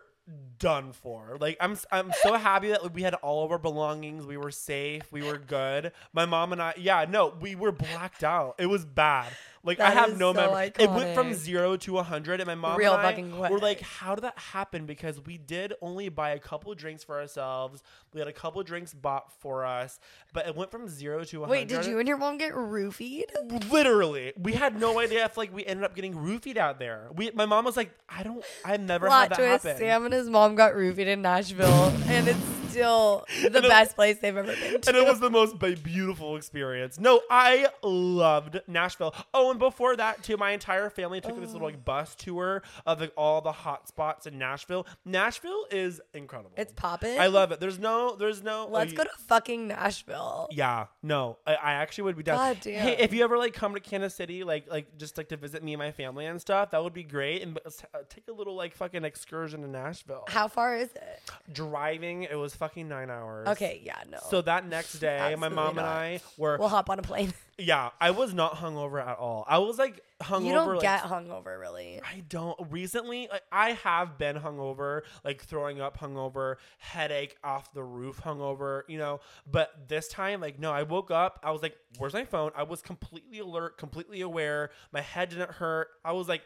done 0.59 0.91
for. 0.91 1.37
Like 1.39 1.57
I'm 1.59 1.77
I'm 1.91 2.11
so 2.21 2.35
happy 2.35 2.69
that 2.69 2.93
we 2.93 3.01
had 3.01 3.15
all 3.15 3.45
of 3.45 3.51
our 3.51 3.57
belongings. 3.57 4.25
We 4.25 4.37
were 4.37 4.51
safe. 4.51 5.11
We 5.11 5.23
were 5.23 5.37
good. 5.37 5.91
My 6.13 6.25
mom 6.25 6.53
and 6.53 6.61
I 6.61 6.73
yeah, 6.77 7.05
no, 7.09 7.33
we 7.39 7.55
were 7.55 7.71
blacked 7.71 8.23
out. 8.23 8.55
It 8.59 8.67
was 8.67 8.85
bad. 8.85 9.31
Like 9.63 9.79
I 9.79 9.91
have 9.91 10.17
no 10.17 10.33
so 10.33 10.41
memory. 10.41 10.71
It 10.79 10.89
went 10.89 11.15
from 11.15 11.33
0 11.33 11.77
to 11.77 11.93
100 11.93 12.39
and 12.39 12.47
my 12.47 12.55
mom 12.55 12.77
Real 12.77 12.93
and 12.93 13.01
I 13.01 13.09
fucking 13.09 13.37
were 13.37 13.47
quick. 13.47 13.61
like 13.61 13.81
how 13.81 14.15
did 14.15 14.23
that 14.23 14.37
happen 14.37 14.85
because 14.85 15.19
we 15.21 15.37
did 15.37 15.73
only 15.81 16.09
buy 16.09 16.31
a 16.31 16.39
couple 16.39 16.73
drinks 16.75 17.03
for 17.03 17.19
ourselves. 17.19 17.83
We 18.13 18.19
had 18.19 18.27
a 18.27 18.33
couple 18.33 18.63
drinks 18.63 18.93
bought 18.93 19.31
for 19.39 19.65
us, 19.65 19.99
but 20.33 20.47
it 20.47 20.55
went 20.55 20.71
from 20.71 20.87
0 20.87 21.23
to 21.25 21.39
100. 21.41 21.51
Wait, 21.51 21.67
did 21.67 21.85
you 21.85 21.99
and 21.99 22.07
your 22.07 22.17
mom 22.17 22.37
get 22.37 22.53
roofied? 22.53 23.69
Literally, 23.71 24.33
we 24.37 24.53
had 24.53 24.79
no 24.79 24.99
idea 24.99 25.25
if 25.25 25.37
like 25.37 25.53
we 25.53 25.65
ended 25.65 25.83
up 25.83 25.95
getting 25.95 26.13
roofied 26.13 26.57
out 26.57 26.79
there. 26.79 27.07
We, 27.13 27.31
my 27.31 27.45
mom 27.45 27.65
was 27.65 27.77
like, 27.77 27.91
"I 28.07 28.23
don't, 28.23 28.43
I've 28.65 28.81
never 28.81 29.07
Plot 29.07 29.21
had 29.23 29.31
that 29.31 29.35
twist: 29.37 29.65
happen." 29.65 29.79
Sam 29.79 30.05
and 30.05 30.13
his 30.13 30.29
mom 30.29 30.55
got 30.55 30.73
roofied 30.73 31.07
in 31.07 31.21
Nashville, 31.21 31.93
and 32.07 32.27
it's 32.27 32.58
still 32.69 33.25
the 33.43 33.61
best 33.61 33.95
place 33.95 34.17
they've 34.19 34.35
ever 34.35 34.53
been 34.53 34.81
to. 34.81 34.89
and 34.89 34.97
it 34.97 35.05
was 35.05 35.19
the 35.19 35.29
most 35.29 35.59
beautiful 35.59 36.35
experience. 36.35 36.99
No, 36.99 37.21
I 37.29 37.67
loved 37.83 38.61
Nashville. 38.67 39.13
Oh, 39.33 39.51
and 39.51 39.59
before 39.59 39.95
that 39.95 40.23
too, 40.23 40.37
my 40.37 40.51
entire 40.51 40.89
family 40.89 41.21
took 41.21 41.39
this 41.39 41.51
little 41.51 41.67
like 41.67 41.83
bus 41.83 42.15
tour 42.15 42.63
of 42.85 42.99
like 43.01 43.13
all 43.15 43.41
the 43.41 43.51
hot 43.51 43.87
spots 43.87 44.27
in 44.27 44.37
Nashville. 44.37 44.85
Nashville 45.05 45.65
is 45.71 46.01
incredible. 46.13 46.51
it's 46.57 46.73
popping. 46.73 47.19
I 47.19 47.27
love 47.27 47.51
it. 47.51 47.59
There's 47.59 47.79
no, 47.79 48.15
there's 48.15 48.43
no. 48.43 48.67
Let's 48.69 48.91
like, 48.91 48.97
go 48.97 49.03
to 49.03 49.23
fucking 49.27 49.67
Nashville. 49.67 50.47
Yeah, 50.51 50.87
no, 51.03 51.37
I, 51.45 51.55
I 51.55 51.73
actually 51.73 52.05
would 52.05 52.17
be 52.17 52.23
down. 52.23 52.37
God 52.37 52.57
damn. 52.61 52.81
Hey, 52.81 52.97
if 52.99 53.13
you 53.13 53.23
ever 53.23 53.37
like 53.37 53.53
come 53.53 53.73
to 53.73 53.79
Kansas 53.79 54.15
City, 54.15 54.43
like 54.43 54.69
like 54.69 54.97
just 54.97 55.17
like 55.17 55.29
to 55.29 55.37
visit 55.37 55.63
me 55.63 55.73
and 55.73 55.79
my 55.79 55.91
family 55.91 56.25
and 56.25 56.39
stuff, 56.39 56.71
that 56.71 56.83
would 56.83 56.93
be 56.93 57.03
great. 57.03 57.41
And 57.41 57.57
uh, 57.65 57.99
take 58.09 58.27
a 58.27 58.33
little 58.33 58.55
like 58.55 58.75
fucking 58.75 59.03
excursion 59.03 59.61
to 59.61 59.67
Nashville. 59.67 60.25
How 60.27 60.47
far 60.47 60.75
is 60.75 60.89
it? 60.93 61.21
Driving, 61.51 62.23
it 62.23 62.35
was 62.35 62.55
fucking 62.59 62.87
nine 62.87 63.09
hours. 63.09 63.47
Okay, 63.47 63.81
yeah, 63.83 64.03
no. 64.09 64.19
So 64.29 64.41
that 64.43 64.67
next 64.67 64.93
day, 64.99 65.17
my 65.17 65.47
Absolutely 65.47 65.55
mom 65.55 65.67
and 65.69 65.77
not. 65.77 65.85
I 65.85 66.19
were 66.37 66.57
we'll 66.57 66.67
hop 66.67 66.89
on 66.89 66.99
a 66.99 67.01
plane. 67.01 67.33
yeah. 67.57 67.89
I 67.99 68.11
was 68.11 68.33
not 68.33 68.55
hungover 68.55 69.01
at 69.01 69.17
all. 69.17 69.45
I 69.47 69.57
was 69.59 69.77
like 69.77 70.01
hungover. 70.21 70.45
you 70.45 70.51
don't 70.53 70.73
like, 70.73 70.81
get 70.81 71.01
hungover 71.01 71.59
really. 71.59 72.01
I 72.03 72.21
don't 72.27 72.59
recently. 72.69 73.27
Like, 73.31 73.43
I 73.51 73.71
have 73.71 74.17
been 74.17 74.35
hungover, 74.35 75.01
like 75.23 75.41
throwing 75.41 75.81
up 75.81 75.97
hungover, 75.97 76.55
headache 76.77 77.37
off 77.43 77.73
the 77.73 77.83
roof 77.83 78.21
hungover, 78.23 78.83
you 78.87 78.97
know. 78.97 79.21
But 79.49 79.87
this 79.87 80.07
time, 80.09 80.41
like, 80.41 80.59
no, 80.59 80.71
I 80.71 80.83
woke 80.83 81.11
up. 81.11 81.39
I 81.43 81.51
was 81.51 81.61
like, 81.61 81.75
"Where's 81.97 82.13
my 82.13 82.25
phone?" 82.25 82.51
I 82.55 82.63
was 82.63 82.81
completely 82.81 83.39
alert, 83.39 83.77
completely 83.77 84.21
aware. 84.21 84.71
My 84.91 85.01
head 85.01 85.29
didn't 85.29 85.51
hurt. 85.51 85.87
I 86.03 86.11
was 86.11 86.27
like, 86.27 86.43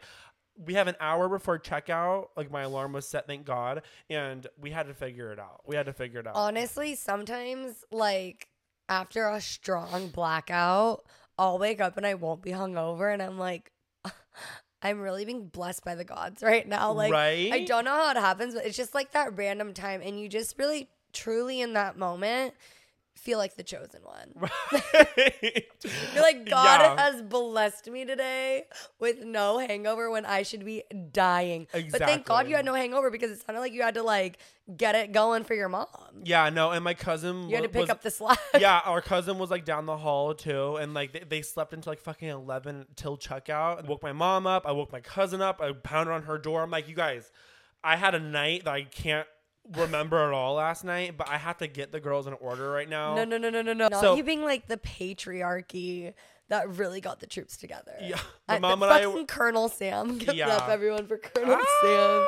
"We 0.56 0.74
have 0.74 0.88
an 0.88 0.96
hour 1.00 1.28
before 1.28 1.58
checkout." 1.58 2.28
Like 2.36 2.50
my 2.50 2.62
alarm 2.62 2.92
was 2.92 3.06
set, 3.08 3.26
thank 3.26 3.44
God, 3.44 3.82
and 4.10 4.46
we 4.60 4.70
had 4.70 4.86
to 4.88 4.94
figure 4.94 5.32
it 5.32 5.38
out. 5.38 5.62
We 5.66 5.76
had 5.76 5.86
to 5.86 5.92
figure 5.92 6.20
it 6.20 6.26
out. 6.26 6.36
Honestly, 6.36 6.94
sometimes 6.94 7.84
like 7.90 8.48
after 8.88 9.28
a 9.28 9.40
strong 9.40 10.08
blackout, 10.08 11.04
I'll 11.38 11.58
wake 11.58 11.80
up 11.80 11.96
and 11.96 12.06
I 12.06 12.14
won't 12.14 12.42
be 12.42 12.50
hungover, 12.50 13.12
and 13.12 13.22
I'm 13.22 13.38
like, 13.38 13.72
I'm 14.82 15.00
really 15.00 15.24
being 15.24 15.48
blessed 15.48 15.84
by 15.84 15.94
the 15.94 16.04
gods 16.04 16.42
right 16.42 16.66
now. 16.68 16.92
Like, 16.92 17.10
I 17.52 17.64
don't 17.64 17.84
know 17.84 17.92
how 17.92 18.10
it 18.10 18.16
happens, 18.16 18.54
but 18.54 18.66
it's 18.66 18.76
just 18.76 18.94
like 18.94 19.12
that 19.12 19.36
random 19.36 19.72
time, 19.72 20.02
and 20.02 20.20
you 20.20 20.28
just 20.28 20.58
really, 20.58 20.90
truly 21.12 21.60
in 21.60 21.72
that 21.72 21.96
moment, 21.96 22.54
feel 23.14 23.38
like 23.38 23.56
the 23.56 23.62
chosen 23.62 24.00
one. 24.02 24.50
Right. 24.72 25.66
You're 26.14 26.22
like, 26.22 26.48
God 26.48 26.80
Yeah. 26.80 27.00
has 27.00 27.22
blessed 27.22 27.88
me 27.90 28.04
today 28.04 28.64
with 28.98 29.24
no 29.24 29.58
hangover 29.58 30.10
when 30.10 30.24
I 30.26 30.42
should 30.42 30.64
be 30.64 30.82
dying. 31.12 31.66
But 31.72 32.00
thank 32.00 32.26
God 32.26 32.48
you 32.48 32.56
had 32.56 32.64
no 32.64 32.74
hangover 32.74 33.10
because 33.10 33.30
it 33.30 33.40
sounded 33.44 33.60
like 33.60 33.72
you 33.72 33.82
had 33.82 33.94
to 33.94 34.02
like 34.02 34.38
get 34.76 34.94
it 34.94 35.12
going 35.12 35.44
for 35.44 35.54
your 35.54 35.68
mom. 35.68 35.86
Yeah, 36.24 36.48
no, 36.50 36.70
and 36.70 36.82
my 36.84 36.94
cousin 36.94 37.48
You 37.48 37.56
had 37.56 37.62
to 37.62 37.68
pick 37.68 37.82
was- 37.82 37.90
up 37.90 38.02
the 38.02 38.10
slack. 38.10 38.38
yeah, 38.58 38.80
our 38.84 39.00
cousin 39.00 39.38
was 39.38 39.50
like 39.50 39.64
down 39.64 39.86
the 39.86 39.96
hall 39.96 40.34
too, 40.34 40.76
and 40.76 40.94
like 40.94 41.12
they, 41.12 41.20
they 41.28 41.42
slept 41.42 41.72
until 41.72 41.92
like 41.92 42.00
fucking 42.00 42.28
eleven 42.28 42.86
till 42.96 43.16
checkout. 43.16 43.84
I 43.84 43.86
woke 43.86 44.02
my 44.02 44.12
mom 44.12 44.46
up. 44.46 44.66
I 44.66 44.72
woke 44.72 44.92
my 44.92 45.00
cousin 45.00 45.40
up. 45.40 45.60
I 45.60 45.72
pounded 45.72 46.12
on 46.14 46.22
her 46.24 46.38
door. 46.38 46.62
I'm 46.62 46.70
like, 46.70 46.88
you 46.88 46.94
guys, 46.94 47.30
I 47.82 47.96
had 47.96 48.14
a 48.14 48.20
night 48.20 48.64
that 48.64 48.72
I 48.74 48.82
can't 48.84 49.26
remember 49.72 50.18
at 50.26 50.32
all 50.32 50.54
last 50.54 50.84
night, 50.84 51.16
but 51.16 51.28
I 51.28 51.38
have 51.38 51.58
to 51.58 51.66
get 51.66 51.90
the 51.92 52.00
girls 52.00 52.26
in 52.26 52.34
order 52.34 52.70
right 52.70 52.88
now. 52.88 53.14
No, 53.14 53.24
no, 53.24 53.38
no, 53.38 53.50
no, 53.50 53.62
no, 53.62 53.72
no. 53.72 53.88
Not 53.88 54.00
So- 54.00 54.14
you 54.16 54.22
being 54.22 54.42
like 54.42 54.66
the 54.68 54.76
patriarchy 54.76 56.12
that 56.48 56.68
really 56.76 57.00
got 57.00 57.20
the 57.20 57.26
troops 57.26 57.56
together. 57.56 57.94
Yeah, 58.02 58.18
I- 58.48 58.58
mom 58.58 58.80
the 58.80 58.86
and 58.86 58.94
I- 58.94 59.04
fucking 59.04 59.26
Colonel 59.26 59.68
Sam. 59.68 60.18
Give 60.18 60.34
Yeah. 60.34 60.48
up 60.48 60.68
everyone 60.68 61.06
for 61.06 61.16
Colonel 61.16 61.56
Sam. 61.56 61.64
Ah! 61.82 62.26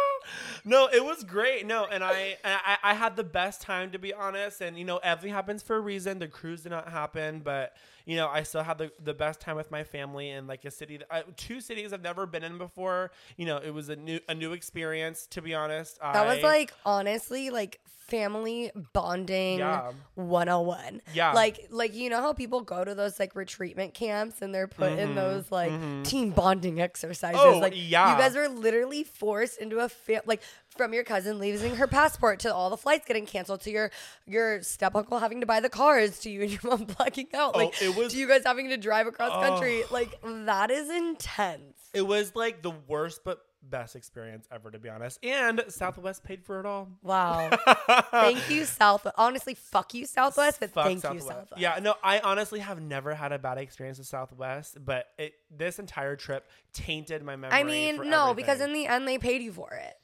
No, 0.65 0.89
it 0.93 1.05
was 1.05 1.23
great. 1.23 1.67
No, 1.67 1.85
and 1.85 2.03
I, 2.03 2.37
I 2.45 2.79
I 2.83 2.95
had 2.95 3.15
the 3.17 3.23
best 3.25 3.61
time 3.61 3.91
to 3.93 3.99
be 3.99 4.13
honest. 4.15 4.61
And 4.61 4.79
you 4.79 4.85
know, 4.85 4.97
everything 4.99 5.33
happens 5.35 5.63
for 5.63 5.77
a 5.77 5.81
reason. 5.81 6.19
The 6.19 6.29
cruise 6.29 6.63
did 6.63 6.71
not 6.71 6.89
happen, 6.89 7.41
but 7.41 7.75
you 8.07 8.17
know, 8.17 8.29
I 8.29 8.43
still 8.45 8.63
had 8.63 8.79
the, 8.79 8.91
the 9.03 9.13
best 9.15 9.41
time 9.41 9.57
with 9.57 9.71
my 9.71 9.85
family 9.85 10.31
in 10.31 10.47
like 10.47 10.65
a 10.65 10.71
city, 10.71 10.97
that, 10.97 11.09
I, 11.13 11.25
two 11.37 11.61
cities 11.61 11.93
I've 11.93 12.03
never 12.03 12.25
been 12.25 12.45
in 12.45 12.57
before. 12.57 13.11
You 13.37 13.45
know, 13.47 13.59
it 13.59 13.71
was 13.75 13.89
a 13.91 13.97
new 13.97 14.21
a 14.29 14.35
new 14.35 14.53
experience. 14.53 15.27
To 15.33 15.43
be 15.43 15.55
honest, 15.55 15.99
That 16.01 16.25
was 16.27 16.43
like 16.43 16.73
honestly 16.87 17.51
like 17.51 17.81
family 18.07 18.71
bonding 18.93 19.59
Yeah. 19.59 19.91
101. 20.15 21.03
Yeah. 21.15 21.33
Like 21.33 21.67
like 21.71 21.95
you 21.95 22.09
know 22.09 22.21
how 22.21 22.33
people 22.33 22.61
go 22.61 22.85
to 22.85 22.95
those 22.95 23.19
like 23.19 23.35
retreatment 23.35 23.95
camps 23.95 24.43
and 24.43 24.55
they're 24.55 24.69
put 24.69 24.93
in 24.93 25.11
Mhm, 25.11 25.15
those 25.17 25.51
like 25.51 25.73
mhm. 25.73 26.05
team 26.05 26.31
bonding 26.31 26.81
exercises. 26.81 27.41
Oh, 27.43 27.59
like 27.59 27.73
yeah. 27.75 28.13
you 28.13 28.19
guys 28.19 28.37
were 28.37 28.49
literally 28.49 29.03
forced 29.03 29.59
into 29.59 29.81
a 29.81 29.89
fam- 29.89 30.23
like 30.27 30.43
from 30.77 30.93
your 30.95 31.05
cousin 31.05 31.39
losing 31.39 31.77
her 31.77 31.87
passport 31.87 32.41
to 32.41 32.53
all 32.55 32.71
the 32.71 32.77
flights 32.77 33.07
getting 33.07 33.27
canceled 33.27 33.61
to 33.63 33.71
your 33.71 33.91
your 34.27 34.63
step 34.63 34.95
uncle 34.95 35.19
having 35.19 35.41
to 35.41 35.47
buy 35.47 35.61
the 35.61 35.69
cars 35.69 36.19
to 36.21 36.31
you 36.31 36.43
and 36.43 36.51
your 36.51 36.61
mom 36.65 36.85
blacking 36.85 37.29
out. 37.35 37.53
Oh, 37.55 37.59
Like 37.59 37.83
it 37.83 37.97
was- 37.97 38.13
to 38.13 38.19
you 38.19 38.29
guys 38.29 38.43
having 38.45 38.69
to 38.71 38.77
drive 38.77 39.07
across 39.07 39.31
country. 39.45 39.83
Oh. 39.85 39.89
Like 39.93 40.19
that 40.47 40.71
is 40.71 40.91
intense. 40.91 41.75
It 41.95 42.07
was 42.07 42.35
like 42.35 42.63
the 42.63 42.73
worst 42.89 43.23
but 43.25 43.41
best 43.69 43.97
experience 43.97 44.47
ever, 44.53 44.71
to 44.71 44.79
be 44.79 44.89
honest. 44.89 45.19
And 45.25 45.65
Southwest 45.69 46.23
paid 46.25 46.45
for 46.45 46.61
it 46.61 46.67
all. 46.67 46.89
Wow. 47.03 47.51
thank 48.11 48.49
you, 48.51 48.65
Southwest. 48.65 49.15
Honestly, 49.19 49.55
fuck 49.55 49.95
you, 49.95 50.07
Southwest, 50.07 50.61
but 50.61 50.71
Fuck 50.71 50.85
thank 50.87 50.97
you, 50.99 51.01
Southwest. 51.01 51.27
Southwest. 51.27 51.61
Yeah, 51.61 51.79
no, 51.83 51.95
I 52.03 52.21
honestly 52.21 52.61
have 52.61 52.81
never 52.81 53.15
had 53.15 53.33
a 53.33 53.39
bad 53.39 53.59
experience 53.59 53.99
with 53.99 54.07
Southwest, 54.07 54.79
but 54.85 55.07
it 55.19 55.35
this 55.51 55.79
entire 55.79 56.17
trip 56.17 56.49
tainted 56.73 57.23
my 57.23 57.37
memory. 57.37 57.59
I 57.59 57.65
mean, 57.65 58.09
no, 58.09 58.35
because 58.35 58.61
in 58.61 58.73
the 58.73 58.87
end 58.87 59.07
they 59.09 59.19
paid 59.19 59.43
you 59.43 59.53
for 59.53 59.73
it. 59.73 59.95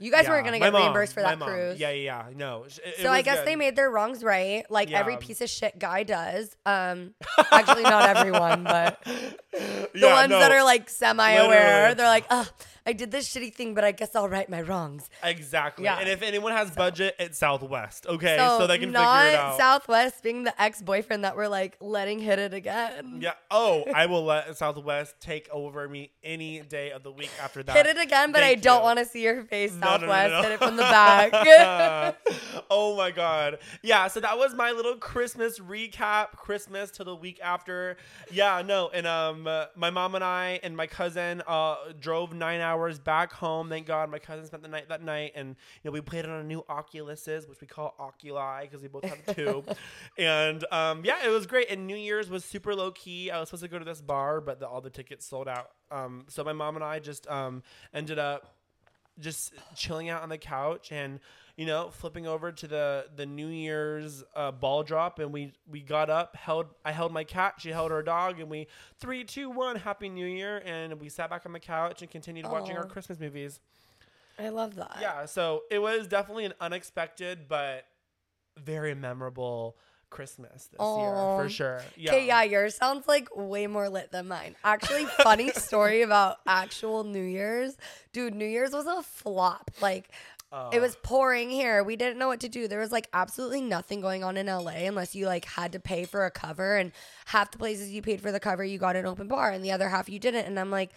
You 0.00 0.10
guys 0.12 0.28
weren't 0.28 0.44
gonna 0.44 0.58
get 0.60 0.72
mom, 0.72 0.82
reimbursed 0.82 1.12
for 1.14 1.22
that 1.22 1.38
mom. 1.38 1.48
cruise. 1.48 1.78
Yeah, 1.80 1.90
yeah, 1.90 2.28
yeah. 2.28 2.34
No. 2.36 2.64
it- 2.64 2.78
it 2.84 2.96
So 3.02 3.10
I 3.10 3.22
guess 3.22 3.38
good. 3.38 3.48
they 3.48 3.56
made 3.56 3.74
their 3.74 3.90
wrongs 3.90 4.22
right, 4.22 4.64
like 4.70 4.92
every 4.92 5.16
piece 5.16 5.40
of 5.40 5.50
shit 5.50 5.78
guy 5.78 6.02
does. 6.04 6.54
Um, 6.66 7.14
actually, 7.50 7.82
not 7.84 8.08
everyone, 8.16 8.62
but 8.62 9.02
the 9.52 9.88
Yeah, 9.94 10.12
ones 10.14 10.30
no, 10.30 10.38
that 10.38 10.52
are 10.52 10.62
like 10.62 10.88
semi-aware, 10.90 11.48
Literally. 11.48 11.94
they're 11.94 12.06
like, 12.06 12.26
"Oh, 12.30 12.46
I 12.88 12.94
did 12.94 13.10
this 13.10 13.28
shitty 13.28 13.52
thing, 13.52 13.74
but 13.74 13.84
I 13.84 13.92
guess 13.92 14.16
I'll 14.16 14.30
right 14.30 14.48
my 14.48 14.62
wrongs." 14.62 15.10
exactly. 15.22 15.84
Yeah. 15.84 15.98
And 15.98 16.08
if 16.08 16.22
anyone 16.22 16.52
has 16.52 16.70
budget, 16.70 17.14
it's 17.18 17.36
Southwest. 17.36 18.06
Okay, 18.06 18.38
so, 18.38 18.66
they 18.66 18.78
can 18.78 18.92
not 18.92 19.24
figure 19.24 19.32
it 19.32 19.38
out. 19.38 19.58
Southwest 19.58 20.22
being 20.22 20.44
the 20.44 20.62
ex-boyfriend 20.62 21.22
that 21.24 21.36
we're 21.36 21.48
like 21.48 21.76
letting 21.80 22.18
hit 22.18 22.38
it 22.38 22.54
again. 22.54 23.18
yeah. 23.20 23.32
Oh, 23.50 23.84
I 23.94 24.06
will 24.06 24.24
let 24.24 24.56
Southwest 24.56 25.16
take 25.20 25.50
over 25.50 25.86
me 25.86 26.12
any 26.24 26.60
day 26.62 26.90
of 26.90 27.02
the 27.02 27.12
week 27.12 27.30
after 27.42 27.62
that. 27.62 27.76
Hit 27.76 27.84
it 27.84 27.98
again, 27.98 28.32
but 28.32 28.42
I 28.42 28.52
Thank 28.52 28.62
don't 28.62 28.82
want 28.82 28.98
to 29.00 29.04
see 29.04 29.22
your 29.22 29.44
face, 29.44 29.74
No, 29.74 29.78
no, 29.78 29.84
no, 29.84 29.98
Southwest. 29.98 30.32
no. 30.32 30.42
Hit 30.44 30.52
it 30.52 30.58
from 30.58 30.76
the 30.76 30.82
back. 30.82 32.16
oh 32.70 32.96
my 32.96 33.10
god. 33.10 33.58
Yeah, 33.82 34.08
so 34.08 34.20
that 34.20 34.38
was 34.38 34.54
my 34.54 34.70
little 34.72 34.96
Christmas 34.96 35.58
recap. 35.58 36.32
Christmas 36.36 36.90
to 36.92 37.04
the 37.04 37.14
week 37.14 37.38
after. 37.42 37.98
Yeah, 38.32 38.62
no, 38.64 38.88
and 38.94 39.06
um 39.06 39.46
my 39.76 39.90
mom 39.90 40.14
and 40.14 40.24
I 40.24 40.58
and 40.62 40.74
my 40.74 40.86
cousin 40.86 41.42
uh 41.46 41.76
drove 42.00 42.32
9 42.32 42.60
hours 42.62 42.77
back 42.98 43.32
home. 43.32 43.68
Thank 43.68 43.86
God 43.86 44.10
my 44.10 44.18
cousin 44.18 44.46
spent 44.46 44.62
the 44.62 44.68
night 44.68 44.88
that 44.88 45.02
night 45.02 45.32
and 45.34 45.48
you 45.48 45.88
know 45.88 45.92
we 45.92 46.00
played 46.00 46.24
on 46.24 46.40
a 46.40 46.44
new 46.44 46.64
Oculuses, 46.68 47.48
which 47.48 47.60
we 47.60 47.66
call 47.66 47.94
Oculi 47.98 48.62
because 48.62 48.82
we 48.82 48.88
both 48.88 49.04
have 49.04 49.24
two. 49.36 49.64
and 50.16 50.64
um 50.70 51.02
yeah, 51.04 51.24
it 51.24 51.30
was 51.30 51.46
great 51.46 51.70
and 51.70 51.86
New 51.86 51.96
Year's 51.96 52.30
was 52.30 52.44
super 52.44 52.74
low 52.74 52.90
key. 52.92 53.30
I 53.30 53.40
was 53.40 53.48
supposed 53.48 53.64
to 53.64 53.68
go 53.68 53.78
to 53.78 53.84
this 53.84 54.00
bar, 54.00 54.40
but 54.40 54.60
the, 54.60 54.68
all 54.68 54.80
the 54.80 54.90
tickets 54.90 55.26
sold 55.26 55.48
out. 55.48 55.70
Um 55.90 56.24
so 56.28 56.44
my 56.44 56.52
mom 56.52 56.76
and 56.76 56.84
I 56.84 56.98
just 56.98 57.26
um 57.28 57.62
ended 57.92 58.18
up 58.18 58.54
just 59.20 59.52
chilling 59.74 60.08
out 60.08 60.22
on 60.22 60.28
the 60.28 60.38
couch 60.38 60.92
and 60.92 61.20
you 61.56 61.66
know 61.66 61.90
flipping 61.90 62.26
over 62.26 62.52
to 62.52 62.66
the 62.68 63.06
the 63.16 63.26
new 63.26 63.48
year's 63.48 64.22
uh, 64.36 64.50
ball 64.52 64.82
drop. 64.82 65.18
And 65.18 65.32
we 65.32 65.52
we 65.68 65.80
got 65.80 66.08
up 66.10 66.36
held 66.36 66.66
i 66.84 66.92
held 66.92 67.12
my 67.12 67.24
cat 67.24 67.54
she 67.58 67.70
held 67.70 67.90
her 67.90 68.02
dog 68.02 68.38
and 68.40 68.48
we 68.48 68.66
three 69.00 69.24
two 69.24 69.50
one 69.50 69.76
happy 69.76 70.08
new 70.08 70.26
year. 70.26 70.62
And 70.64 71.00
we 71.00 71.08
sat 71.08 71.30
back 71.30 71.46
on 71.46 71.52
the 71.52 71.60
couch 71.60 72.02
and 72.02 72.10
continued 72.10 72.46
watching 72.46 72.76
our 72.76 72.86
christmas 72.86 73.18
movies. 73.18 73.60
I 74.38 74.50
love 74.50 74.76
that. 74.76 74.98
yeah 75.00 75.26
so 75.26 75.62
it 75.70 75.80
was 75.80 76.06
definitely 76.06 76.44
an 76.44 76.54
unexpected 76.60 77.48
but 77.48 77.84
very 78.56 78.94
memorable 78.94 79.76
christmas 80.10 80.66
this 80.66 80.80
year 80.80 81.14
for 81.42 81.48
sure 81.48 81.82
yeah 81.96 82.10
Okay, 82.10 82.26
yeah, 82.26 82.42
yours 82.42 82.74
sounds 82.74 83.06
like 83.06 83.28
way 83.36 83.66
more 83.66 83.88
lit 83.88 84.10
than 84.12 84.28
mine. 84.28 84.56
Actually, 84.64 85.04
funny 85.22 85.50
story 85.54 86.02
about 86.02 86.38
actual 86.46 87.04
New 87.04 87.22
Year's. 87.22 87.76
Dude, 88.12 88.34
New 88.34 88.46
Year's 88.46 88.72
was 88.72 88.86
a 88.86 89.02
flop. 89.02 89.70
Like, 89.82 90.10
Uh, 90.50 90.70
it 90.72 90.80
was 90.80 90.96
pouring 91.02 91.50
here. 91.50 91.84
We 91.84 91.94
didn't 91.96 92.18
know 92.18 92.28
what 92.28 92.40
to 92.40 92.48
do. 92.48 92.68
There 92.68 92.80
was 92.80 92.90
like 92.90 93.06
absolutely 93.12 93.60
nothing 93.60 94.00
going 94.00 94.24
on 94.24 94.38
in 94.38 94.46
LA 94.46 94.86
unless 94.88 95.14
you 95.14 95.26
like 95.26 95.44
had 95.44 95.72
to 95.72 95.78
pay 95.80 96.04
for 96.06 96.24
a 96.24 96.30
cover. 96.30 96.76
And 96.76 96.92
half 97.26 97.50
the 97.50 97.58
places 97.58 97.90
you 97.90 98.00
paid 98.00 98.22
for 98.22 98.32
the 98.32 98.40
cover, 98.40 98.64
you 98.64 98.78
got 98.78 98.96
an 98.96 99.04
open 99.04 99.28
bar, 99.28 99.50
and 99.50 99.62
the 99.62 99.72
other 99.72 99.90
half 99.90 100.08
you 100.08 100.18
didn't. 100.18 100.46
And 100.46 100.58
I'm 100.58 100.70
like, 100.70 100.90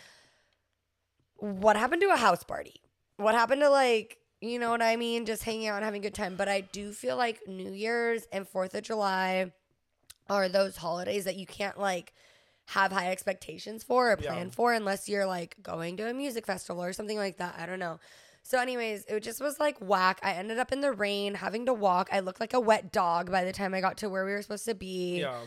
what 1.35 1.75
happened 1.75 2.01
to 2.01 2.09
a 2.13 2.17
house 2.17 2.43
party? 2.43 2.75
What 3.17 3.35
happened 3.35 3.61
to 3.61 3.69
like, 3.69 4.19
you 4.41 4.59
know 4.59 4.69
what 4.71 4.81
I 4.81 4.95
mean? 4.95 5.25
Just 5.25 5.43
hanging 5.43 5.67
out 5.67 5.77
and 5.77 5.85
having 5.85 6.01
a 6.01 6.03
good 6.03 6.13
time. 6.15 6.35
But 6.35 6.49
I 6.49 6.61
do 6.61 6.91
feel 6.91 7.15
like 7.15 7.47
New 7.47 7.71
Year's 7.71 8.27
and 8.31 8.47
Fourth 8.47 8.73
of 8.75 8.83
July 8.83 9.51
are 10.29 10.49
those 10.49 10.77
holidays 10.77 11.25
that 11.25 11.35
you 11.35 11.45
can't 11.45 11.79
like 11.79 12.13
have 12.67 12.91
high 12.91 13.11
expectations 13.11 13.83
for 13.83 14.11
or 14.11 14.17
Yeah. 14.21 14.31
plan 14.33 14.49
for 14.51 14.73
unless 14.73 15.07
you're 15.09 15.25
like 15.25 15.55
going 15.61 15.97
to 15.97 16.09
a 16.09 16.13
music 16.13 16.45
festival 16.45 16.83
or 16.83 16.93
something 16.93 17.17
like 17.17 17.37
that. 17.37 17.55
I 17.57 17.65
don't 17.65 17.79
know. 17.79 17.99
So, 18.43 18.59
anyways, 18.59 19.05
it 19.05 19.19
just 19.21 19.39
was 19.39 19.59
like 19.59 19.77
whack. 19.79 20.19
I 20.23 20.33
ended 20.33 20.57
up 20.57 20.71
in 20.71 20.81
the 20.81 20.91
rain, 20.91 21.35
having 21.35 21.67
to 21.67 21.73
walk. 21.73 22.09
I 22.11 22.21
looked 22.21 22.39
like 22.39 22.53
a 22.53 22.59
wet 22.59 22.91
dog 22.91 23.29
by 23.31 23.43
the 23.43 23.51
time 23.53 23.73
I 23.75 23.81
got 23.81 23.97
to 23.97 24.09
where 24.09 24.25
we 24.25 24.31
were 24.31 24.41
supposed 24.41 24.65
to 24.65 24.73
be. 24.73 25.19
yeah 25.19 25.37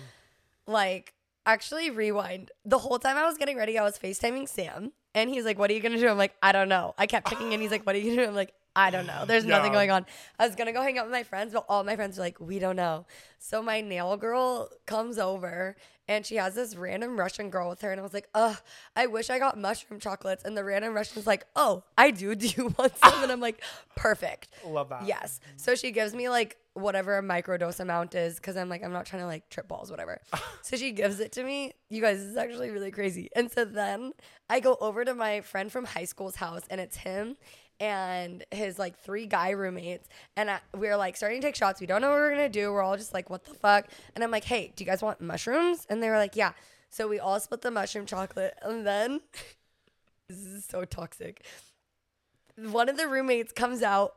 Like, 0.66 1.14
actually, 1.44 1.90
rewind. 1.90 2.50
The 2.64 2.78
whole 2.78 2.98
time 2.98 3.16
I 3.16 3.24
was 3.26 3.36
getting 3.36 3.56
ready, 3.56 3.78
I 3.78 3.82
was 3.82 3.98
FaceTiming 3.98 4.48
Sam, 4.48 4.92
and 5.14 5.28
he's 5.28 5.44
like, 5.44 5.58
What 5.58 5.70
are 5.70 5.74
you 5.74 5.80
gonna 5.80 5.98
do? 5.98 6.08
I'm 6.08 6.16
like, 6.18 6.34
I 6.42 6.52
don't 6.52 6.68
know. 6.68 6.94
I 6.96 7.06
kept 7.06 7.28
checking 7.28 7.52
in. 7.52 7.60
He's 7.60 7.70
like, 7.72 7.84
What 7.84 7.96
are 7.96 7.98
you 7.98 8.10
gonna 8.14 8.22
do? 8.26 8.28
I'm 8.28 8.34
like, 8.36 8.52
I 8.76 8.90
don't 8.90 9.06
know. 9.06 9.24
There's 9.26 9.44
nothing 9.44 9.72
going 9.72 9.90
on. 9.90 10.04
I 10.38 10.46
was 10.46 10.56
gonna 10.56 10.72
go 10.72 10.82
hang 10.82 10.98
out 10.98 11.06
with 11.06 11.12
my 11.12 11.22
friends, 11.22 11.52
but 11.52 11.64
all 11.68 11.84
my 11.84 11.96
friends 11.96 12.18
are 12.18 12.22
like, 12.22 12.40
We 12.40 12.58
don't 12.58 12.76
know. 12.76 13.06
So 13.38 13.62
my 13.62 13.80
nail 13.80 14.16
girl 14.16 14.70
comes 14.86 15.18
over 15.18 15.76
and 16.06 16.26
she 16.26 16.36
has 16.36 16.54
this 16.54 16.76
random 16.76 17.18
Russian 17.18 17.50
girl 17.50 17.68
with 17.70 17.80
her. 17.80 17.90
And 17.90 17.98
I 17.98 18.02
was 18.02 18.12
like, 18.12 18.28
ugh, 18.34 18.56
I 18.94 19.06
wish 19.06 19.30
I 19.30 19.38
got 19.38 19.58
mushroom 19.58 20.00
chocolates. 20.00 20.44
And 20.44 20.56
the 20.56 20.64
random 20.64 20.94
Russian's 20.94 21.26
like, 21.26 21.46
oh, 21.56 21.82
I 21.96 22.10
do. 22.10 22.34
Do 22.44 22.46
you 22.46 22.74
want 22.78 22.96
some? 22.98 23.22
And 23.22 23.32
I'm 23.32 23.40
like, 23.40 23.62
perfect. 23.96 24.48
love 24.66 24.90
that 24.90 25.06
Yes. 25.06 25.40
So 25.56 25.74
she 25.74 25.90
gives 25.90 26.14
me 26.14 26.28
like 26.28 26.58
whatever 26.74 27.16
a 27.16 27.22
microdose 27.22 27.80
amount 27.80 28.14
is 28.14 28.36
because 28.36 28.56
I'm 28.56 28.68
like, 28.68 28.82
I'm 28.82 28.92
not 28.92 29.06
trying 29.06 29.22
to 29.22 29.26
like 29.26 29.48
trip 29.48 29.68
balls, 29.68 29.90
whatever. 29.90 30.20
so 30.62 30.76
she 30.76 30.92
gives 30.92 31.20
it 31.20 31.32
to 31.32 31.44
me. 31.44 31.72
You 31.88 32.02
guys, 32.02 32.18
this 32.18 32.28
is 32.28 32.36
actually 32.36 32.70
really 32.70 32.90
crazy. 32.90 33.30
And 33.34 33.50
so 33.50 33.64
then 33.64 34.12
I 34.50 34.60
go 34.60 34.76
over 34.80 35.04
to 35.04 35.14
my 35.14 35.40
friend 35.40 35.72
from 35.72 35.84
high 35.84 36.04
school's 36.04 36.36
house 36.36 36.62
and 36.68 36.80
it's 36.80 36.96
him 36.96 37.36
and 37.80 38.44
his 38.50 38.78
like 38.78 38.98
three 38.98 39.26
guy 39.26 39.50
roommates. 39.50 40.08
And 40.36 40.50
I, 40.50 40.60
we're 40.76 40.96
like 40.96 41.16
starting 41.16 41.40
to 41.40 41.46
take 41.46 41.56
shots. 41.56 41.80
We 41.80 41.86
don't 41.86 42.00
know 42.00 42.10
what 42.10 42.16
we're 42.16 42.34
going 42.34 42.50
to 42.50 42.60
do. 42.60 42.72
We're 42.72 42.82
all 42.82 42.96
just 42.96 43.14
like, 43.14 43.30
what 43.30 43.44
the 43.44 43.54
fuck? 43.54 43.88
And 44.14 44.22
I'm 44.22 44.30
like, 44.30 44.44
hey, 44.44 44.72
do 44.74 44.84
you 44.84 44.90
guys 44.90 45.02
want 45.02 45.20
mushrooms? 45.20 45.86
And 45.88 46.02
they 46.02 46.08
were 46.08 46.18
like, 46.18 46.36
yeah. 46.36 46.52
So 46.90 47.08
we 47.08 47.18
all 47.18 47.40
split 47.40 47.62
the 47.62 47.70
mushroom 47.70 48.06
chocolate. 48.06 48.54
And 48.62 48.86
then 48.86 49.20
this 50.28 50.38
is 50.38 50.64
so 50.64 50.84
toxic. 50.84 51.44
One 52.56 52.88
of 52.88 52.96
the 52.96 53.08
roommates 53.08 53.52
comes 53.52 53.82
out 53.82 54.14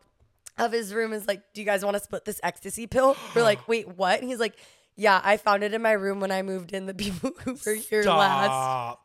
of 0.58 0.72
his 0.72 0.94
room 0.94 1.14
is 1.14 1.28
like, 1.28 1.42
Do 1.54 1.62
you 1.62 1.66
guys 1.66 1.84
want 1.84 1.96
to 1.96 2.04
split 2.04 2.26
this 2.26 2.40
ecstasy 2.44 2.88
pill? 2.88 3.16
We're 3.36 3.44
like, 3.44 3.68
Wait, 3.68 3.88
what? 3.98 4.20
And 4.20 4.30
he's 4.30 4.40
like, 4.40 4.56
Yeah, 4.98 5.22
I 5.24 5.38
found 5.38 5.64
it 5.64 5.74
in 5.74 5.82
my 5.82 5.92
room 5.92 6.20
when 6.20 6.32
I 6.32 6.42
moved 6.42 6.74
in. 6.74 6.88
The 6.88 6.94
people 6.94 7.32
who 7.46 7.56
were 7.66 7.76
here 7.76 8.04
last 8.04 8.98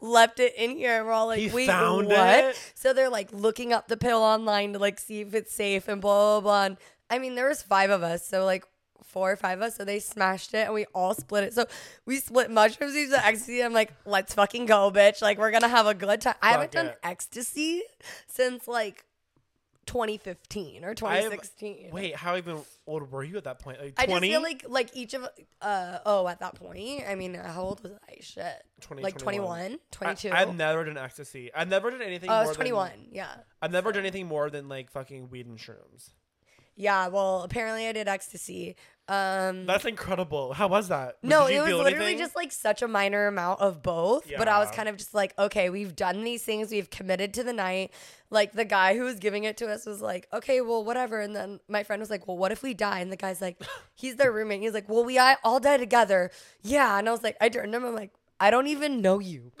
left 0.00 0.40
it 0.40 0.54
in 0.56 0.70
here. 0.70 0.98
And 0.98 1.06
we're 1.06 1.12
all 1.12 1.26
like, 1.26 1.40
He 1.40 1.50
Wait, 1.50 1.66
found 1.66 2.08
what? 2.08 2.44
it? 2.44 2.72
So 2.74 2.92
they're 2.92 3.10
like 3.10 3.32
looking 3.32 3.72
up 3.72 3.86
the 3.86 3.96
pill 3.96 4.22
online 4.22 4.72
to 4.72 4.78
like 4.78 4.98
see 4.98 5.20
if 5.20 5.34
it's 5.34 5.54
safe 5.54 5.88
and 5.88 6.00
blah, 6.00 6.40
blah, 6.40 6.40
blah. 6.40 6.64
And 6.64 6.76
I 7.10 7.18
mean, 7.18 7.34
there 7.34 7.48
was 7.48 7.62
five 7.62 7.90
of 7.90 8.02
us. 8.02 8.26
So 8.26 8.44
like, 8.44 8.64
four 9.16 9.32
or 9.32 9.36
five 9.36 9.60
of 9.60 9.62
us, 9.62 9.76
so 9.76 9.84
they 9.84 9.98
smashed 9.98 10.52
it 10.52 10.66
and 10.66 10.74
we 10.74 10.84
all 10.94 11.14
split 11.14 11.42
it. 11.42 11.54
So 11.54 11.64
we 12.04 12.18
split 12.18 12.50
mushrooms, 12.50 12.92
we 12.92 13.02
used 13.02 13.14
ecstasy. 13.14 13.64
I'm 13.64 13.72
like, 13.72 13.90
let's 14.04 14.34
fucking 14.34 14.66
go, 14.66 14.90
bitch. 14.90 15.22
Like 15.22 15.38
we're 15.38 15.50
gonna 15.50 15.68
have 15.68 15.86
a 15.86 15.94
good 15.94 16.20
time. 16.20 16.34
I 16.42 16.50
haven't 16.50 16.72
done 16.72 16.92
ecstasy 17.02 17.82
since 18.26 18.68
like 18.68 19.05
2015 19.86 20.84
or 20.84 20.88
I 20.88 20.90
have- 20.90 20.96
2016. 20.96 21.90
Wait, 21.92 22.14
how 22.16 22.36
even 22.36 22.60
old 22.86 23.10
were 23.10 23.24
you 23.24 23.36
at 23.36 23.44
that 23.44 23.58
point? 23.58 23.80
Like 23.80 23.94
I 23.96 24.06
just 24.06 24.20
feel 24.20 24.42
like 24.42 24.64
like 24.68 24.90
each 24.94 25.14
of 25.14 25.26
uh 25.62 25.98
oh 26.04 26.28
at 26.28 26.40
that 26.40 26.54
point. 26.56 27.04
I 27.08 27.14
mean, 27.14 27.34
how 27.34 27.62
old 27.62 27.82
was 27.82 27.92
I? 28.08 28.16
Shit, 28.20 28.62
20, 28.80 29.02
like 29.02 29.18
21. 29.18 29.46
21, 29.46 29.78
22. 29.92 30.30
I, 30.32 30.38
have 30.40 30.54
never 30.56 30.84
done 30.84 30.98
ecstasy. 30.98 31.52
I've 31.54 31.68
never 31.68 31.90
done 31.90 32.02
anything 32.02 32.30
oh, 32.30 32.34
I 32.34 32.40
was 32.40 32.48
than 32.50 32.56
21. 32.56 32.90
Yeah. 33.12 33.34
I've 33.62 33.72
never 33.72 33.92
done 33.92 34.02
anything 34.02 34.26
more 34.26 34.50
than 34.50 34.68
like 34.68 34.90
fucking 34.90 35.30
weed 35.30 35.46
and 35.46 35.58
shrooms. 35.58 36.10
Yeah, 36.76 37.08
well, 37.08 37.42
apparently 37.42 37.88
I 37.88 37.92
did 37.92 38.06
ecstasy. 38.06 38.76
Um 39.08 39.66
That's 39.66 39.84
incredible. 39.84 40.52
How 40.52 40.66
was 40.66 40.88
that? 40.88 41.18
No, 41.22 41.46
it 41.46 41.60
was 41.60 41.72
literally 41.72 42.06
anything? 42.06 42.18
just 42.18 42.34
like 42.34 42.50
such 42.50 42.82
a 42.82 42.88
minor 42.88 43.28
amount 43.28 43.60
of 43.60 43.82
both. 43.82 44.28
But 44.36 44.48
I 44.48 44.58
was 44.58 44.70
kind 44.70 44.88
of 44.88 44.96
just 44.96 45.14
like, 45.14 45.32
okay, 45.38 45.70
we've 45.70 45.94
done 45.94 46.24
these 46.24 46.42
things. 46.42 46.70
We've 46.70 46.90
committed 46.90 47.32
to 47.34 47.44
the 47.44 47.52
night. 47.52 47.92
Like 48.30 48.52
the 48.52 48.64
guy 48.64 48.96
who 48.96 49.04
was 49.04 49.20
giving 49.20 49.44
it 49.44 49.56
to 49.58 49.68
us 49.68 49.86
was 49.86 50.02
like, 50.02 50.26
okay, 50.32 50.60
well, 50.60 50.84
whatever. 50.84 51.20
And 51.20 51.36
then 51.36 51.60
my 51.68 51.84
friend 51.84 52.00
was 52.00 52.10
like, 52.10 52.26
well, 52.26 52.36
what 52.36 52.50
if 52.50 52.64
we 52.64 52.74
die? 52.74 52.98
And 52.98 53.12
the 53.12 53.16
guy's 53.16 53.40
like, 53.40 53.62
he's 53.94 54.16
their 54.16 54.32
roommate. 54.32 54.62
He's 54.62 54.74
like, 54.74 54.88
well, 54.88 55.04
we 55.04 55.18
all 55.18 55.60
die 55.60 55.76
together. 55.76 56.32
Yeah. 56.62 56.98
And 56.98 57.08
I 57.08 57.12
was 57.12 57.22
like, 57.22 57.36
I 57.40 57.48
turned 57.48 57.72
to 57.72 57.78
him. 57.78 57.84
I'm 57.84 57.94
like, 57.94 58.10
I 58.40 58.50
don't 58.50 58.66
even 58.66 59.00
know 59.00 59.20
you. 59.20 59.52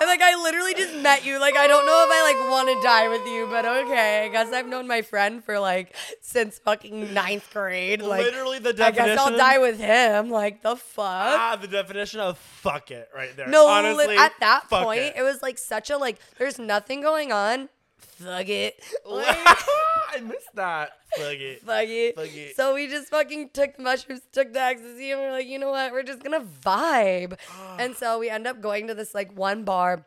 I'm 0.00 0.06
like, 0.06 0.20
I 0.22 0.42
literally 0.42 0.74
just 0.74 0.94
met 0.94 1.24
you. 1.24 1.38
Like, 1.38 1.56
I 1.56 1.66
don't 1.66 1.86
know 1.86 2.04
if 2.06 2.10
I 2.10 2.32
like 2.32 2.50
want 2.50 2.68
to 2.68 2.82
die 2.82 3.08
with 3.08 3.26
you, 3.26 3.46
but 3.50 3.64
okay. 3.64 4.24
I 4.24 4.28
guess 4.28 4.52
I've 4.52 4.66
known 4.66 4.86
my 4.86 5.02
friend 5.02 5.44
for 5.44 5.58
like 5.58 5.94
since 6.20 6.58
fucking 6.58 7.12
ninth 7.14 7.48
grade. 7.52 8.02
Like, 8.02 8.24
Literally 8.24 8.58
the 8.58 8.72
definition. 8.72 9.02
I 9.02 9.06
guess 9.06 9.18
I'll 9.18 9.36
die 9.36 9.58
with 9.58 9.78
him. 9.78 10.30
Like 10.30 10.62
the 10.62 10.76
fuck. 10.76 11.04
Ah, 11.04 11.58
the 11.60 11.68
definition 11.68 12.20
of 12.20 12.38
fuck 12.38 12.90
it 12.90 13.08
right 13.14 13.36
there. 13.36 13.48
no, 13.48 13.66
honestly, 13.66 14.16
at 14.16 14.32
that 14.40 14.68
point, 14.68 15.00
it. 15.00 15.16
it. 15.16 15.22
was 15.22 15.42
like 15.42 15.58
such 15.58 15.90
a 15.90 15.96
like. 15.96 16.18
There's 16.38 16.58
nothing 16.58 17.00
going 17.00 17.32
on. 17.32 17.68
Fuck 18.00 18.48
it. 18.48 18.80
Like, 19.06 19.26
I 19.38 20.20
missed 20.22 20.54
that. 20.54 20.90
Fuck 21.16 21.32
it. 21.34 21.62
fuck 21.64 21.84
it. 21.86 22.16
Fuck 22.16 22.34
it. 22.34 22.56
So 22.56 22.74
we 22.74 22.86
just 22.88 23.08
fucking 23.08 23.50
took 23.52 23.76
the 23.76 23.82
mushrooms, 23.82 24.22
took 24.32 24.52
the 24.52 24.60
ecstasy, 24.60 25.10
and 25.12 25.20
we're 25.20 25.30
like, 25.32 25.46
you 25.46 25.58
know 25.58 25.70
what? 25.70 25.92
We're 25.92 26.02
just 26.02 26.22
gonna 26.22 26.44
vibe. 26.64 27.38
And 27.78 27.96
so 27.96 28.18
we 28.18 28.28
end 28.28 28.46
up 28.46 28.60
going 28.60 28.88
to 28.88 28.94
this 28.94 29.14
like 29.14 29.36
one 29.36 29.64
bar. 29.64 30.06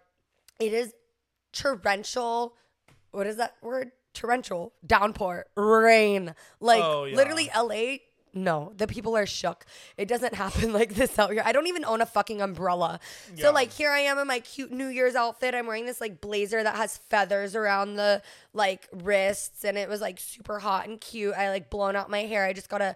It 0.59 0.73
is 0.73 0.93
torrential. 1.53 2.55
What 3.11 3.27
is 3.27 3.37
that 3.37 3.55
word? 3.61 3.91
Torrential 4.13 4.73
downpour, 4.85 5.45
rain. 5.55 6.35
Like 6.59 6.83
Oh, 6.83 7.05
yeah. 7.05 7.15
literally, 7.15 7.49
LA. 7.55 7.97
No, 8.33 8.73
the 8.77 8.87
people 8.87 9.15
are 9.15 9.25
shook. 9.27 9.65
It 9.95 10.07
doesn't 10.07 10.33
happen 10.43 10.73
like 10.73 10.95
this 10.95 11.19
out 11.19 11.31
here. 11.31 11.43
I 11.45 11.51
don't 11.51 11.67
even 11.67 11.85
own 11.85 12.01
a 12.01 12.05
fucking 12.05 12.41
umbrella. 12.41 12.99
Yeah. 13.35 13.43
So 13.43 13.51
like 13.51 13.71
here 13.71 13.91
I 13.91 13.99
am 13.99 14.17
in 14.17 14.27
my 14.27 14.39
cute 14.39 14.71
New 14.71 14.87
Year's 14.87 15.15
outfit. 15.15 15.53
I'm 15.53 15.67
wearing 15.67 15.85
this 15.85 16.01
like 16.01 16.19
blazer 16.19 16.63
that 16.63 16.75
has 16.75 16.97
feathers 16.97 17.55
around 17.55 17.95
the 17.95 18.21
like 18.53 18.87
wrists 18.91 19.63
and 19.63 19.77
it 19.77 19.87
was 19.87 20.01
like 20.01 20.19
super 20.19 20.59
hot 20.59 20.87
and 20.87 20.99
cute. 20.99 21.35
I 21.35 21.49
like 21.49 21.69
blown 21.69 21.95
out 21.95 22.09
my 22.09 22.21
hair. 22.23 22.43
I 22.45 22.53
just 22.53 22.69
got 22.69 22.81
a 22.81 22.95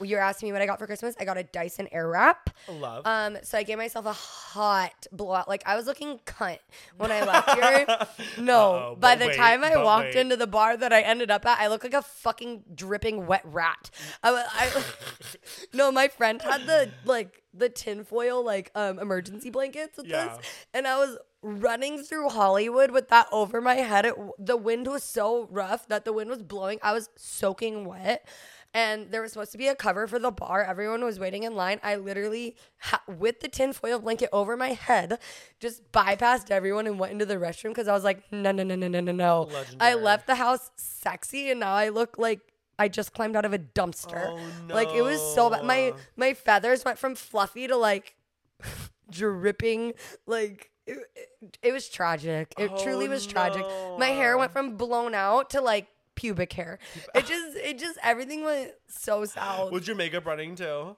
you're 0.00 0.20
asking 0.20 0.48
me 0.48 0.52
what 0.52 0.62
I 0.62 0.66
got 0.66 0.78
for 0.78 0.86
Christmas? 0.86 1.14
I 1.18 1.24
got 1.24 1.36
a 1.38 1.42
Dyson 1.42 1.88
Airwrap. 1.94 2.36
Love. 2.68 3.06
Um, 3.06 3.38
so 3.42 3.58
I 3.58 3.62
gave 3.62 3.78
myself 3.78 4.06
a 4.06 4.12
hot 4.12 5.06
blowout. 5.12 5.48
Like 5.48 5.62
I 5.66 5.76
was 5.76 5.86
looking 5.86 6.18
cunt 6.26 6.58
when 6.96 7.10
I 7.10 7.24
left 7.24 7.50
here. 7.50 8.06
No, 8.38 8.96
by 8.98 9.14
the 9.16 9.26
wait, 9.26 9.36
time 9.36 9.64
I 9.64 9.76
walked 9.76 10.06
wait. 10.08 10.16
into 10.16 10.36
the 10.36 10.46
bar 10.46 10.76
that 10.76 10.92
I 10.92 11.00
ended 11.02 11.30
up 11.30 11.44
at, 11.46 11.58
I 11.60 11.66
looked 11.68 11.84
like 11.84 11.94
a 11.94 12.02
fucking 12.02 12.64
dripping 12.74 13.26
wet 13.26 13.42
rat. 13.44 13.90
I, 14.22 14.44
I 14.52 14.82
no, 15.72 15.90
my 15.90 16.08
friend 16.08 16.40
had 16.42 16.66
the 16.66 16.90
like 17.04 17.42
the 17.54 17.68
tinfoil 17.68 18.44
like 18.44 18.70
um 18.74 18.98
emergency 18.98 19.50
blankets 19.50 19.96
with 19.96 20.06
Yeah. 20.06 20.26
us, 20.26 20.38
and 20.72 20.86
I 20.86 20.96
was 20.98 21.18
running 21.42 22.02
through 22.02 22.28
Hollywood 22.30 22.90
with 22.90 23.08
that 23.08 23.26
over 23.32 23.60
my 23.60 23.76
head. 23.76 24.04
It, 24.06 24.14
the 24.38 24.56
wind 24.56 24.86
was 24.86 25.02
so 25.04 25.46
rough 25.50 25.86
that 25.88 26.04
the 26.04 26.12
wind 26.12 26.30
was 26.30 26.42
blowing. 26.42 26.78
I 26.82 26.92
was 26.92 27.08
soaking 27.16 27.84
wet. 27.84 28.26
And 28.74 29.10
there 29.10 29.22
was 29.22 29.32
supposed 29.32 29.52
to 29.52 29.58
be 29.58 29.66
a 29.66 29.74
cover 29.74 30.06
for 30.06 30.18
the 30.18 30.30
bar. 30.30 30.62
Everyone 30.62 31.02
was 31.02 31.18
waiting 31.18 31.42
in 31.44 31.54
line. 31.54 31.80
I 31.82 31.96
literally, 31.96 32.54
ha- 32.80 33.02
with 33.06 33.40
the 33.40 33.48
tinfoil 33.48 33.98
blanket 33.98 34.28
over 34.32 34.56
my 34.56 34.74
head, 34.74 35.18
just 35.58 35.90
bypassed 35.90 36.50
everyone 36.50 36.86
and 36.86 36.98
went 36.98 37.12
into 37.12 37.24
the 37.24 37.36
restroom 37.36 37.70
because 37.70 37.88
I 37.88 37.92
was 37.94 38.04
like, 38.04 38.30
no, 38.30 38.52
no, 38.52 38.62
no, 38.62 38.74
no, 38.76 38.86
no, 38.88 39.00
no, 39.00 39.12
no. 39.12 39.48
I 39.80 39.94
left 39.94 40.26
the 40.26 40.34
house 40.34 40.70
sexy 40.76 41.50
and 41.50 41.60
now 41.60 41.72
I 41.74 41.88
look 41.88 42.18
like 42.18 42.40
I 42.78 42.88
just 42.88 43.14
climbed 43.14 43.36
out 43.36 43.44
of 43.46 43.52
a 43.54 43.58
dumpster. 43.58 44.26
Oh, 44.38 44.38
Like 44.72 44.88
it 44.94 45.02
was 45.02 45.18
so 45.34 45.48
bad. 45.50 45.64
My 45.64 45.94
my 46.16 46.34
feathers 46.34 46.84
went 46.84 46.98
from 46.98 47.14
fluffy 47.14 47.66
to 47.68 47.76
like 47.76 48.14
dripping. 49.10 49.94
Like 50.26 50.70
it, 50.86 50.98
it, 51.16 51.58
it 51.62 51.72
was 51.72 51.88
tragic. 51.88 52.54
It 52.58 52.70
truly 52.78 53.06
Oh, 53.06 53.10
was 53.10 53.26
tragic. 53.26 53.64
My 53.98 54.08
hair 54.08 54.36
went 54.38 54.52
from 54.52 54.76
blown 54.76 55.14
out 55.14 55.50
to 55.50 55.60
like 55.60 55.88
pubic 56.18 56.52
hair. 56.52 56.78
It 57.14 57.26
just 57.26 57.56
it 57.56 57.78
just 57.78 57.98
everything 58.02 58.44
went 58.44 58.72
so 58.88 59.24
south. 59.24 59.70
Was 59.72 59.86
your 59.86 59.96
makeup 59.96 60.26
running 60.26 60.56
too? 60.56 60.96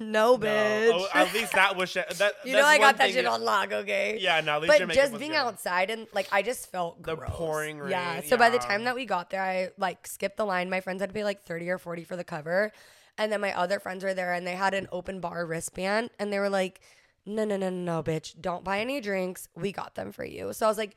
no, 0.00 0.36
No. 0.36 0.38
bitch. 0.38 0.90
Oh, 0.94 1.06
at 1.14 1.32
least 1.34 1.52
that 1.52 1.76
was 1.76 1.90
shit. 1.90 2.08
That, 2.22 2.32
you 2.44 2.54
know 2.54 2.64
I 2.64 2.78
got 2.78 2.96
that 2.96 3.10
shit 3.10 3.26
on 3.26 3.42
lock, 3.44 3.70
okay? 3.72 4.18
Yeah, 4.18 4.40
no, 4.40 4.54
at 4.56 4.62
least 4.62 4.78
But 4.78 4.88
just 4.94 5.18
being 5.18 5.32
good. 5.32 5.36
outside 5.36 5.90
and 5.90 6.06
like 6.14 6.28
I 6.32 6.40
just 6.42 6.70
felt 6.72 7.02
The 7.02 7.14
gross. 7.14 7.30
pouring 7.32 7.78
rain. 7.78 7.90
Yeah. 7.90 8.22
So 8.22 8.36
by 8.38 8.48
the 8.50 8.58
time 8.58 8.84
that 8.84 8.94
we 8.94 9.04
got 9.04 9.28
there, 9.30 9.42
I 9.42 9.70
like 9.78 10.06
skipped 10.06 10.38
the 10.38 10.46
line. 10.46 10.70
My 10.70 10.80
friends 10.80 11.00
had 11.02 11.10
to 11.10 11.14
pay 11.14 11.24
like 11.24 11.42
thirty 11.42 11.68
or 11.68 11.78
forty 11.78 12.04
for 12.04 12.16
the 12.16 12.24
cover, 12.24 12.72
and 13.18 13.30
then 13.30 13.40
my 13.40 13.52
other 13.56 13.78
friends 13.78 14.02
were 14.02 14.14
there 14.14 14.32
and 14.32 14.46
they 14.46 14.54
had 14.56 14.72
an 14.74 14.88
open 14.90 15.20
bar 15.20 15.44
wristband 15.44 16.10
and 16.18 16.32
they 16.32 16.38
were 16.40 16.48
like, 16.60 16.80
"No, 17.26 17.44
no, 17.44 17.56
no, 17.58 17.68
no, 17.68 17.84
no, 17.96 18.02
bitch! 18.02 18.40
Don't 18.40 18.64
buy 18.64 18.80
any 18.80 19.00
drinks. 19.00 19.48
We 19.54 19.70
got 19.72 19.94
them 19.94 20.10
for 20.10 20.24
you." 20.24 20.52
So 20.54 20.64
I 20.66 20.68
was 20.70 20.78
like. 20.78 20.96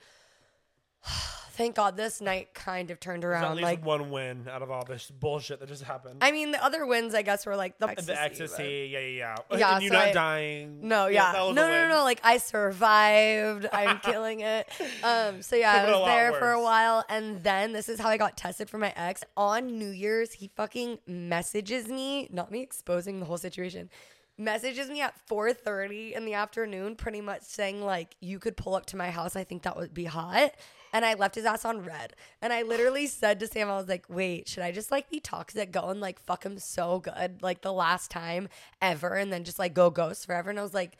Thank 1.55 1.75
God 1.77 1.95
this 1.95 2.19
night 2.19 2.53
kind 2.53 2.91
of 2.91 2.99
turned 2.99 3.23
around. 3.23 3.45
at 3.45 3.51
least 3.55 3.63
Like, 3.63 3.85
one 3.85 4.11
win 4.11 4.45
out 4.51 4.61
of 4.61 4.69
all 4.69 4.83
this 4.83 5.09
bullshit 5.09 5.61
that 5.61 5.69
just 5.69 5.83
happened. 5.83 6.17
I 6.19 6.31
mean, 6.33 6.51
the 6.51 6.61
other 6.61 6.85
wins, 6.85 7.15
I 7.15 7.21
guess, 7.21 7.45
were 7.45 7.55
like 7.55 7.77
the 7.79 7.87
ecstasy. 7.87 8.11
the 8.13 8.21
ecstasy, 8.21 8.89
yeah, 8.91 8.99
yeah, 8.99 9.35
yeah. 9.51 9.57
Yeah, 9.57 9.75
and 9.75 9.83
you 9.83 9.89
so 9.89 9.95
not 9.95 10.07
I- 10.07 10.11
dying. 10.11 10.79
No, 10.85 11.07
yeah. 11.07 11.31
No, 11.33 11.53
no, 11.53 11.69
no, 11.69 11.87
no. 11.87 12.03
Like 12.03 12.19
I 12.25 12.39
survived. 12.39 13.67
I'm 13.71 13.99
killing 13.99 14.41
it. 14.41 14.67
Um, 15.01 15.41
so 15.41 15.55
yeah, 15.55 15.85
I 15.87 15.91
was 15.97 16.05
there 16.05 16.33
for 16.33 16.51
a 16.51 16.61
while 16.61 17.05
and 17.07 17.41
then 17.41 17.71
this 17.71 17.87
is 17.87 18.01
how 18.01 18.09
I 18.09 18.17
got 18.17 18.35
tested 18.35 18.69
for 18.69 18.77
my 18.77 18.91
ex. 18.95 19.23
On 19.37 19.79
New 19.79 19.91
Year's, 19.91 20.33
he 20.33 20.49
fucking 20.57 20.99
messages 21.07 21.87
me, 21.87 22.27
not 22.33 22.51
me 22.51 22.63
exposing 22.63 23.21
the 23.21 23.25
whole 23.25 23.37
situation. 23.37 23.89
Messages 24.37 24.89
me 24.89 25.01
at 25.01 25.15
4:30 25.29 26.13
in 26.13 26.25
the 26.25 26.33
afternoon, 26.33 26.95
pretty 26.95 27.21
much 27.21 27.43
saying 27.43 27.81
like, 27.81 28.15
"You 28.19 28.37
could 28.37 28.57
pull 28.57 28.75
up 28.75 28.85
to 28.87 28.97
my 28.97 29.09
house. 29.09 29.35
I 29.35 29.45
think 29.45 29.63
that 29.63 29.77
would 29.77 29.93
be 29.93 30.05
hot." 30.05 30.51
And 30.91 31.05
I 31.05 31.13
left 31.13 31.35
his 31.35 31.45
ass 31.45 31.63
on 31.65 31.83
red. 31.85 32.15
And 32.41 32.51
I 32.53 32.61
literally 32.61 33.07
said 33.07 33.39
to 33.39 33.47
Sam, 33.47 33.69
I 33.69 33.77
was 33.77 33.87
like, 33.87 34.05
"Wait, 34.09 34.47
should 34.49 34.63
I 34.63 34.71
just 34.71 34.91
like 34.91 35.09
be 35.09 35.19
toxic, 35.19 35.71
go 35.71 35.89
and 35.89 36.01
like 36.01 36.19
fuck 36.19 36.45
him 36.45 36.57
so 36.57 36.99
good, 36.99 37.41
like 37.41 37.61
the 37.61 37.71
last 37.73 38.11
time 38.11 38.49
ever, 38.81 39.15
and 39.15 39.31
then 39.31 39.43
just 39.45 39.59
like 39.59 39.73
go 39.73 39.89
ghost 39.89 40.25
forever?" 40.25 40.49
And 40.49 40.59
I 40.59 40.63
was 40.63 40.73
like, 40.73 40.97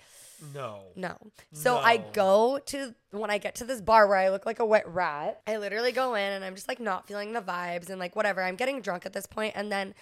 No. 0.54 0.84
no. 0.96 1.18
So 1.54 1.78
I 1.78 1.98
go 1.98 2.60
to 2.68 2.94
when 3.12 3.30
I 3.32 3.38
get 3.38 3.56
to 3.56 3.66
this 3.66 3.80
bar 3.82 4.08
where 4.08 4.18
I 4.18 4.30
look 4.30 4.46
like 4.46 4.60
a 4.60 4.66
wet 4.66 4.88
rat. 4.88 5.42
I 5.48 5.58
literally 5.58 5.94
go 5.94 6.16
in 6.16 6.32
and 6.34 6.44
I'm 6.44 6.56
just 6.56 6.68
like 6.68 6.80
not 6.80 7.08
feeling 7.08 7.32
the 7.34 7.42
vibes 7.42 7.90
and 7.90 8.00
like 8.00 8.16
whatever. 8.16 8.42
I'm 8.44 8.56
getting 8.58 8.82
drunk 8.82 9.06
at 9.06 9.14
this 9.14 9.26
point 9.26 9.54
and 9.56 9.72
then 9.72 9.94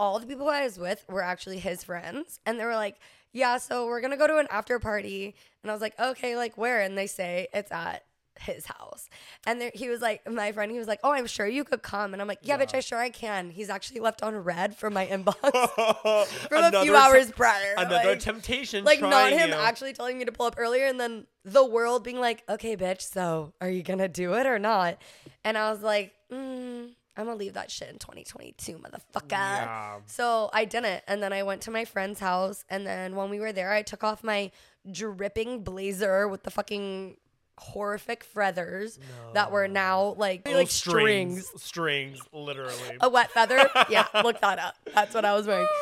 all 0.00 0.18
the 0.18 0.26
people 0.26 0.48
I 0.48 0.64
was 0.64 0.78
with 0.78 1.04
were 1.08 1.22
actually 1.22 1.58
his 1.58 1.84
friends 1.84 2.40
and 2.46 2.58
they 2.58 2.64
were 2.64 2.74
like, 2.74 2.96
"Yeah, 3.32 3.58
so 3.58 3.86
we're 3.86 4.00
going 4.00 4.12
to 4.12 4.16
go 4.16 4.26
to 4.26 4.38
an 4.38 4.48
after 4.50 4.78
party." 4.78 5.34
And 5.62 5.70
I 5.70 5.74
was 5.74 5.82
like, 5.82 5.94
"Okay, 6.00 6.36
like 6.36 6.56
where?" 6.56 6.80
And 6.80 6.96
they 6.96 7.06
say 7.06 7.48
it's 7.52 7.70
at 7.70 8.04
his 8.40 8.64
house. 8.64 9.10
And 9.46 9.60
there, 9.60 9.70
he 9.74 9.90
was 9.90 10.00
like, 10.00 10.26
my 10.30 10.52
friend, 10.52 10.72
he 10.72 10.78
was 10.78 10.88
like, 10.88 11.00
"Oh, 11.04 11.12
I'm 11.12 11.26
sure 11.26 11.46
you 11.46 11.64
could 11.64 11.82
come." 11.82 12.14
And 12.14 12.22
I'm 12.22 12.28
like, 12.28 12.38
"Yeah, 12.40 12.56
bitch, 12.58 12.74
I 12.74 12.80
sure 12.80 12.96
I 12.98 13.10
can." 13.10 13.50
He's 13.50 13.68
actually 13.68 14.00
left 14.00 14.22
on 14.22 14.34
red 14.34 14.74
from 14.74 14.94
my 14.94 15.06
inbox 15.06 15.36
from 16.48 16.64
a 16.64 16.82
few 16.82 16.96
hours 16.96 17.26
te- 17.26 17.32
prior. 17.34 17.74
Another 17.76 18.10
like- 18.10 18.20
temptation. 18.20 18.84
like 18.84 19.02
not 19.02 19.30
him 19.32 19.50
you. 19.50 19.54
actually 19.54 19.92
telling 19.92 20.16
me 20.16 20.24
to 20.24 20.32
pull 20.32 20.46
up 20.46 20.54
earlier 20.56 20.86
and 20.86 20.98
then 20.98 21.26
the 21.44 21.64
world 21.64 22.04
being 22.04 22.20
like 22.20 22.42
okay 22.50 22.76
bitch 22.76 23.00
so 23.00 23.52
are 23.60 23.68
you 23.70 23.82
gonna 23.82 24.08
do 24.08 24.34
it 24.34 24.46
or 24.46 24.58
not 24.58 24.98
and 25.42 25.56
i 25.56 25.70
was 25.70 25.80
like 25.82 26.12
mm, 26.30 26.90
i'm 27.20 27.26
gonna 27.26 27.36
leave 27.38 27.54
that 27.54 27.70
shit 27.70 27.88
in 27.90 27.98
2022 27.98 28.78
motherfucker 28.78 29.30
Yeah. 29.30 29.98
so 30.06 30.50
i 30.52 30.64
didn't 30.64 31.02
and 31.06 31.22
then 31.22 31.32
i 31.32 31.42
went 31.42 31.60
to 31.62 31.70
my 31.70 31.84
friend's 31.84 32.18
house 32.20 32.64
and 32.68 32.86
then 32.86 33.14
when 33.16 33.30
we 33.30 33.38
were 33.40 33.52
there 33.52 33.70
i 33.72 33.82
took 33.82 34.02
off 34.02 34.24
my 34.24 34.50
dripping 34.90 35.62
blazer 35.62 36.26
with 36.26 36.42
the 36.42 36.50
fucking 36.50 37.16
horrific 37.58 38.24
feathers 38.24 38.98
that 39.34 39.52
were 39.52 39.68
now 39.68 40.14
like 40.16 40.48
like 40.48 40.70
strings 40.70 41.46
Strings, 41.56 42.18
literally. 42.32 42.72
a 43.02 43.08
wet 43.10 43.30
feather. 43.32 43.68
yeah, 43.90 44.06
look 44.24 44.40
that 44.40 44.58
up. 44.58 44.76
That's 44.94 45.14
what 45.14 45.26
I 45.26 45.34
was 45.34 45.46
wearing. 45.46 45.66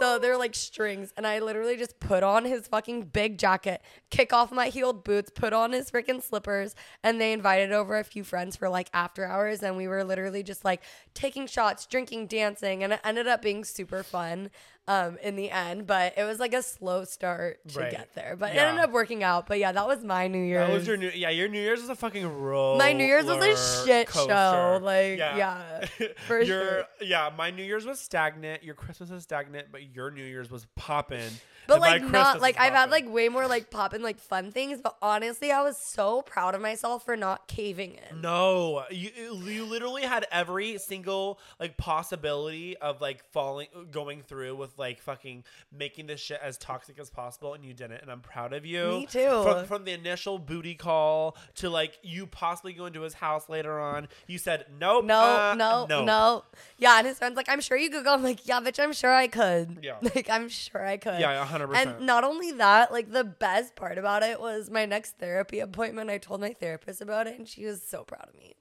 So 0.00 0.18
they're 0.18 0.36
like 0.36 0.54
strings, 0.54 1.12
and 1.16 1.26
I 1.26 1.38
literally 1.38 1.76
just 1.76 2.00
put 2.00 2.22
on 2.22 2.44
his 2.44 2.66
fucking 2.66 3.04
big 3.06 3.38
jacket, 3.38 3.80
kick 4.10 4.32
off 4.32 4.50
my 4.50 4.68
heeled 4.68 5.04
boots, 5.04 5.30
put 5.34 5.52
on 5.52 5.72
his 5.72 5.90
freaking 5.90 6.22
slippers, 6.22 6.74
and 7.02 7.20
they 7.20 7.32
invited 7.32 7.72
over 7.72 7.98
a 7.98 8.04
few 8.04 8.24
friends 8.24 8.56
for 8.56 8.68
like 8.68 8.90
after 8.92 9.24
hours, 9.24 9.62
and 9.62 9.76
we 9.76 9.86
were 9.86 10.02
literally 10.02 10.42
just 10.42 10.64
like 10.64 10.82
taking 11.14 11.46
shots, 11.46 11.86
drinking, 11.86 12.26
dancing, 12.26 12.82
and 12.82 12.92
it 12.92 13.00
ended 13.04 13.26
up 13.28 13.40
being 13.40 13.64
super 13.64 14.02
fun 14.02 14.50
um 14.86 15.16
in 15.22 15.34
the 15.36 15.50
end 15.50 15.86
but 15.86 16.12
it 16.18 16.24
was 16.24 16.38
like 16.38 16.52
a 16.52 16.62
slow 16.62 17.04
start 17.04 17.58
to 17.68 17.80
Right. 17.80 17.90
get 17.90 18.14
there 18.14 18.36
but 18.38 18.54
Yeah. 18.54 18.64
it 18.64 18.68
ended 18.68 18.84
up 18.84 18.90
working 18.90 19.22
out 19.22 19.46
but 19.46 19.58
yeah 19.58 19.72
that 19.72 19.86
was 19.86 20.04
my 20.04 20.28
new 20.28 20.42
year's 20.42 20.66
That 20.68 20.74
was 20.74 20.86
your 20.86 20.96
new, 20.98 21.10
yeah. 21.14 21.30
Your 21.30 21.48
New 21.48 21.60
Year's 21.60 21.80
was 21.80 21.88
a 21.90 21.94
fucking 21.96 22.26
roll. 22.26 22.76
My 22.76 22.92
New 22.92 23.04
Year's 23.04 23.24
was 23.24 23.42
a 23.42 23.84
shit 23.86 24.10
show, 24.12 24.78
like, 24.82 25.18
yeah, 25.18 25.84
for 26.26 26.40
your, 26.40 26.44
sure. 26.46 26.84
Yeah, 27.00 27.30
my 27.36 27.50
New 27.50 27.62
Year's 27.62 27.86
was 27.86 27.98
stagnant. 27.98 28.62
Your 28.62 28.74
Christmas 28.74 29.10
was 29.10 29.22
stagnant, 29.22 29.68
but 29.72 29.94
your 29.94 30.10
New 30.10 30.24
Year's 30.24 30.50
was 30.50 30.66
popping. 30.76 31.30
But 31.66 31.74
and 31.74 31.82
like 31.82 32.02
not 32.02 32.40
like 32.40 32.58
I've 32.58 32.72
had 32.72 32.90
like 32.90 33.08
way 33.08 33.28
more 33.28 33.46
like 33.46 33.70
popping 33.70 34.02
like 34.02 34.18
fun 34.18 34.50
things, 34.52 34.80
but 34.82 34.96
honestly, 35.00 35.50
I 35.50 35.62
was 35.62 35.76
so 35.76 36.22
proud 36.22 36.54
of 36.54 36.60
myself 36.60 37.04
for 37.04 37.16
not 37.16 37.48
caving 37.48 37.98
in. 38.10 38.20
No, 38.20 38.84
you 38.90 39.10
you 39.44 39.64
literally 39.64 40.02
had 40.02 40.26
every 40.30 40.78
single 40.78 41.38
like 41.58 41.76
possibility 41.76 42.76
of 42.76 43.00
like 43.00 43.24
falling, 43.32 43.68
going 43.90 44.22
through 44.22 44.56
with 44.56 44.78
like 44.78 45.00
fucking 45.00 45.44
making 45.76 46.06
this 46.06 46.20
shit 46.20 46.40
as 46.42 46.58
toxic 46.58 46.98
as 46.98 47.10
possible, 47.10 47.54
and 47.54 47.64
you 47.64 47.72
didn't. 47.72 48.02
And 48.02 48.10
I'm 48.10 48.20
proud 48.20 48.52
of 48.52 48.66
you. 48.66 48.88
Me 48.88 49.06
too. 49.06 49.42
From 49.42 49.66
from 49.66 49.84
the 49.84 49.92
initial 49.92 50.38
booty 50.38 50.74
call 50.74 51.36
to 51.56 51.70
like 51.70 51.98
you 52.02 52.26
possibly 52.26 52.72
going 52.72 52.92
to 52.94 53.02
his 53.02 53.14
house 53.14 53.48
later 53.48 53.78
on, 53.80 54.08
you 54.26 54.38
said 54.38 54.66
nope, 54.78 55.04
No, 55.04 55.20
uh, 55.20 55.54
no, 55.56 55.86
no, 56.04 56.44
Yeah, 56.78 56.98
and 56.98 57.06
his 57.06 57.18
friend's 57.18 57.36
like, 57.36 57.48
I'm 57.48 57.60
sure 57.60 57.76
you 57.76 57.90
could 57.90 58.04
go. 58.04 58.12
I'm 58.12 58.22
like, 58.22 58.46
yeah, 58.46 58.60
bitch, 58.60 58.82
I'm 58.82 58.92
sure 58.92 59.12
I 59.12 59.26
could. 59.26 59.78
Yeah. 59.82 59.96
Like, 60.14 60.28
I'm 60.30 60.48
sure 60.48 60.84
I 60.84 60.96
could. 60.96 61.18
Yeah, 61.18 61.44
100%. 61.44 61.53
And 61.60 62.06
not 62.06 62.24
only 62.24 62.52
that, 62.52 62.92
like 62.92 63.10
the 63.10 63.24
best 63.24 63.76
part 63.76 63.98
about 63.98 64.22
it 64.22 64.40
was 64.40 64.70
my 64.70 64.86
next 64.86 65.18
therapy 65.18 65.60
appointment. 65.60 66.10
I 66.10 66.18
told 66.18 66.40
my 66.40 66.52
therapist 66.52 67.00
about 67.00 67.26
it, 67.26 67.38
and 67.38 67.48
she 67.48 67.64
was 67.66 67.82
so 67.82 68.04
proud 68.04 68.28
of 68.28 68.38
me. 68.38 68.54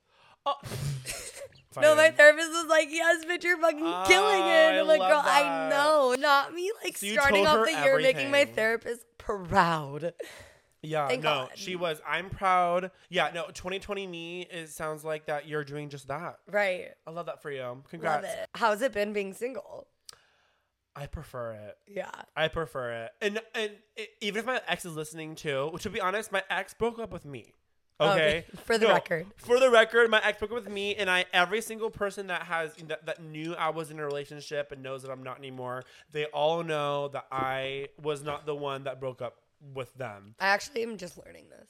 Oh. 0.46 0.56
No, 1.82 1.96
my 1.96 2.12
therapist 2.12 2.50
was 2.52 2.68
like, 2.68 2.90
"Yes, 2.92 3.26
bitch, 3.26 3.44
you're 3.44 3.58
fucking 3.58 3.80
killing 3.80 4.44
Oh, 4.44 4.48
it." 4.48 4.76
I 4.76 4.80
I'm 4.80 4.88
like, 4.88 5.00
"Girl, 5.00 5.24
I 5.24 5.70
know." 5.72 6.16
Not 6.20 6.54
me, 6.54 6.72
like 6.84 6.96
So 6.98 7.08
starting 7.08 7.48
off 7.48 7.66
the 7.66 7.72
year 7.72 7.98
making 8.00 8.30
my 8.30 8.46
therapist 8.46 9.06
proud. 9.18 10.14
Yeah, 10.84 11.08
Thank 11.08 11.24
no, 11.24 11.48
God. 11.48 11.52
she 11.56 11.78
was. 11.78 12.02
I'm 12.06 12.30
proud. 12.30 12.92
Yeah, 13.10 13.32
no, 13.34 13.46
2020 13.48 14.06
me. 14.06 14.42
It 14.52 14.70
sounds 14.70 15.06
like 15.06 15.28
that 15.28 15.48
you're 15.48 15.64
doing 15.64 15.90
just 15.90 16.10
that. 16.10 16.40
Right. 16.46 16.90
I 17.08 17.12
love 17.12 17.28
that 17.28 17.42
for 17.42 17.50
you. 17.50 17.82
Congrats. 17.90 18.28
How's 18.54 18.82
it 18.82 18.92
been 18.92 19.14
being 19.14 19.34
single? 19.34 19.88
I 20.96 21.08
prefer 21.08 21.54
it. 21.54 21.78
Yeah. 21.88 22.12
I 22.36 22.48
prefer 22.48 22.92
it. 23.06 23.12
And 23.22 23.42
and 23.56 23.72
i 23.98 24.08
even 24.22 24.40
if 24.40 24.46
my 24.46 24.62
ex 24.68 24.86
is 24.86 24.96
listening 24.96 25.36
too, 25.36 25.70
which 25.72 25.84
to 25.84 25.90
be 25.90 26.00
honest, 26.00 26.32
my 26.32 26.44
ex 26.50 26.74
broke 26.74 27.00
up 27.00 27.12
with 27.12 27.26
me. 27.26 27.54
Oh, 28.00 28.12
okay. 28.12 28.22
Okay, 28.22 28.46
for 28.64 28.78
the 28.78 28.88
record. 28.88 29.28
For 29.36 29.60
the 29.60 29.70
record, 29.70 30.10
my 30.10 30.22
ex 30.24 30.40
broke 30.40 30.52
up 30.52 30.56
with 30.56 30.70
me, 30.70 30.96
and 30.96 31.10
I 31.10 31.26
every 31.34 31.62
single 31.62 31.90
person 31.90 32.28
that 32.28 32.44
has 32.44 32.74
that, 32.88 33.06
that 33.06 33.24
knew 33.24 33.56
I 33.56 33.70
was 33.70 33.92
in 33.92 34.00
a 34.00 34.06
relationship 34.06 34.72
and 34.72 34.84
knows 34.84 35.04
that 35.04 35.12
I'm 35.12 35.24
not 35.24 35.38
anymore, 35.38 35.84
they 36.12 36.26
all 36.26 36.64
know 36.64 37.08
that 37.10 37.26
I 37.32 37.90
was 38.02 38.24
not 38.24 38.46
the 38.46 38.56
one 38.56 38.84
that 38.84 39.00
broke 39.00 39.22
up 39.22 39.38
with 39.74 39.94
them. 39.96 40.36
I 40.40 40.48
actually 40.48 40.84
am 40.84 40.98
just 40.98 41.18
learning 41.24 41.46
this. 41.50 41.70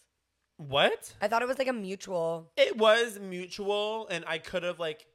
What? 0.58 1.14
I 1.22 1.28
thought 1.28 1.42
it 1.42 1.48
was 1.48 1.58
like 1.58 1.68
a 1.68 1.74
mutual. 1.74 2.52
It 2.58 2.78
was 2.78 3.20
mutual, 3.20 4.08
and 4.08 4.24
I 4.28 4.38
could 4.38 4.64
have 4.64 4.80
like 4.80 5.06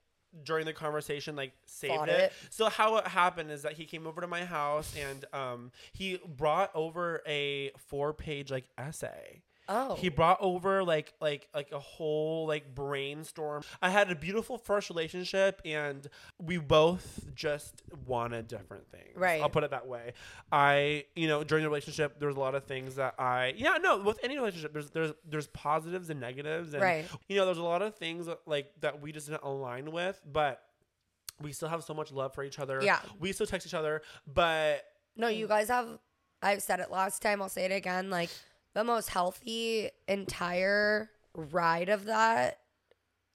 during 0.45 0.67
the 0.67 0.73
conversation 0.73 1.37
like 1.37 1.53
saved 1.65 2.09
it. 2.09 2.21
it. 2.21 2.33
So 2.51 2.69
how 2.69 2.97
it 2.97 3.07
happened 3.07 3.51
is 3.51 3.63
that 3.63 3.73
he 3.73 3.85
came 3.85 4.07
over 4.07 4.21
to 4.21 4.27
my 4.27 4.45
house 4.45 4.95
and 4.97 5.25
um 5.33 5.73
he 5.93 6.21
brought 6.27 6.71
over 6.75 7.23
a 7.27 7.71
four 7.77 8.13
page 8.13 8.51
like 8.51 8.65
essay. 8.77 9.43
Oh. 9.71 9.97
He 9.97 10.09
brought 10.09 10.39
over 10.41 10.83
like 10.83 11.13
like 11.21 11.49
like 11.55 11.73
a 11.73 11.79
whole 11.79 12.47
like 12.47 12.75
brainstorm. 12.75 13.63
I 13.83 13.91
had 13.91 14.11
a 14.11 14.15
beautiful 14.15 14.57
first 14.57 14.89
relationship 14.89 15.61
and 15.65 16.09
we 16.39 16.57
both 16.57 17.27
just 17.35 17.83
wanted 18.07 18.49
different 18.49 18.91
things. 18.91 19.15
Right. 19.15 19.43
I'll 19.43 19.51
put 19.51 19.65
it 19.65 19.71
that 19.71 19.87
way. 19.87 20.15
I 20.51 21.05
you 21.15 21.29
know 21.29 21.45
during 21.45 21.65
the 21.65 21.69
relationship 21.69 22.19
there's 22.19 22.37
a 22.37 22.41
lot 22.41 22.55
of 22.55 22.65
things 22.65 22.95
that 22.95 23.15
I 23.19 23.53
yeah 23.57 23.77
no 23.81 23.99
with 24.03 24.19
any 24.23 24.37
relationship 24.37 24.73
there's 24.73 24.91
there's 24.91 25.13
there's 25.29 25.49
positives 25.49 26.09
and 26.09 26.19
negatives 26.19 26.73
and 26.73 26.83
Right. 26.83 27.05
you 27.29 27.37
know 27.37 27.45
there's 27.45 27.59
a 27.59 27.63
lot 27.63 27.83
of 27.83 27.95
things 27.95 28.27
that, 28.27 28.39
like 28.47 28.73
that 28.81 29.03
we 29.03 29.13
just 29.13 29.27
didn't 29.29 29.43
align 29.43 29.93
with 29.93 30.21
but 30.31 30.63
we 31.43 31.53
still 31.53 31.69
have 31.69 31.85
so 31.85 31.93
much 31.95 32.11
love 32.11 32.35
for 32.35 32.43
each 32.43 32.59
other. 32.59 32.81
Yeah. 32.83 33.01
We 33.21 33.33
still 33.33 33.47
text 33.47 33.67
each 33.67 33.75
other 33.75 34.01
but 34.27 34.85
No, 35.15 35.29
you 35.29 35.47
guys 35.47 35.69
have. 35.69 35.99
I've 36.41 36.63
said 36.63 36.79
it 36.81 36.91
last 36.91 37.21
time. 37.21 37.43
I'll 37.43 37.49
say 37.49 37.65
it 37.65 37.73
again. 37.73 38.11
Like 38.11 38.31
the 38.79 38.85
most 38.85 39.09
healthy 39.09 39.91
entire 40.07 41.11
ride 41.35 41.89
of 41.89 42.05
that. 42.05 42.61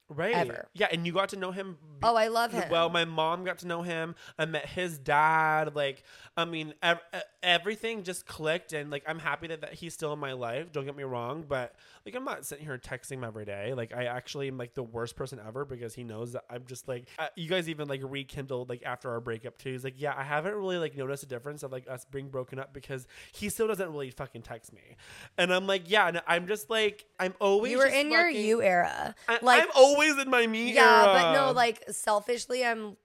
Right. 0.08 0.34
Ever. 0.34 0.68
Yeah, 0.72 0.88
and 0.90 1.06
you 1.06 1.12
got 1.12 1.30
to 1.30 1.36
know 1.36 1.50
him. 1.50 1.76
Oh, 2.02 2.16
I 2.16 2.28
love 2.28 2.52
him. 2.52 2.64
Well, 2.70 2.88
my 2.88 3.04
mom 3.04 3.44
got 3.44 3.58
to 3.58 3.66
know 3.66 3.82
him. 3.82 4.14
I 4.38 4.46
met 4.46 4.66
his 4.66 4.98
dad. 4.98 5.74
Like, 5.74 6.02
I 6.34 6.46
mean, 6.46 6.72
ev- 6.82 7.00
everything 7.42 8.04
just 8.04 8.26
clicked, 8.26 8.72
and 8.72 8.90
like, 8.90 9.02
I'm 9.06 9.18
happy 9.18 9.48
that, 9.48 9.60
that 9.60 9.74
he's 9.74 9.92
still 9.92 10.14
in 10.14 10.18
my 10.18 10.32
life. 10.32 10.72
Don't 10.72 10.86
get 10.86 10.96
me 10.96 11.04
wrong, 11.04 11.44
but 11.46 11.74
like, 12.04 12.14
I'm 12.14 12.24
not 12.24 12.44
sitting 12.44 12.64
here 12.64 12.78
texting 12.78 13.12
him 13.12 13.24
every 13.24 13.44
day. 13.44 13.72
Like, 13.74 13.94
I 13.94 14.04
actually 14.04 14.48
am 14.48 14.58
like 14.58 14.74
the 14.74 14.82
worst 14.82 15.16
person 15.16 15.40
ever 15.46 15.64
because 15.64 15.94
he 15.94 16.04
knows 16.04 16.32
that 16.32 16.44
I'm 16.50 16.64
just 16.66 16.86
like. 16.86 17.08
Uh, 17.18 17.28
you 17.36 17.48
guys 17.48 17.68
even 17.68 17.88
like 17.88 18.00
rekindled 18.04 18.68
like 18.68 18.82
after 18.84 19.10
our 19.10 19.20
breakup 19.20 19.58
too. 19.58 19.72
He's 19.72 19.84
like, 19.84 19.94
yeah, 19.96 20.14
I 20.16 20.22
haven't 20.22 20.54
really 20.54 20.78
like 20.78 20.96
noticed 20.96 21.22
a 21.22 21.26
difference 21.26 21.62
of 21.62 21.72
like 21.72 21.88
us 21.88 22.04
being 22.10 22.28
broken 22.28 22.58
up 22.58 22.72
because 22.72 23.06
he 23.32 23.48
still 23.48 23.66
doesn't 23.66 23.90
really 23.90 24.10
fucking 24.10 24.42
text 24.42 24.72
me, 24.72 24.96
and 25.38 25.52
I'm 25.52 25.66
like, 25.66 25.90
yeah, 25.90 26.10
no, 26.10 26.20
I'm 26.26 26.46
just 26.46 26.70
like, 26.70 27.06
I'm 27.18 27.34
always 27.40 27.72
you 27.72 27.78
were 27.78 27.86
in 27.86 28.10
your 28.10 28.28
you 28.28 28.62
era. 28.62 29.14
I, 29.28 29.38
like 29.42 29.62
I'm 29.62 29.70
always 29.74 30.18
in 30.18 30.30
my 30.30 30.46
me 30.46 30.72
yeah, 30.72 31.04
era. 31.04 31.14
but 31.14 31.32
no, 31.32 31.52
like 31.52 31.84
selfishly, 31.90 32.64
I'm 32.64 32.96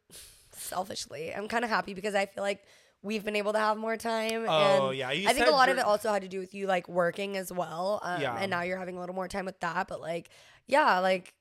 selfishly, 0.51 1.33
I'm 1.33 1.47
kind 1.47 1.63
of 1.63 1.69
happy 1.69 1.93
because 1.93 2.15
I 2.15 2.25
feel 2.25 2.43
like 2.43 2.63
we've 3.01 3.23
been 3.23 3.35
able 3.35 3.53
to 3.53 3.59
have 3.59 3.77
more 3.77 3.97
time. 3.97 4.45
Oh, 4.47 4.89
and 4.89 4.97
yeah, 4.97 5.11
you 5.11 5.27
I 5.29 5.33
think 5.33 5.47
a 5.47 5.51
lot 5.51 5.69
of 5.69 5.77
it 5.77 5.85
also 5.85 6.11
had 6.11 6.21
to 6.23 6.27
do 6.27 6.39
with 6.39 6.53
you 6.53 6.67
like 6.67 6.87
working 6.89 7.37
as 7.37 7.51
well. 7.51 7.99
Um, 8.03 8.21
Yeah. 8.21 8.35
and 8.37 8.49
now 8.49 8.61
you're 8.63 8.77
having 8.77 8.97
a 8.97 8.99
little 8.99 9.15
more 9.15 9.27
time 9.27 9.45
with 9.45 9.59
that. 9.61 9.87
But 9.87 10.01
like, 10.01 10.29
yeah, 10.67 10.99
like 10.99 11.33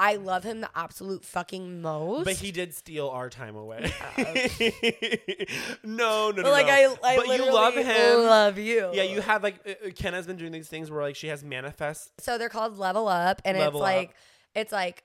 I 0.00 0.14
love 0.14 0.44
him 0.44 0.60
the 0.60 0.70
absolute 0.76 1.24
fucking 1.24 1.82
most. 1.82 2.24
But 2.24 2.34
he 2.36 2.52
did 2.52 2.72
steal 2.74 3.08
our 3.08 3.28
time 3.28 3.56
away. 3.56 3.92
no, 5.84 6.30
no, 6.30 6.30
no. 6.30 6.42
But 6.42 6.52
like 6.52 6.66
no. 6.66 6.72
I, 6.72 6.96
I 7.02 7.16
but 7.16 7.26
you 7.26 7.52
love 7.52 7.74
him. 7.74 8.20
Love 8.20 8.58
you. 8.58 8.90
yeah, 8.92 9.02
you 9.02 9.20
have 9.20 9.42
like 9.42 9.56
uh, 9.66 9.86
uh, 9.86 9.90
Ken 9.94 10.12
has 10.14 10.26
been 10.26 10.36
doing 10.36 10.52
these 10.52 10.68
things 10.68 10.90
where 10.90 11.02
like 11.02 11.16
she 11.16 11.28
has 11.28 11.42
manifest. 11.44 12.12
So 12.20 12.38
they're 12.38 12.48
called 12.48 12.78
Level 12.78 13.08
Up, 13.08 13.42
and 13.44 13.58
Level 13.58 13.80
it's 13.80 13.88
Up. 13.88 13.94
like 13.96 14.14
it's 14.54 14.72
like 14.72 15.04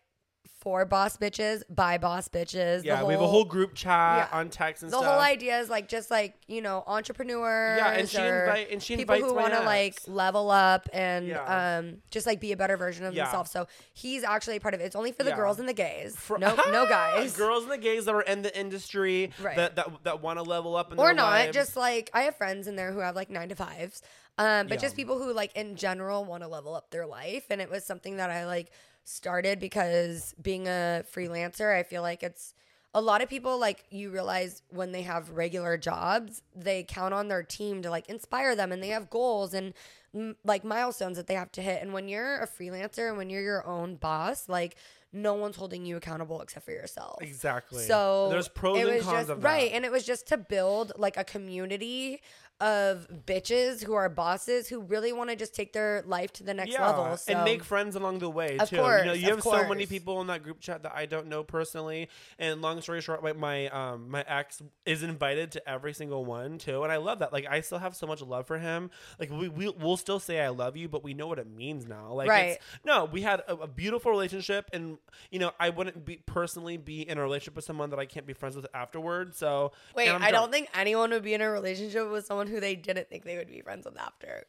for 0.63 0.85
boss 0.85 1.17
bitches 1.17 1.61
by 1.69 1.97
boss 1.97 2.29
bitches. 2.29 2.85
Yeah, 2.85 3.03
we 3.03 3.11
have 3.11 3.21
a 3.21 3.27
whole 3.27 3.43
group 3.43 3.75
chat 3.75 4.29
Yeah. 4.31 4.39
on 4.39 4.49
text 4.49 4.81
and 4.81 4.89
stuff. 4.89 5.01
the 5.01 5.05
stuff. 5.05 5.15
whole 5.15 5.21
idea 5.23 5.59
is 5.59 5.69
like 5.69 5.89
just 5.89 6.09
like 6.09 6.35
you 6.47 6.61
know 6.61 6.83
entrepreneurs 6.87 7.77
Yeah, 7.79 7.91
and 7.91 8.07
she 8.09 8.17
invite 8.17 8.71
and 8.71 8.81
she 8.81 8.95
people 8.95 9.17
who 9.17 9.33
want 9.33 9.53
to 9.53 9.59
like 9.61 9.99
level 10.07 10.49
up 10.49 10.87
and 10.93 11.27
Yeah. 11.27 11.77
um 11.77 11.97
just 12.11 12.25
like 12.25 12.39
be 12.39 12.53
a 12.53 12.57
better 12.57 12.77
version 12.77 13.05
of 13.05 13.13
Yeah. 13.13 13.25
themselves 13.25 13.51
so 13.51 13.67
he's 13.93 14.23
actually 14.23 14.59
part 14.59 14.73
of 14.73 14.79
it 14.79 14.85
it's 14.85 14.95
only 14.95 15.11
for 15.11 15.23
the 15.23 15.33
girls 15.33 15.59
and 15.59 15.67
the 15.67 15.73
gays 15.73 16.15
Fr- 16.15 16.37
no 16.37 16.55
no 16.71 16.85
guys 16.89 17.35
girls 17.35 17.63
and 17.63 17.71
the 17.71 17.77
gays 17.77 18.05
that 18.05 18.15
are 18.15 18.21
in 18.21 18.41
the 18.41 18.57
industry 18.57 19.31
Right. 19.41 19.57
that 19.57 19.75
that, 19.75 19.87
that 20.03 20.21
want 20.21 20.39
to 20.39 20.43
level 20.43 20.75
up 20.77 20.93
in 20.93 20.97
or 20.99 21.13
not 21.13 21.31
lives. 21.31 21.53
just 21.53 21.75
like 21.75 22.09
i 22.13 22.21
have 22.23 22.35
friends 22.37 22.67
in 22.67 22.77
there 22.77 22.93
who 22.93 22.99
have 22.99 23.15
like 23.15 23.29
nine 23.29 23.49
to 23.49 23.55
fives 23.55 24.01
um 24.37 24.67
but 24.67 24.79
just 24.79 24.95
people 24.95 25.19
who 25.21 25.33
like 25.33 25.53
in 25.55 25.75
general 25.75 26.23
want 26.23 26.41
to 26.43 26.47
level 26.47 26.73
up 26.73 26.89
their 26.89 27.05
life 27.05 27.45
and 27.49 27.59
it 27.61 27.69
was 27.69 27.83
something 27.83 28.17
that 28.17 28.29
i 28.29 28.45
like 28.45 28.71
started 29.03 29.59
because 29.59 30.33
being 30.41 30.67
a 30.67 31.03
freelancer 31.11 31.77
i 31.77 31.83
feel 31.83 32.01
like 32.01 32.23
it's 32.23 32.53
a 32.95 33.01
lot 33.01 33.21
of 33.21 33.29
people 33.29 33.59
like 33.59 33.85
you 33.89 34.09
realize 34.11 34.61
when 34.69 34.91
they 34.91 35.01
have 35.01 35.29
regular 35.31 35.77
jobs 35.77 36.41
they 36.55 36.83
count 36.83 37.13
on 37.13 37.27
their 37.27 37.43
team 37.43 37.81
to 37.81 37.89
like 37.89 38.07
inspire 38.09 38.55
them 38.55 38.71
and 38.71 38.83
they 38.83 38.89
have 38.89 39.09
goals 39.09 39.53
and 39.53 39.73
mm, 40.15 40.35
like 40.45 40.63
milestones 40.63 41.17
that 41.17 41.27
they 41.27 41.33
have 41.33 41.51
to 41.51 41.61
hit 41.61 41.81
and 41.81 41.93
when 41.93 42.07
you're 42.07 42.41
a 42.41 42.47
freelancer 42.47 43.09
and 43.09 43.17
when 43.17 43.29
you're 43.29 43.41
your 43.41 43.65
own 43.65 43.95
boss 43.95 44.47
like 44.47 44.75
no 45.13 45.35
one's 45.35 45.55
holding 45.55 45.85
you 45.85 45.95
accountable 45.95 46.41
except 46.41 46.65
for 46.65 46.71
yourself 46.71 47.21
exactly. 47.21 47.83
so 47.83 48.29
there's 48.29 48.47
pros 48.47 48.77
it 48.77 48.81
and 48.81 48.95
was 48.95 49.03
cons 49.03 49.17
just, 49.19 49.29
of 49.29 49.41
that. 49.41 49.47
right, 49.47 49.71
and 49.71 49.85
it 49.85 49.91
was 49.91 50.03
just 50.03 50.27
to 50.27 50.37
build 50.37 50.91
like 50.97 51.17
a 51.17 51.23
community 51.23 52.21
of 52.61 53.07
bitches 53.25 53.83
who 53.83 53.93
are 53.93 54.07
bosses 54.07 54.67
who 54.69 54.79
really 54.79 55.11
want 55.11 55.29
to 55.29 55.35
just 55.35 55.53
take 55.53 55.73
their 55.73 56.03
life 56.05 56.31
to 56.33 56.43
the 56.43 56.53
next 56.53 56.77
level. 56.79 57.17
So. 57.17 57.33
and 57.33 57.43
make 57.43 57.63
friends 57.63 57.95
along 57.95 58.19
the 58.19 58.29
way 58.29 58.57
Of 58.57 58.69
too. 58.69 58.77
you 58.77 58.81
know, 58.81 59.13
you 59.13 59.29
have 59.29 59.43
so 59.43 59.67
many 59.67 59.85
people 59.85 60.21
in 60.21 60.27
that 60.27 60.43
group 60.43 60.59
chat 60.59 60.83
that 60.83 60.93
I 60.95 61.05
don't 61.05 61.27
know 61.27 61.43
personally. 61.43 62.09
And 62.39 62.61
long 62.61 62.79
story 62.81 63.01
short, 63.01 63.23
my 63.23 63.33
my 63.33 63.67
um 63.67 64.09
my 64.09 64.23
ex 64.27 64.61
is 64.85 65.03
invited 65.03 65.51
to 65.53 65.69
every 65.69 65.93
single 65.93 66.23
one 66.23 66.57
too, 66.57 66.83
and 66.83 66.91
I 66.91 66.97
love 66.97 67.19
that. 67.19 67.33
Like 67.33 67.45
I 67.49 67.61
still 67.61 67.79
have 67.79 67.95
so 67.95 68.07
much 68.07 68.21
love 68.21 68.47
for 68.47 68.57
him. 68.57 68.91
Like 69.19 69.29
we 69.29 69.49
we 69.49 69.69
will 69.69 69.97
still 69.97 70.19
say 70.19 70.39
I 70.39 70.49
love 70.49 70.77
you, 70.77 70.87
but 70.87 71.03
we 71.03 71.13
know 71.13 71.27
what 71.27 71.39
it 71.39 71.47
means 71.49 71.85
now. 71.85 72.13
Like 72.13 72.29
Right. 72.29 72.51
it's, 72.51 72.65
no, 72.85 73.05
we 73.05 73.21
had 73.21 73.41
a, 73.41 73.55
a 73.55 73.67
beautiful 73.67 74.11
relationship, 74.11 74.69
and 74.71 74.97
you 75.31 75.39
know 75.39 75.51
I 75.59 75.69
wouldn't 75.69 76.05
be 76.05 76.21
personally 76.25 76.77
be 76.77 77.01
in 77.01 77.17
a 77.17 77.21
relationship 77.21 77.55
with 77.55 77.65
someone 77.65 77.89
that 77.89 77.99
I 77.99 78.05
can't 78.05 78.25
be 78.25 78.33
friends 78.33 78.55
with 78.55 78.67
afterward. 78.73 79.35
So 79.35 79.71
Wait, 79.95 80.09
I 80.09 80.31
don't 80.31 80.51
think 80.51 80.69
anyone 80.73 81.09
would 81.11 81.23
be 81.23 81.33
in 81.33 81.41
a 81.41 81.49
relationship 81.49 82.09
with 82.09 82.25
someone 82.25 82.42
who 82.47 82.59
they 82.59 82.75
didn't 82.75 83.09
think 83.09 83.23
they 83.25 83.37
would 83.37 83.47
be 83.47 83.61
friends 83.61 83.85
with 83.85 83.97
after. 83.99 84.45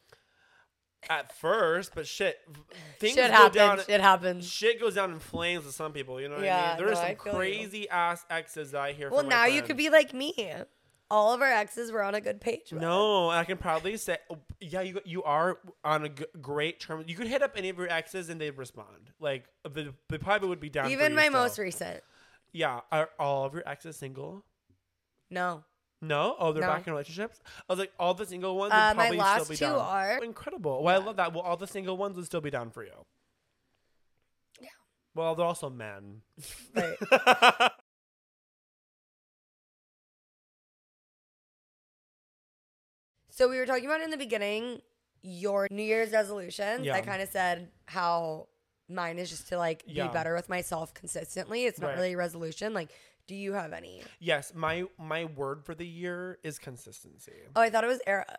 at 1.09 1.31
first, 1.37 1.91
but 1.93 2.07
shit, 2.07 2.37
things 2.99 3.13
Shit 3.13 3.27
go 3.27 3.33
happens. 3.33 3.55
down. 3.55 3.79
Shit 3.85 4.01
happens. 4.01 4.47
shit 4.49 4.79
goes 4.79 4.95
down 4.95 5.11
in 5.11 5.19
flames 5.19 5.65
with 5.65 5.75
some 5.75 5.91
people. 5.93 6.19
You 6.19 6.29
know 6.29 6.35
what 6.35 6.43
I 6.43 6.47
Yeah, 6.47 6.67
mean? 6.69 6.77
There 6.85 6.91
are 6.93 6.95
some 6.95 7.05
I 7.05 7.15
feel 7.15 7.33
you. 7.33 7.37
crazy 7.37 7.89
ass 7.89 8.25
exes 8.29 8.71
that 8.71 8.81
I 8.81 8.91
hear. 8.93 9.09
Well, 9.11 9.23
now 9.23 9.45
you 9.45 9.61
could 9.61 9.77
be 9.77 9.89
like 9.89 10.13
me. 10.13 10.33
All 11.11 11.35
of 11.35 11.41
our 11.41 11.51
exes 11.51 11.91
were 11.91 12.01
on 12.01 12.15
a 12.15 12.21
good 12.21 12.41
page. 12.41 12.73
No, 12.73 13.29
I 13.29 13.43
can 13.43 13.57
probably 13.59 13.95
say, 13.97 14.17
oh, 14.31 14.39
yeah, 14.59 14.81
you 14.81 14.99
you 15.05 15.21
are 15.21 15.59
on 15.83 16.05
a 16.05 16.09
g- 16.09 16.25
great 16.41 16.79
term. 16.79 17.03
You 17.05 17.13
could 17.15 17.27
hit 17.27 17.43
up 17.43 17.53
any 17.55 17.69
of 17.69 17.77
your 17.77 17.87
exes 17.87 18.29
and 18.29 18.41
they'd 18.41 18.57
respond. 18.57 19.11
Like 19.19 19.45
they, 19.71 19.89
they 20.09 20.17
probably 20.17 20.49
would 20.49 20.59
be 20.59 20.69
down. 20.69 20.89
Even 20.89 21.11
you 21.11 21.15
my 21.17 21.27
still. 21.27 21.33
most 21.41 21.59
recent. 21.59 22.01
yeah. 22.53 22.79
Are 22.91 23.09
all 23.19 23.45
of 23.45 23.53
your 23.53 23.61
exes 23.69 23.97
single? 23.97 24.43
No. 25.29 25.63
No. 26.07 26.35
Oh, 26.39 26.51
they're 26.53 26.61
No. 26.61 26.67
back 26.69 26.85
in 26.87 26.93
relationships. 26.93 27.39
I 27.69 27.73
was 27.73 27.79
like, 27.79 27.91
all 27.99 28.13
the 28.13 28.25
single 28.25 28.55
ones. 28.57 28.71
Would 28.71 28.77
Uh, 28.77 28.93
my 28.93 29.03
probably 29.03 29.17
last 29.17 29.43
still 29.45 29.53
be 29.53 29.57
two 29.57 29.65
down. 29.65 29.79
are. 29.79 30.23
incredible. 30.23 30.83
Well, 30.83 31.01
I 31.01 31.03
love 31.05 31.15
that. 31.17 31.33
Well, 31.33 31.43
all 31.43 31.57
the 31.57 31.67
single 31.67 31.97
ones 31.97 32.15
would 32.17 32.25
still 32.25 32.41
be 32.41 32.49
down 32.51 32.69
for 32.71 32.83
you. 32.83 33.05
Yeah. 34.59 34.69
Well, 35.13 35.35
they're 35.35 35.45
also 35.45 35.69
men. 35.69 36.21
Right. 36.73 36.97
So 43.29 43.49
we 43.49 43.57
were 43.57 43.65
talking 43.65 43.85
about 43.85 44.01
in 44.01 44.11
the 44.11 44.17
beginning 44.17 44.81
your 45.21 45.67
New 45.71 45.83
Year's 45.83 46.11
resolutions. 46.11 46.85
Yeah. 46.85 46.95
I 46.95 47.01
kind 47.01 47.21
of 47.21 47.29
said 47.29 47.69
how 47.85 48.47
mine 48.89 49.17
is 49.19 49.29
just 49.29 49.47
to 49.49 49.57
like 49.57 49.83
Yeah. 49.87 50.07
be 50.07 50.13
better 50.13 50.33
with 50.35 50.49
myself 50.49 50.93
consistently. 50.93 51.65
It's 51.65 51.79
not 51.79 51.87
Right. 51.89 51.95
really 51.97 52.13
a 52.13 52.17
resolution. 52.17 52.73
Like, 52.73 52.89
do 53.27 53.35
you 53.35 53.53
have 53.53 53.73
any? 53.73 54.03
yes, 54.19 54.53
my 54.53 54.83
my 54.97 55.25
word 55.25 55.65
for 55.65 55.73
the 55.75 55.87
year 55.87 56.37
is 56.43 56.59
consistency. 56.59 57.33
Oh, 57.55 57.61
I 57.61 57.69
thought 57.69 57.83
it 57.83 57.87
was 57.87 58.01
era. 58.05 58.37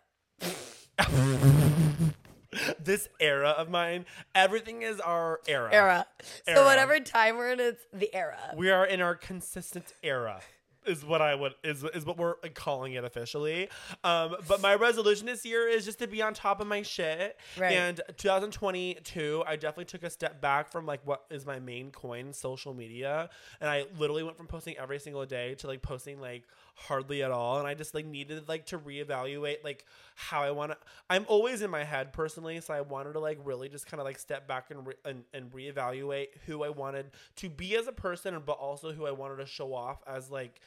this 2.79 3.09
era 3.21 3.51
of 3.51 3.69
mine, 3.69 4.07
everything 4.35 4.83
is 4.83 5.01
our 5.01 5.41
era. 5.49 5.69
Era. 5.73 6.07
Era. 6.47 6.57
So 6.57 6.65
whatever 6.65 6.99
time 7.01 7.37
we're 7.37 7.53
in, 7.53 7.61
it's 7.61 7.85
the 7.93 8.15
era. 8.15 8.39
We 8.57 8.71
are 8.71 8.87
in 8.87 9.01
our 9.01 9.15
consistent 9.15 9.93
era. 10.03 10.41
Is 10.87 11.05
what 11.05 11.21
I 11.21 11.35
would 11.35 11.55
is 11.65 11.85
is 11.95 12.05
what 12.05 12.19
we're 12.19 12.35
calling 12.55 12.95
it 12.95 13.05
officially. 13.05 13.69
Um, 14.05 14.37
but 14.49 14.61
my 14.61 14.75
resolution 14.75 15.27
this 15.27 15.45
year 15.45 15.69
is 15.69 15.85
just 15.85 15.99
to 15.99 16.07
be 16.07 16.23
on 16.23 16.35
top 16.35 16.61
of 16.61 16.67
my 16.67 16.83
shit. 16.83 17.39
Right. 17.59 17.73
And 17.73 18.01
2022, 18.17 19.45
I 19.47 19.57
definitely 19.57 19.87
took 19.87 20.03
a 20.03 20.11
step 20.11 20.41
back 20.41 20.71
from 20.71 20.87
like 20.87 21.01
what 21.05 21.25
is 21.31 21.45
my 21.47 21.59
main 21.59 21.91
coin, 21.91 22.33
social 22.33 22.75
media, 22.75 23.31
and 23.61 23.69
I 23.69 23.87
literally 23.99 24.23
went 24.23 24.37
from 24.37 24.47
posting 24.47 24.77
every 24.79 24.99
single 24.99 25.27
day 25.27 25.55
to 25.57 25.67
like 25.67 25.83
posting 25.83 26.21
like 26.21 26.45
hardly 26.77 27.23
at 27.23 27.31
all. 27.31 27.59
And 27.59 27.67
I 27.67 27.75
just 27.75 27.95
like 27.95 28.07
needed 28.07 28.49
like 28.49 28.67
to 28.67 28.79
reevaluate 28.79 29.65
like 29.65 29.85
how 30.15 30.43
I 30.43 30.51
want 30.51 30.73
to. 30.73 30.79
I'm 31.11 31.25
always 31.29 31.63
in 31.63 31.71
my 31.71 31.85
head 31.85 32.13
personally, 32.13 32.61
so 32.61 32.75
I 32.75 32.83
wanted 32.83 33.15
to 33.15 33.21
like 33.21 33.39
really 33.45 33.69
just 33.69 33.87
kind 33.87 34.01
of 34.01 34.05
like 34.05 34.19
step 34.19 34.47
back 34.47 34.71
and 34.71 34.87
re- 34.87 34.95
and, 35.05 35.25
and 35.35 35.51
reevaluate 35.53 36.29
who 36.47 36.63
I 36.63 36.69
wanted 36.69 37.07
to 37.37 37.49
be 37.49 37.77
as 37.77 37.87
a 37.87 37.93
person, 37.93 38.41
but 38.45 38.53
also 38.53 38.93
who 38.93 39.07
I 39.07 39.13
wanted 39.13 39.39
to 39.39 39.47
show 39.47 39.75
off 39.75 40.03
as 40.07 40.31
like 40.31 40.61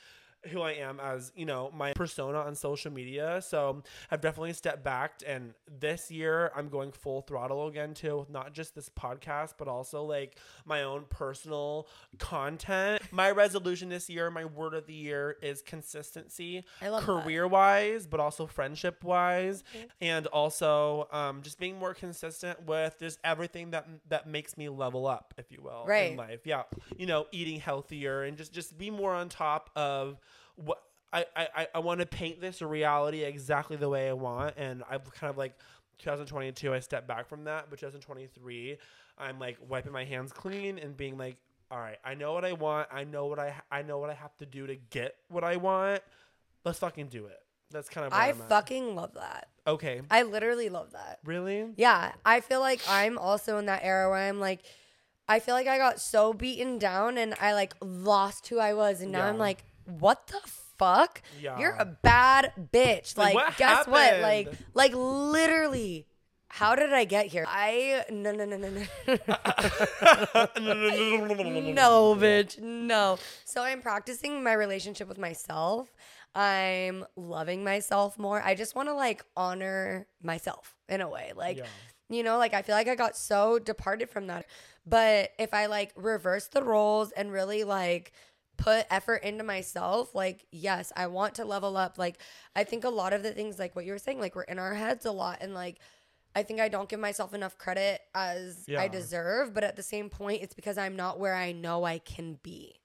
who 0.52 0.62
I 0.62 0.72
am 0.72 1.00
as, 1.00 1.32
you 1.36 1.46
know, 1.46 1.70
my 1.76 1.94
persona 1.94 2.40
on 2.40 2.56
social 2.56 2.92
media. 2.92 3.42
So 3.46 3.84
I've 4.10 4.22
definitely 4.22 4.54
stepped 4.54 4.84
back. 4.84 5.22
And 5.28 5.54
this 5.80 6.10
year 6.10 6.52
I'm 6.56 6.70
going 6.70 6.92
full 6.94 7.22
throttle 7.22 7.68
again 7.68 7.94
too, 7.94 8.26
not 8.30 8.54
just 8.54 8.74
this 8.74 8.90
podcast, 8.90 9.56
but 9.58 9.68
also 9.68 10.04
like 10.04 10.38
my 10.66 10.84
own 10.84 11.06
personal 11.10 11.88
content. 12.20 13.02
My 13.12 13.32
resolution 13.32 13.90
this 13.90 14.10
year, 14.10 14.30
my 14.32 14.46
word 14.46 14.74
of 14.74 14.86
the 14.86 14.94
year 14.94 15.38
is 15.42 15.62
consistency, 15.62 16.64
I 16.82 16.90
love 16.90 17.06
that. 17.06 17.24
career 17.24 17.48
wise, 17.48 18.08
but 18.08 18.20
also 18.20 18.46
friendship 18.48 19.04
wise. 19.04 19.64
And 20.00 20.28
also 20.28 21.08
um, 21.12 21.42
just 21.42 21.60
being 21.60 21.78
more 21.78 21.94
consistent 21.94 22.66
with 22.66 22.98
just 23.00 23.20
everything 23.24 23.72
that 23.72 23.88
that 24.10 24.28
makes 24.28 24.58
me 24.58 24.70
level 24.70 25.08
up, 25.08 25.34
if 25.38 25.52
you 25.52 25.60
will, 25.62 25.84
Right. 25.86 26.12
in 26.12 26.18
life. 26.18 26.42
Yeah. 26.46 26.64
You 26.98 27.06
know, 27.08 27.26
eating 27.32 27.60
healthier 27.60 28.24
and 28.24 28.38
just 28.38 28.54
just 28.54 28.78
be 28.78 28.90
more 28.90 29.14
on 29.14 29.30
top 29.30 29.70
of 29.76 30.18
what 30.66 30.82
I 31.12 31.26
I, 31.36 31.68
I 31.76 31.80
want 31.80 32.00
to 32.02 32.06
paint 32.06 32.40
this 32.42 32.62
reality 32.62 33.24
exactly 33.24 33.78
the 33.78 33.90
way 33.90 34.10
I 34.10 34.14
want, 34.14 34.56
and 34.58 34.84
I've 34.90 35.12
kind 35.14 35.30
of 35.30 35.38
like 35.38 35.58
2022 36.00 36.74
I 36.74 36.80
stepped 36.80 37.08
back 37.08 37.28
from 37.28 37.44
that, 37.46 37.68
but 37.70 37.80
2023 37.80 38.78
I'm 39.18 39.40
like 39.40 39.58
wiping 39.68 39.92
my 39.92 40.06
hands 40.06 40.32
clean 40.32 40.80
and 40.80 40.96
being 40.96 41.18
like, 41.18 41.38
all 41.72 41.80
right, 41.80 41.98
I 42.06 42.16
know 42.16 42.34
what 42.34 42.46
I 42.46 42.54
want, 42.54 42.88
I 42.92 43.04
know 43.04 43.26
what 43.28 43.40
I 43.40 43.54
I 43.72 43.82
know 43.82 43.98
what 43.98 44.10
I 44.10 44.14
have 44.14 44.36
to 44.38 44.46
do 44.46 44.68
to 44.68 44.76
get 44.76 45.16
what 45.30 45.44
I 45.44 45.58
want. 45.58 46.02
Let's 46.66 46.80
fucking 46.80 47.08
do 47.08 47.26
it. 47.26 47.40
That's 47.72 47.90
kind 47.90 48.08
of 48.08 48.14
I 48.14 48.32
fucking 48.34 48.96
love 48.96 49.14
that. 49.14 49.50
okay. 49.68 50.02
I 50.10 50.24
literally 50.24 50.70
love 50.70 50.92
that. 50.94 51.20
Really? 51.24 51.68
Yeah, 51.78 52.14
I 52.26 52.42
feel 52.42 52.62
like 52.62 52.82
I'm 52.90 53.18
also 53.18 53.58
in 53.60 53.68
that 53.68 53.82
era 53.84 54.10
where 54.10 54.28
I'm 54.28 54.40
like, 54.40 54.62
I 55.28 55.40
feel 55.40 55.54
like 55.54 55.68
I 55.68 55.78
got 55.78 56.00
so 56.02 56.34
beaten 56.34 56.80
down 56.80 57.20
and 57.20 57.36
I 57.40 57.54
like 57.54 57.76
lost 57.82 58.48
who 58.48 58.58
I 58.58 58.74
was, 58.74 59.02
and 59.02 59.12
now 59.12 59.26
I'm 59.28 59.38
like, 59.38 59.64
what 59.90 60.28
the 60.28 60.40
fuck? 60.78 61.22
Yeah. 61.42 61.60
You're 61.60 61.76
a 61.78 61.86
bad 61.86 62.54
bitch. 62.74 63.18
Like, 63.18 63.34
Like, 63.34 63.48
what 63.48 63.58
guess 63.58 63.88
what? 63.88 64.20
Like, 64.22 64.52
like 64.74 64.94
literally. 64.96 66.06
How 66.52 66.74
did 66.76 66.92
I 66.92 67.04
get 67.04 67.28
here? 67.28 67.46
I 67.48 68.06
no 68.10 68.32
no 68.32 68.44
no 68.44 68.58
no 68.58 68.70
no 68.70 68.82
no 69.08 69.18
no 71.74 72.16
bitch 72.16 72.60
no. 72.60 73.18
So 73.46 73.62
I'm 73.62 73.82
practicing 73.82 74.44
my 74.44 74.54
relationship 74.54 75.08
with 75.08 75.18
myself. 75.18 75.94
I'm 76.36 77.06
loving 77.16 77.64
myself 77.64 78.18
more. 78.18 78.42
I 78.42 78.56
just 78.56 78.76
want 78.76 78.90
to 78.90 78.94
like 78.94 79.24
honor 79.36 80.08
myself 80.24 80.76
in 80.88 81.02
a 81.02 81.10
way. 81.10 81.34
Like 81.36 81.58
Yeah. 81.58 81.66
you 82.10 82.24
know, 82.24 82.38
like 82.38 82.54
I 82.54 82.62
feel 82.62 82.76
like 82.76 82.88
I 82.88 82.96
got 82.96 83.16
so 83.16 83.60
departed 83.60 84.10
from 84.10 84.28
that. 84.28 84.46
But 84.86 85.32
if 85.38 85.54
I 85.54 85.68
like 85.68 85.92
reverse 85.96 86.48
the 86.48 86.64
roles 86.64 87.12
and 87.12 87.32
really 87.32 87.64
like 87.64 88.12
put 88.60 88.86
effort 88.92 89.24
into 89.24 89.44
myself, 89.44 90.14
like 90.14 90.46
yes, 90.52 90.92
I 90.96 91.08
want 91.08 91.36
to 91.36 91.46
level 91.46 91.78
up. 91.78 91.98
Like 91.98 92.20
I 92.56 92.64
think 92.64 92.84
a 92.84 92.90
lot 92.90 93.14
of 93.14 93.24
the 93.24 93.32
things 93.32 93.58
like 93.58 93.76
what 93.76 93.86
you 93.86 93.94
were 93.94 93.98
saying, 93.98 94.20
like 94.20 94.36
we're 94.36 94.44
in 94.44 94.60
our 94.60 94.74
heads 94.74 95.06
a 95.06 95.12
lot 95.12 95.40
and 95.42 95.54
like 95.54 95.80
I 96.36 96.44
think 96.44 96.60
I 96.60 96.68
don't 96.68 96.88
give 96.88 97.00
myself 97.00 97.34
enough 97.34 97.58
credit 97.58 98.02
as 98.14 98.66
Yeah. 98.68 98.82
I 98.82 98.88
deserve, 98.88 99.54
but 99.54 99.64
at 99.64 99.76
the 99.76 99.84
same 99.84 100.10
point 100.10 100.44
it's 100.44 100.54
because 100.54 100.78
I'm 100.78 100.96
not 100.96 101.20
where 101.20 101.36
I 101.36 101.54
know 101.54 101.86
I 101.86 102.00
can 102.00 102.38
be. 102.44 102.76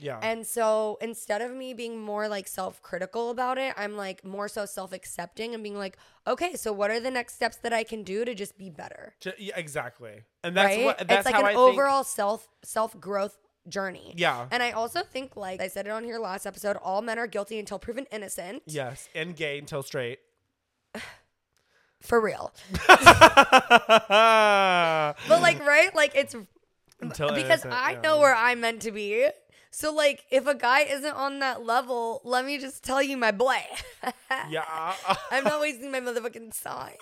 Yeah. 0.00 0.18
And 0.22 0.46
so 0.46 0.96
instead 1.00 1.42
of 1.42 1.52
me 1.52 1.74
being 1.74 2.00
more 2.00 2.28
like 2.28 2.48
self 2.48 2.80
critical 2.82 3.30
about 3.30 3.58
it, 3.58 3.74
I'm 3.76 3.96
like 3.96 4.24
more 4.24 4.48
so 4.48 4.64
self 4.64 4.92
accepting 4.92 5.54
and 5.54 5.62
being 5.62 5.76
like, 5.76 5.98
okay, 6.26 6.54
so 6.54 6.72
what 6.72 6.90
are 6.90 7.00
the 7.00 7.10
next 7.10 7.34
steps 7.34 7.56
that 7.58 7.72
I 7.72 7.84
can 7.84 8.02
do 8.02 8.24
to 8.24 8.34
just 8.34 8.56
be 8.56 8.70
better? 8.70 9.14
Yeah, 9.36 9.56
exactly. 9.56 10.22
And 10.42 10.56
that's 10.56 10.76
right? 10.76 10.84
what 10.84 10.98
that's 10.98 11.12
it's 11.12 11.26
like 11.26 11.34
how 11.34 11.40
an 11.40 11.54
I 11.56 11.58
overall 11.58 12.04
self 12.04 12.48
self 12.62 12.98
growth 12.98 13.36
journey. 13.68 14.14
Yeah. 14.16 14.46
And 14.50 14.62
I 14.62 14.72
also 14.72 15.02
think 15.02 15.36
like 15.36 15.60
I 15.60 15.68
said 15.68 15.86
it 15.86 15.90
on 15.90 16.04
here 16.04 16.18
last 16.18 16.46
episode, 16.46 16.76
all 16.76 17.02
men 17.02 17.18
are 17.18 17.26
guilty 17.26 17.58
until 17.58 17.78
proven 17.78 18.06
innocent. 18.12 18.62
Yes, 18.66 19.08
and 19.14 19.36
gay 19.36 19.58
until 19.58 19.82
straight. 19.82 20.18
For 22.00 22.20
real. 22.20 22.52
but 22.86 22.96
like 25.28 25.64
right? 25.64 25.94
Like 25.94 26.12
it's 26.14 26.34
until 27.00 27.28
because 27.34 27.64
innocent, 27.64 27.74
I 27.74 27.92
yeah. 27.92 28.00
know 28.00 28.20
where 28.20 28.34
I'm 28.34 28.60
meant 28.60 28.82
to 28.82 28.92
be. 28.92 29.28
So 29.70 29.92
like 29.92 30.24
if 30.30 30.46
a 30.46 30.54
guy 30.54 30.80
isn't 30.80 31.14
on 31.14 31.40
that 31.40 31.64
level, 31.64 32.20
let 32.24 32.44
me 32.44 32.58
just 32.58 32.84
tell 32.84 33.02
you 33.02 33.16
my 33.16 33.32
boy. 33.32 33.58
Yeah. 34.50 34.94
I'm 35.30 35.44
not 35.44 35.60
wasting 35.60 35.90
my 35.90 36.00
motherfucking 36.00 36.62
time. 36.62 36.94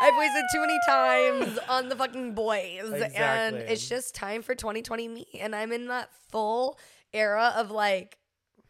I've 0.00 0.16
wasted 0.16 0.44
too 0.52 0.60
many 0.60 0.78
times 0.86 1.58
on 1.68 1.88
the 1.88 1.96
fucking 1.96 2.34
boys. 2.34 2.90
And 3.14 3.56
it's 3.56 3.88
just 3.88 4.14
time 4.14 4.42
for 4.42 4.54
2020 4.54 5.08
me. 5.08 5.26
And 5.40 5.54
I'm 5.54 5.72
in 5.72 5.88
that 5.88 6.10
full 6.30 6.78
era 7.12 7.52
of 7.56 7.70
like, 7.70 8.18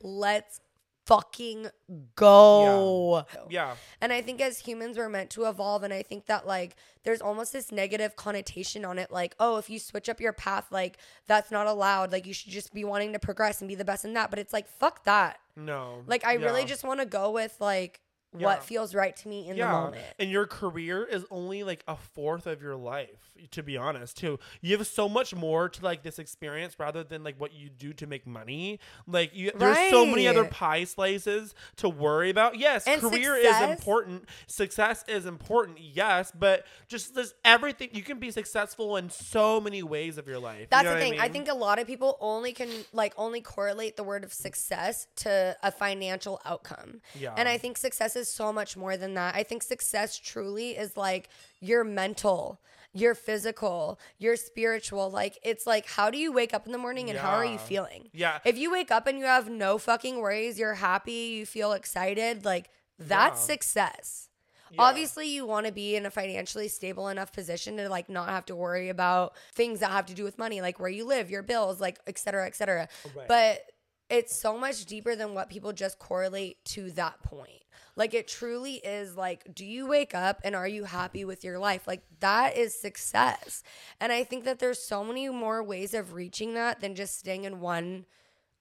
let's 0.01 0.61
fucking 1.07 1.69
go. 2.17 3.25
yeah. 3.49 3.75
And 4.01 4.13
I 4.13 4.21
think 4.21 4.43
as 4.43 4.59
humans, 4.59 4.99
we're 4.99 5.09
meant 5.09 5.31
to 5.31 5.47
evolve. 5.47 5.83
And 5.83 5.93
I 5.93 6.03
think 6.03 6.27
that, 6.27 6.47
like, 6.47 6.77
there's 7.03 7.23
almost 7.23 7.53
this 7.53 7.73
negative 7.73 8.15
connotation 8.15 8.85
on 8.85 8.99
it. 8.99 9.11
Like, 9.11 9.35
oh, 9.41 9.57
if 9.57 9.71
you 9.71 9.79
switch 9.79 10.11
up 10.11 10.21
your 10.21 10.35
path, 10.35 10.67
like, 10.71 10.99
that's 11.27 11.51
not 11.51 11.67
allowed. 11.67 12.13
Like, 12.13 12.27
you 12.27 12.35
should 12.35 12.53
just 12.53 12.75
be 12.75 12.85
wanting 12.85 13.15
to 13.15 13.19
progress 13.19 13.63
and 13.63 13.69
be 13.69 13.75
the 13.75 13.87
best 13.87 14.05
in 14.05 14.13
that. 14.15 14.29
But 14.29 14.39
it's 14.39 14.53
like, 14.53 14.69
fuck 14.69 15.05
that. 15.05 15.39
No. 15.57 16.03
Like, 16.07 16.27
I 16.27 16.35
really 16.35 16.67
just 16.67 16.85
want 16.85 17.01
to 17.01 17.07
go 17.07 17.31
with, 17.31 17.57
like, 17.59 18.01
Yeah. 18.37 18.45
what 18.45 18.63
feels 18.63 18.95
right 18.95 19.17
to 19.17 19.29
me 19.29 19.49
in 19.49 19.57
the 19.57 19.65
moment. 19.65 20.05
And 20.19 20.31
your 20.31 20.47
career 20.47 21.03
is 21.05 21.25
only 21.31 21.65
like 21.65 21.83
a 21.89 21.97
fourth 21.97 22.47
of 22.47 22.61
your 22.61 22.77
life, 22.77 23.31
to 23.53 23.63
be 23.63 23.79
honest, 23.79 24.19
too. 24.19 24.39
You 24.61 24.77
have 24.77 24.87
so 24.87 25.09
much 25.09 25.35
more 25.35 25.71
to 25.71 25.83
like 25.83 26.03
this 26.03 26.19
experience 26.19 26.79
rather 26.79 27.03
than 27.03 27.25
like 27.25 27.41
what 27.41 27.55
you 27.55 27.71
do 27.71 27.95
to 27.95 28.07
make 28.07 28.27
money. 28.27 28.81
Like 29.07 29.35
you 29.35 29.51
there's 29.55 29.91
so 29.91 30.05
many 30.05 30.29
other 30.29 30.45
pie 30.45 30.85
slices 30.85 31.55
to 31.77 31.89
worry 31.89 32.29
about. 32.29 32.59
Yes, 32.59 32.87
And 32.87 33.01
career 33.01 33.35
is 33.35 33.61
important. 33.63 34.29
Success 34.47 35.05
is 35.09 35.25
important, 35.25 35.79
yes, 35.81 36.31
but 36.39 36.67
just 36.87 37.15
this 37.15 37.33
everything 37.47 37.89
you 37.93 38.03
can 38.03 38.19
be 38.19 38.31
successful 38.31 38.99
in 38.99 39.09
so 39.09 39.59
many 39.59 39.83
ways 39.83 40.19
of 40.19 40.29
your 40.29 40.39
life. 40.39 40.61
You 40.61 40.67
That's 40.71 40.85
know 40.85 40.95
the 40.95 41.01
thing. 41.01 41.19
I, 41.19 41.25
mean? 41.25 41.33
think 41.33 41.49
a 41.49 41.55
lot 41.55 41.79
of 41.79 41.87
people 41.87 42.19
only 42.21 42.53
can 42.53 42.69
like 42.93 43.15
only 43.17 43.41
correlate 43.41 43.97
the 43.97 44.05
word 44.05 44.23
of 44.23 44.35
success 44.35 45.07
to 45.17 45.57
a 45.63 45.73
financial 45.73 46.43
outcome. 46.45 47.01
Yeah. 47.19 47.35
And 47.35 47.49
I 47.49 47.57
think 47.57 47.79
success 47.79 48.18
is 48.19 48.29
so 48.29 48.53
much 48.53 48.77
more 48.77 48.97
than 48.97 49.15
that. 49.15 49.35
I 49.35 49.43
think 49.43 49.63
success 49.63 50.19
truly 50.19 50.71
is 50.77 50.97
like 50.97 51.31
your 51.61 51.85
mental, 51.85 52.61
your 52.93 53.15
physical, 53.15 53.99
your 54.19 54.37
spiritual. 54.37 55.11
Like 55.11 55.39
it's 55.43 55.67
like 55.67 55.87
how 55.87 56.11
do 56.11 56.19
you 56.19 56.33
wake 56.33 56.53
up 56.53 56.67
in 56.67 56.73
the 56.73 56.79
morning 56.79 57.09
and 57.09 57.19
how 57.19 57.37
are 57.37 57.45
you 57.47 57.59
feeling? 57.59 58.11
Yeah. 58.13 58.41
If 58.45 58.59
you 58.59 58.71
wake 58.71 58.91
up 58.91 59.07
and 59.07 59.19
you 59.19 59.25
have 59.25 59.49
no 59.49 59.79
fucking 59.79 60.19
worries, 60.19 60.59
you're 60.59 60.75
happy, 60.75 61.13
you 61.39 61.47
feel 61.47 61.73
excited, 61.73 62.45
like 62.45 62.69
that's 62.99 63.41
Yeah. 63.49 63.55
success. 63.55 64.25
Yeah. 64.71 64.83
Obviously, 64.83 65.29
you 65.29 65.47
want 65.47 65.65
to 65.65 65.73
be 65.73 65.97
in 65.97 66.05
a 66.05 66.11
financially 66.11 66.69
stable 66.69 67.09
enough 67.09 67.33
position 67.33 67.79
to 67.79 67.89
like 67.89 68.11
not 68.11 68.29
have 68.29 68.45
to 68.47 68.55
worry 68.57 68.91
about 68.91 69.35
things 69.55 69.81
that 69.81 69.91
have 69.91 70.05
to 70.07 70.15
do 70.15 70.25
with 70.25 70.37
money, 70.37 70.61
like 70.61 70.79
where 70.79 70.91
you 70.91 71.07
live, 71.07 71.31
your 71.31 71.43
bills, 71.43 71.81
like 71.81 71.99
et 72.07 72.19
cetera, 72.19 72.45
et 72.47 72.55
cetera. 72.55 72.87
Right. 73.17 73.27
But 73.29 73.63
it's 74.11 74.37
so 74.37 74.59
much 74.59 74.85
deeper 74.85 75.15
than 75.17 75.33
what 75.33 75.49
people 75.49 75.73
just 75.73 75.99
correlate 75.99 76.63
to 76.67 76.91
that 76.93 77.23
point. 77.23 77.63
Like 77.99 78.15
it 78.15 78.29
truly 78.29 78.75
is 78.77 79.17
like, 79.17 79.53
do 79.53 79.67
you 79.67 79.87
wake 79.89 80.15
up 80.15 80.41
and 80.45 80.55
are 80.55 80.69
you 80.69 80.85
happy 80.85 81.25
with 81.25 81.43
your 81.43 81.59
life? 81.59 81.87
Like 81.89 82.03
that 82.21 82.57
is 82.57 82.81
success. 82.81 83.63
And 84.01 84.13
I 84.13 84.23
think 84.23 84.45
that 84.45 84.61
there's 84.61 84.79
so 84.81 85.03
many 85.05 85.29
more 85.29 85.63
ways 85.65 85.93
of 85.95 86.15
reaching 86.15 86.55
that 86.55 86.81
than 86.81 86.95
just 86.95 87.19
staying 87.19 87.43
in 87.45 87.59
one 87.61 88.07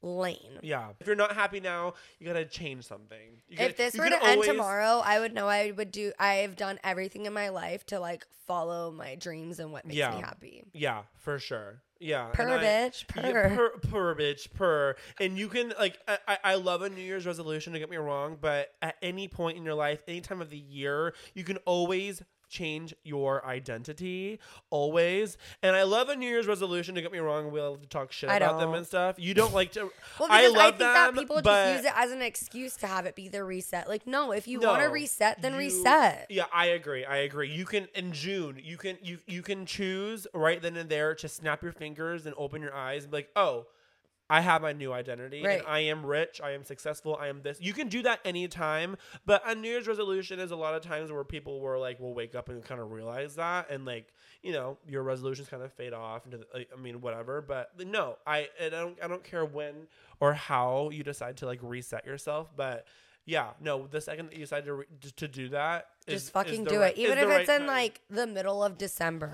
lane. 0.02 0.60
Yeah. 0.64 0.90
If 1.00 1.06
you're 1.08 1.16
not 1.16 1.34
happy 1.34 1.60
now, 1.60 1.94
you 2.20 2.26
gotta 2.28 2.46
change 2.46 2.86
something. 2.86 3.42
You 3.48 3.58
gotta- 3.58 3.70
if 3.70 3.78
this 3.78 3.94
you 3.96 4.02
were 4.02 4.10
to 4.10 4.16
end 4.24 4.26
always- 4.40 4.48
tomorrow, 4.50 5.02
I 5.06 5.20
would 5.20 5.34
know 5.34 5.48
I 5.48 5.72
would 5.72 5.92
do. 5.92 6.14
I've 6.20 6.56
done 6.56 6.80
everything 6.84 7.26
in 7.28 7.34
my 7.34 7.50
life 7.50 7.86
to 7.88 8.00
like 8.00 8.26
follow 8.48 8.92
my 8.92 9.16
dreams 9.16 9.60
and 9.60 9.72
what 9.72 9.86
makes 9.86 9.98
Yeah. 9.98 10.16
me 10.16 10.22
happy. 10.22 10.64
Yeah, 10.74 11.04
for 11.16 11.38
sure. 11.40 11.82
Yeah. 12.00 12.28
Purr, 12.34 12.50
I- 12.50 12.64
bitch, 12.64 13.06
Yeah, 13.16 13.32
purr. 13.32 13.50
purr, 13.56 13.90
purr, 13.90 14.16
bitch, 14.16 14.54
purr. 14.54 14.96
And 15.20 15.38
you 15.38 15.48
can 15.48 15.74
like, 15.80 15.98
I, 16.08 16.18
I- 16.28 16.38
I 16.44 16.56
love 16.56 16.82
a 16.82 16.90
New 16.90 17.02
Year's 17.02 17.26
resolution. 17.26 17.74
Don't 17.74 17.80
get 17.82 17.90
me 17.90 17.98
wrong, 17.98 18.38
but 18.40 18.70
at 18.82 18.96
any 19.02 19.28
point 19.28 19.58
in 19.58 19.64
your 19.64 19.74
life, 19.76 20.00
any 20.08 20.22
time 20.22 20.42
of 20.42 20.50
the 20.50 20.58
year, 20.58 21.14
you 21.34 21.44
can 21.44 21.58
always 21.66 22.22
change 22.50 22.94
your 23.04 23.46
identity. 23.46 24.40
Always. 24.70 25.38
And 25.62 25.76
I 25.76 25.84
love 25.84 26.10
a 26.10 26.16
New 26.16 26.28
Year's 26.28 26.48
resolution. 26.48 26.96
Don't 26.96 27.04
get 27.04 27.12
me 27.12 27.20
wrong. 27.20 27.52
We 27.52 27.62
love 27.62 27.82
to 27.82 27.88
talk 27.88 28.12
shit 28.12 28.30
I 28.30 28.38
about 28.38 28.60
them 28.60 28.70
don't. 28.70 28.78
and 28.80 28.88
stuff. 28.88 29.16
You 29.18 29.34
don't 29.34 29.54
like 29.54 29.72
to. 29.74 29.92
Well, 30.20 30.30
I 30.32 30.44
because 30.44 30.56
I, 30.56 30.58
love 30.58 30.78
think 30.78 30.80
that 30.80 31.16
people 31.16 31.42
just 31.42 31.76
use 31.78 31.86
it 31.86 31.94
as 31.96 32.12
an 32.12 32.22
excuse 32.22 32.76
to 32.78 32.88
have 32.88 33.06
it 33.06 33.16
be 33.16 33.30
their 33.30 33.46
reset. 33.46 33.88
Like, 33.88 34.08
no, 34.08 34.32
if 34.32 34.48
you 34.48 34.60
want 34.60 34.82
to 34.82 34.90
reset, 34.90 35.42
then 35.42 35.54
you- 35.54 35.60
reset. 35.60 36.28
Yeah, 36.30 36.46
I 36.54 36.68
agree. 36.68 37.06
I 37.06 37.18
agree. 37.18 37.50
You 37.50 37.66
can 37.66 37.88
in 37.96 38.12
June, 38.12 38.60
you 38.64 38.78
can 38.78 38.98
you 39.02 39.20
you 39.28 39.42
can 39.42 39.66
choose 39.66 40.28
right 40.34 40.62
then 40.62 40.78
and 40.78 40.90
there 40.90 41.16
to 41.16 41.28
snap 41.28 41.64
your 41.64 41.72
fingers 41.72 42.26
and 42.26 42.36
open 42.38 42.62
your 42.62 42.74
eyes 42.74 43.04
and 43.04 43.12
be 43.12 43.18
like, 43.18 43.30
"Oh, 43.36 43.68
I 44.30 44.42
have 44.42 44.62
my 44.62 44.74
new 44.74 44.92
identity. 44.92 45.42
Right. 45.44 45.60
And 45.60 45.68
I 45.68 45.80
am 45.80 46.06
rich. 46.06 46.42
I 46.44 46.52
am 46.52 46.64
successful. 46.64 47.18
I 47.20 47.28
am 47.28 47.42
this." 47.42 47.58
You 47.62 47.74
can 47.74 47.88
do 47.88 48.02
that 48.04 48.20
anytime, 48.26 48.98
but 49.26 49.42
a 49.46 49.56
New 49.56 49.70
Year's 49.70 49.88
resolution 49.88 50.40
is 50.40 50.52
a 50.52 50.56
lot 50.56 50.74
of 50.74 50.82
times 50.82 51.12
where 51.12 51.24
people 51.24 51.60
were 51.62 51.78
like, 51.80 52.00
will 52.00 52.14
wake 52.14 52.36
up 52.36 52.50
and 52.50 52.64
kind 52.64 52.82
of 52.82 52.92
realize 52.92 53.36
that, 53.36 53.70
and 53.70 53.86
like, 53.86 54.14
you 54.44 54.52
know, 54.52 54.78
your 54.88 55.04
resolutions 55.04 55.48
kind 55.50 55.64
of 55.64 55.72
fade 55.74 55.94
off 55.94 56.26
into, 56.26 56.38
the, 56.40 56.66
I 56.72 56.80
mean, 56.80 57.02
whatever. 57.02 57.42
But 57.42 57.72
no, 57.88 58.18
I 58.28 58.50
I 58.64 58.70
don't 58.70 58.98
I 59.04 59.08
don't 59.08 59.24
care 59.24 59.46
when 59.46 59.88
or 60.20 60.34
how 60.34 60.90
you 60.92 61.04
decide 61.04 61.38
to 61.38 61.46
like 61.46 61.60
reset 61.62 62.06
yourself, 62.06 62.50
but. 62.56 62.86
Yeah, 63.30 63.50
no. 63.60 63.88
The 63.88 64.00
second 64.00 64.28
that 64.28 64.36
you 64.36 64.40
decide 64.40 64.64
to 64.64 64.74
re- 64.74 64.86
to 65.18 65.28
do 65.28 65.50
that, 65.50 65.88
Just 66.08 66.28
is 66.28 66.30
fucking 66.30 66.64
the 66.64 66.70
do 66.70 66.80
right- 66.80 66.98
it. 66.98 67.02
Even 67.02 67.18
if 67.18 67.28
the 67.28 67.40
it's 67.42 67.50
right 67.50 67.56
in 67.60 67.62
time. 67.64 67.68
like 67.68 68.00
the 68.10 68.26
middle 68.26 68.64
of 68.64 68.78
December. 68.78 69.34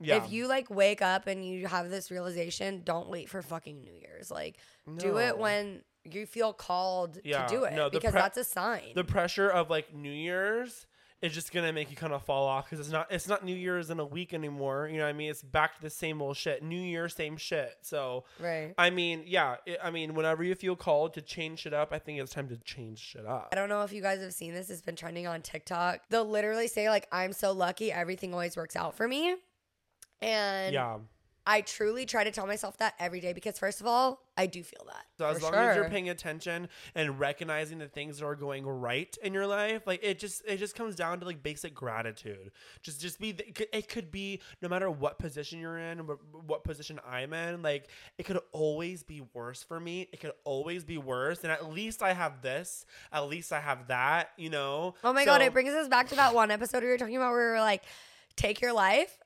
Yeah. 0.00 0.16
If 0.24 0.32
you 0.32 0.48
like 0.48 0.70
wake 0.70 1.02
up 1.02 1.26
and 1.26 1.44
you 1.44 1.66
have 1.66 1.90
this 1.90 2.10
realization, 2.10 2.82
don't 2.84 3.08
wait 3.08 3.28
for 3.28 3.42
fucking 3.42 3.80
New 3.80 3.92
Year's. 3.92 4.30
Like, 4.30 4.56
do 4.98 5.18
it 5.18 5.36
when 5.38 5.82
you 6.04 6.26
feel 6.26 6.52
called 6.52 7.18
Yeah, 7.24 7.46
to 7.46 7.54
do 7.54 7.64
it 7.64 7.74
no, 7.74 7.90
because 7.90 8.12
pre- 8.12 8.20
that's 8.20 8.38
a 8.38 8.44
sign. 8.44 8.92
the 8.94 9.04
pressure 9.04 9.48
of 9.50 9.68
like 9.70 9.94
New 9.94 10.10
Year's 10.10 10.86
is 11.20 11.34
just 11.34 11.52
gonna 11.52 11.70
make 11.70 11.90
you 11.90 11.96
kind 11.96 12.14
of 12.14 12.22
fall 12.22 12.46
off 12.46 12.64
because 12.64 12.80
it's 12.80 12.90
not 12.90 13.06
it's 13.12 13.28
not 13.28 13.44
New 13.44 13.54
Year's 13.54 13.90
in 13.90 14.00
a 14.00 14.06
week 14.06 14.32
anymore. 14.32 14.88
You 14.90 14.96
know 14.96 15.04
what 15.04 15.10
I 15.10 15.12
mean? 15.12 15.30
It's 15.30 15.42
back 15.42 15.76
to 15.76 15.82
the 15.82 15.90
same 15.90 16.22
old 16.22 16.38
shit. 16.38 16.62
New 16.62 16.80
Year, 16.80 17.10
same 17.10 17.36
shit. 17.36 17.74
So 17.82 18.24
right. 18.40 18.72
I 18.78 18.88
mean, 18.88 19.24
yeah. 19.26 19.56
It, 19.66 19.78
I 19.84 19.90
mean, 19.90 20.14
whenever 20.14 20.42
you 20.42 20.54
feel 20.54 20.76
called 20.76 21.12
to 21.14 21.20
change 21.20 21.60
shit 21.60 21.74
up, 21.74 21.92
I 21.92 21.98
think 21.98 22.18
it's 22.20 22.32
time 22.32 22.48
to 22.48 22.56
change 22.56 23.00
shit 23.00 23.26
up. 23.26 23.50
I 23.52 23.54
don't 23.56 23.68
know 23.68 23.82
if 23.82 23.92
you 23.92 24.00
guys 24.00 24.22
have 24.22 24.32
seen 24.32 24.54
this. 24.54 24.70
It's 24.70 24.80
been 24.80 24.96
trending 24.96 25.26
on 25.26 25.42
TikTok. 25.42 26.00
They'll 26.08 26.24
literally 26.24 26.68
say 26.68 26.88
like, 26.88 27.06
"I'm 27.12 27.34
so 27.34 27.52
lucky. 27.52 27.92
Everything 27.92 28.32
always 28.32 28.56
works 28.56 28.74
out 28.74 28.94
for 28.96 29.06
me," 29.06 29.36
and 30.20 30.74
Yeah. 30.74 30.98
I 31.46 31.62
truly 31.62 32.04
try 32.06 32.22
to 32.22 32.30
tell 32.30 32.46
myself 32.46 32.76
that 32.78 32.94
every 33.00 33.18
day 33.18 33.32
because 33.32 33.58
first 33.58 33.80
of 33.80 33.86
all, 33.86 34.20
I 34.36 34.46
do 34.46 34.62
feel 34.62 34.84
that. 34.86 35.04
So 35.18 35.26
as 35.26 35.38
for 35.38 35.44
long 35.46 35.54
as 35.54 35.74
you're 35.74 35.88
paying 35.88 36.08
attention 36.10 36.68
and 36.94 37.18
recognizing 37.18 37.78
the 37.78 37.88
things 37.88 38.18
that 38.18 38.26
are 38.26 38.36
going 38.36 38.66
right 38.66 39.16
in 39.22 39.32
your 39.32 39.46
life, 39.46 39.86
like 39.86 40.00
it 40.02 40.18
just 40.18 40.42
it 40.46 40.58
just 40.58 40.76
comes 40.76 40.94
down 40.96 41.18
to 41.20 41.26
like 41.26 41.42
basic 41.42 41.74
gratitude. 41.74 42.52
Just 42.82 43.00
just 43.00 43.18
be 43.18 43.30
it 43.30 43.54
could, 43.54 43.68
it 43.72 43.88
could 43.88 44.12
be 44.12 44.40
no 44.62 44.68
matter 44.68 44.90
what 44.90 45.18
position 45.18 45.58
you're 45.58 45.78
in, 45.78 46.06
what, 46.06 46.18
what 46.46 46.62
position 46.62 47.00
I'm 47.08 47.32
in, 47.32 47.62
like 47.62 47.88
it 48.18 48.24
could 48.24 48.38
always 48.52 49.02
be 49.02 49.22
worse 49.32 49.62
for 49.62 49.80
me. 49.80 50.08
It 50.12 50.20
could 50.20 50.32
always 50.44 50.84
be 50.84 50.98
worse, 50.98 51.42
and 51.42 51.50
at 51.50 51.72
least 51.72 52.02
I 52.02 52.12
have 52.12 52.42
this. 52.42 52.84
At 53.12 53.28
least 53.28 53.52
I 53.52 53.60
have 53.60 53.88
that. 53.88 54.30
You 54.36 54.50
know. 54.50 54.94
Oh 55.02 55.12
my 55.12 55.24
god, 55.24 55.42
it 55.42 55.52
brings 55.52 55.72
us 55.72 55.88
back 55.88 56.08
to 56.10 56.16
that 56.16 56.34
one 56.34 56.50
episode 56.50 56.82
we 56.82 56.90
were 56.90 56.98
talking 56.98 57.16
about 57.16 57.32
where 57.32 57.46
we 57.48 57.52
were 57.54 57.60
like, 57.60 57.82
take 58.36 58.60
your 58.60 58.72
life, 58.72 59.18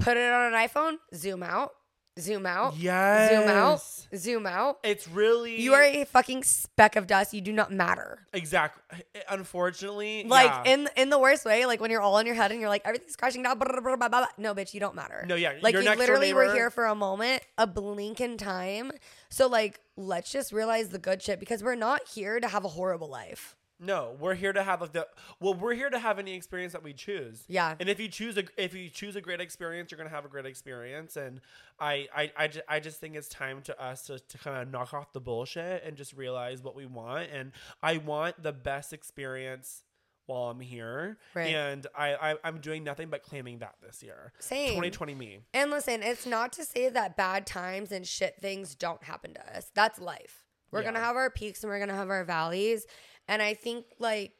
put 0.00 0.16
it 0.16 0.32
on 0.32 0.52
an 0.52 0.68
iPhone, 0.68 0.96
zoom 1.14 1.42
out, 1.42 1.70
zoom 2.18 2.44
out, 2.46 2.76
Yes. 2.76 3.30
zoom 3.30 3.48
out, 3.48 3.80
zoom 4.16 4.46
out. 4.46 4.78
It's 4.82 5.06
really 5.08 5.60
You 5.60 5.74
are 5.74 5.82
a 5.82 6.04
fucking 6.04 6.42
speck 6.44 6.96
of 6.96 7.06
dust. 7.06 7.32
You 7.32 7.40
do 7.40 7.52
not 7.52 7.72
matter. 7.72 8.26
exactly. 8.32 9.02
Unfortunately, 9.28 10.24
Like 10.26 10.46
yeah. 10.66 10.72
in 10.74 10.88
in 10.96 11.10
the 11.10 11.18
worst 11.18 11.44
way, 11.44 11.66
like 11.66 11.80
when 11.80 11.90
you're 11.90 12.00
all 12.02 12.18
in 12.18 12.26
your 12.26 12.34
head 12.34 12.50
and 12.52 12.60
you're 12.60 12.68
like 12.68 12.82
everything's 12.84 13.16
crashing 13.16 13.42
down. 13.42 13.58
Blah, 13.58 13.68
blah, 13.72 13.80
blah, 13.80 13.96
blah, 13.96 14.08
blah. 14.08 14.26
No, 14.38 14.54
bitch, 14.54 14.74
you 14.74 14.80
don't 14.80 14.94
matter. 14.94 15.24
No, 15.26 15.34
yeah, 15.34 15.54
Like 15.62 15.74
you 15.74 15.80
literally 15.82 16.32
were 16.34 16.52
here 16.52 16.70
for 16.70 16.86
a 16.86 16.94
moment, 16.94 17.42
a 17.58 17.66
blink 17.66 18.20
in 18.20 18.36
time. 18.36 18.92
So 19.28 19.46
like, 19.46 19.80
let's 19.96 20.30
just 20.32 20.52
realize 20.52 20.88
the 20.90 20.98
good 20.98 21.22
shit 21.22 21.40
because 21.40 21.62
we're 21.62 21.74
not 21.74 22.08
here 22.08 22.40
to 22.40 22.48
have 22.48 22.64
a 22.64 22.68
horrible 22.68 23.08
life. 23.08 23.56
No, 23.82 24.14
we're 24.20 24.34
here 24.34 24.52
to 24.52 24.62
have 24.62 24.80
like 24.82 24.92
the 24.92 25.08
well, 25.40 25.54
we're 25.54 25.74
here 25.74 25.88
to 25.90 25.98
have 25.98 26.18
any 26.18 26.34
experience 26.34 26.74
that 26.74 26.82
we 26.82 26.92
choose. 26.92 27.44
Yeah. 27.48 27.74
And 27.80 27.88
if 27.88 27.98
you 27.98 28.08
choose 28.08 28.36
a 28.36 28.44
if 28.56 28.74
you 28.74 28.90
choose 28.90 29.16
a 29.16 29.20
great 29.22 29.40
experience, 29.40 29.90
you're 29.90 29.96
gonna 29.98 30.10
have 30.10 30.24
a 30.26 30.28
great 30.28 30.44
experience. 30.46 31.16
And 31.16 31.40
I 31.78 32.06
I 32.14 32.32
I, 32.36 32.48
ju- 32.48 32.60
I 32.68 32.80
just 32.80 33.00
think 33.00 33.16
it's 33.16 33.28
time 33.28 33.62
to 33.62 33.82
us 33.82 34.02
to, 34.02 34.18
to 34.18 34.38
kind 34.38 34.60
of 34.62 34.70
knock 34.70 34.92
off 34.92 35.12
the 35.12 35.20
bullshit 35.20 35.82
and 35.84 35.96
just 35.96 36.12
realize 36.12 36.62
what 36.62 36.76
we 36.76 36.84
want. 36.84 37.30
And 37.32 37.52
I 37.82 37.96
want 37.96 38.42
the 38.42 38.52
best 38.52 38.92
experience 38.92 39.82
while 40.26 40.50
I'm 40.50 40.60
here. 40.60 41.16
Right. 41.34 41.54
And 41.54 41.86
I, 41.96 42.14
I 42.32 42.34
I'm 42.44 42.60
doing 42.60 42.84
nothing 42.84 43.08
but 43.08 43.22
claiming 43.22 43.60
that 43.60 43.76
this 43.84 44.02
year. 44.02 44.32
Same. 44.40 44.68
2020 44.70 45.14
me. 45.14 45.38
And 45.54 45.70
listen, 45.70 46.02
it's 46.02 46.26
not 46.26 46.52
to 46.52 46.64
say 46.64 46.88
that 46.90 47.16
bad 47.16 47.46
times 47.46 47.90
and 47.92 48.06
shit 48.06 48.36
things 48.40 48.74
don't 48.74 49.02
happen 49.02 49.32
to 49.34 49.56
us. 49.56 49.70
That's 49.74 49.98
life. 49.98 50.44
We're 50.70 50.80
Yeah. 50.80 50.84
going 50.84 50.94
to 50.94 51.00
have 51.00 51.16
our 51.16 51.30
peaks 51.30 51.64
and 51.64 51.70
we're 51.70 51.78
going 51.78 51.88
to 51.88 51.96
have 51.96 52.10
our 52.10 52.22
valleys. 52.24 52.86
And 53.30 53.40
I 53.40 53.54
think, 53.54 53.86
like, 53.98 54.32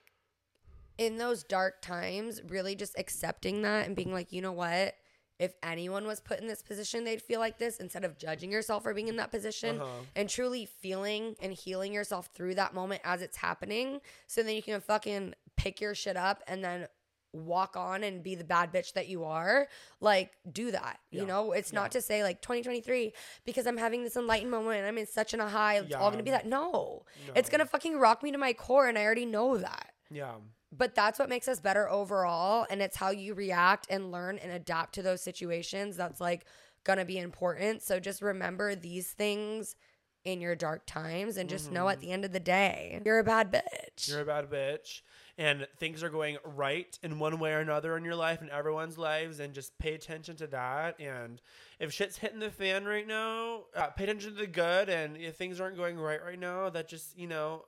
in 0.99 1.17
those 1.17 1.43
dark 1.45 1.81
times, 1.81 2.41
really 2.49 2.75
just 2.75 2.99
accepting 2.99 3.63
that 3.63 3.87
and 3.87 3.95
being 3.97 4.13
like, 4.13 4.33
you 4.33 4.43
know 4.43 4.53
what? 4.53 4.95
If 5.39 5.55
anyone 5.63 6.07
was 6.07 6.21
put 6.21 6.41
in 6.41 6.47
this 6.47 6.61
position, 6.61 7.05
they'd 7.05 7.23
feel 7.23 7.41
like 7.41 7.57
this 7.57 7.79
instead 7.79 8.05
of 8.05 8.19
judging 8.19 8.53
yourself 8.53 8.83
for 8.83 8.93
being 8.93 9.09
in 9.09 9.17
that 9.17 9.31
position 9.31 9.81
Uh-huh. 9.81 10.03
and 10.15 10.29
truly 10.29 10.67
feeling 10.67 11.35
and 11.41 11.55
healing 11.55 11.95
yourself 11.95 12.29
through 12.35 12.57
that 12.57 12.75
moment 12.75 13.01
as 13.05 13.23
it's 13.23 13.39
happening. 13.39 14.01
So 14.27 14.43
then 14.43 14.55
you 14.55 14.63
can 14.63 14.79
fucking 14.83 15.35
pick 15.57 15.81
your 15.81 15.95
shit 15.95 16.17
up 16.19 16.43
and 16.47 16.63
then 16.63 16.89
walk 17.33 17.77
on 17.77 18.03
and 18.03 18.23
be 18.23 18.35
the 18.35 18.45
bad 18.45 18.73
bitch 18.73 18.93
that 18.95 19.09
you 19.09 19.25
are. 19.25 19.69
Like, 20.01 20.33
do 20.51 20.71
that. 20.71 20.99
Yeah. 21.11 21.21
You 21.21 21.27
know, 21.27 21.53
it's 21.53 21.73
not 21.73 21.93
to 21.93 22.01
say 22.01 22.23
like 22.23 22.43
2023 22.43 23.13
because 23.45 23.67
I'm 23.67 23.77
having 23.77 24.05
this 24.05 24.17
enlightened 24.17 24.51
moment 24.51 24.79
and 24.79 24.87
I'm 24.87 24.99
in 24.99 25.07
such 25.07 25.35
an 25.35 25.41
a 25.41 25.49
high. 25.49 25.79
It's 25.79 25.95
all 25.95 26.11
gonna 26.11 26.23
be 26.23 26.31
that. 26.31 26.47
No, 26.47 27.05
it's 27.35 27.49
gonna 27.49 27.67
fucking 27.67 27.99
rock 27.99 28.23
me 28.23 28.33
to 28.33 28.39
my 28.39 28.53
core, 28.53 28.89
and 28.89 28.99
I 28.99 29.05
already 29.05 29.27
know 29.27 29.59
that. 29.59 29.93
Yeah. 30.11 30.35
But 30.73 30.95
that's 30.95 31.19
what 31.19 31.29
makes 31.29 31.49
us 31.49 31.61
better 31.61 31.89
overall, 31.91 32.67
and 32.71 32.81
it's 32.81 32.97
how 32.97 33.11
you 33.11 33.35
react 33.35 33.87
and 33.91 34.13
learn 34.13 34.39
and 34.39 34.53
adapt 34.53 34.95
to 34.95 35.03
those 35.03 35.21
situations. 35.21 35.97
That's 35.97 36.21
like 36.21 36.45
gonna 36.85 37.05
be 37.05 37.19
important. 37.19 37.83
So 37.83 38.01
just 38.01 38.23
remember 38.23 38.75
these 38.75 39.09
things 39.11 39.77
in 40.25 40.41
your 40.41 40.55
dark 40.55 40.87
times 40.87 41.37
and 41.37 41.49
just 41.49 41.71
know 41.71 41.89
at 41.89 41.97
mm-hmm. 41.97 42.07
the 42.07 42.13
end 42.13 42.25
of 42.25 42.33
the 42.33 42.41
day, 42.41 43.01
you're 43.05 43.19
a 43.19 43.25
bad 43.25 43.51
bitch. 43.51 44.09
You're 44.09 44.21
a 44.21 44.27
bad 44.27 44.51
bitch. 44.51 45.01
And 45.41 45.67
things 45.79 46.03
are 46.03 46.11
going 46.11 46.37
right 46.45 46.99
in 47.03 47.19
one 47.19 47.39
way 47.39 47.53
or 47.55 47.61
another 47.61 47.97
in 47.97 48.05
your 48.05 48.15
life 48.15 48.43
and 48.43 48.51
everyone's 48.51 48.99
lives, 48.99 49.41
and 49.41 49.55
just 49.55 49.79
pay 49.79 49.95
attention 49.95 50.37
to 50.37 50.47
that. 50.49 51.01
And 51.01 51.41
if 51.79 51.93
shit's 51.95 52.19
hitting 52.19 52.41
the 52.41 52.51
fan 52.51 52.85
right 52.85 53.09
now, 53.09 53.63
uh, 53.75 53.87
pay 53.87 54.05
attention 54.05 54.33
to 54.35 54.37
the 54.37 54.47
good. 54.47 54.91
And 54.91 55.17
if 55.17 55.37
things 55.37 55.59
aren't 55.59 55.79
going 55.79 55.99
right 55.99 56.23
right 56.23 56.39
now, 56.39 56.69
that 56.69 56.89
just, 56.89 57.17
you 57.19 57.27
know, 57.27 57.65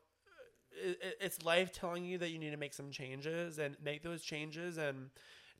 it, 0.72 0.98
it- 1.02 1.16
it's 1.20 1.42
life 1.44 1.72
telling 1.72 2.04
you 2.04 2.18
that 2.18 2.28
you 2.30 2.38
need 2.38 2.50
to 2.50 2.58
make 2.58 2.74
some 2.74 2.90
changes 2.90 3.58
and 3.58 3.76
make 3.82 4.02
those 4.02 4.20
changes. 4.22 4.76
And 4.76 5.08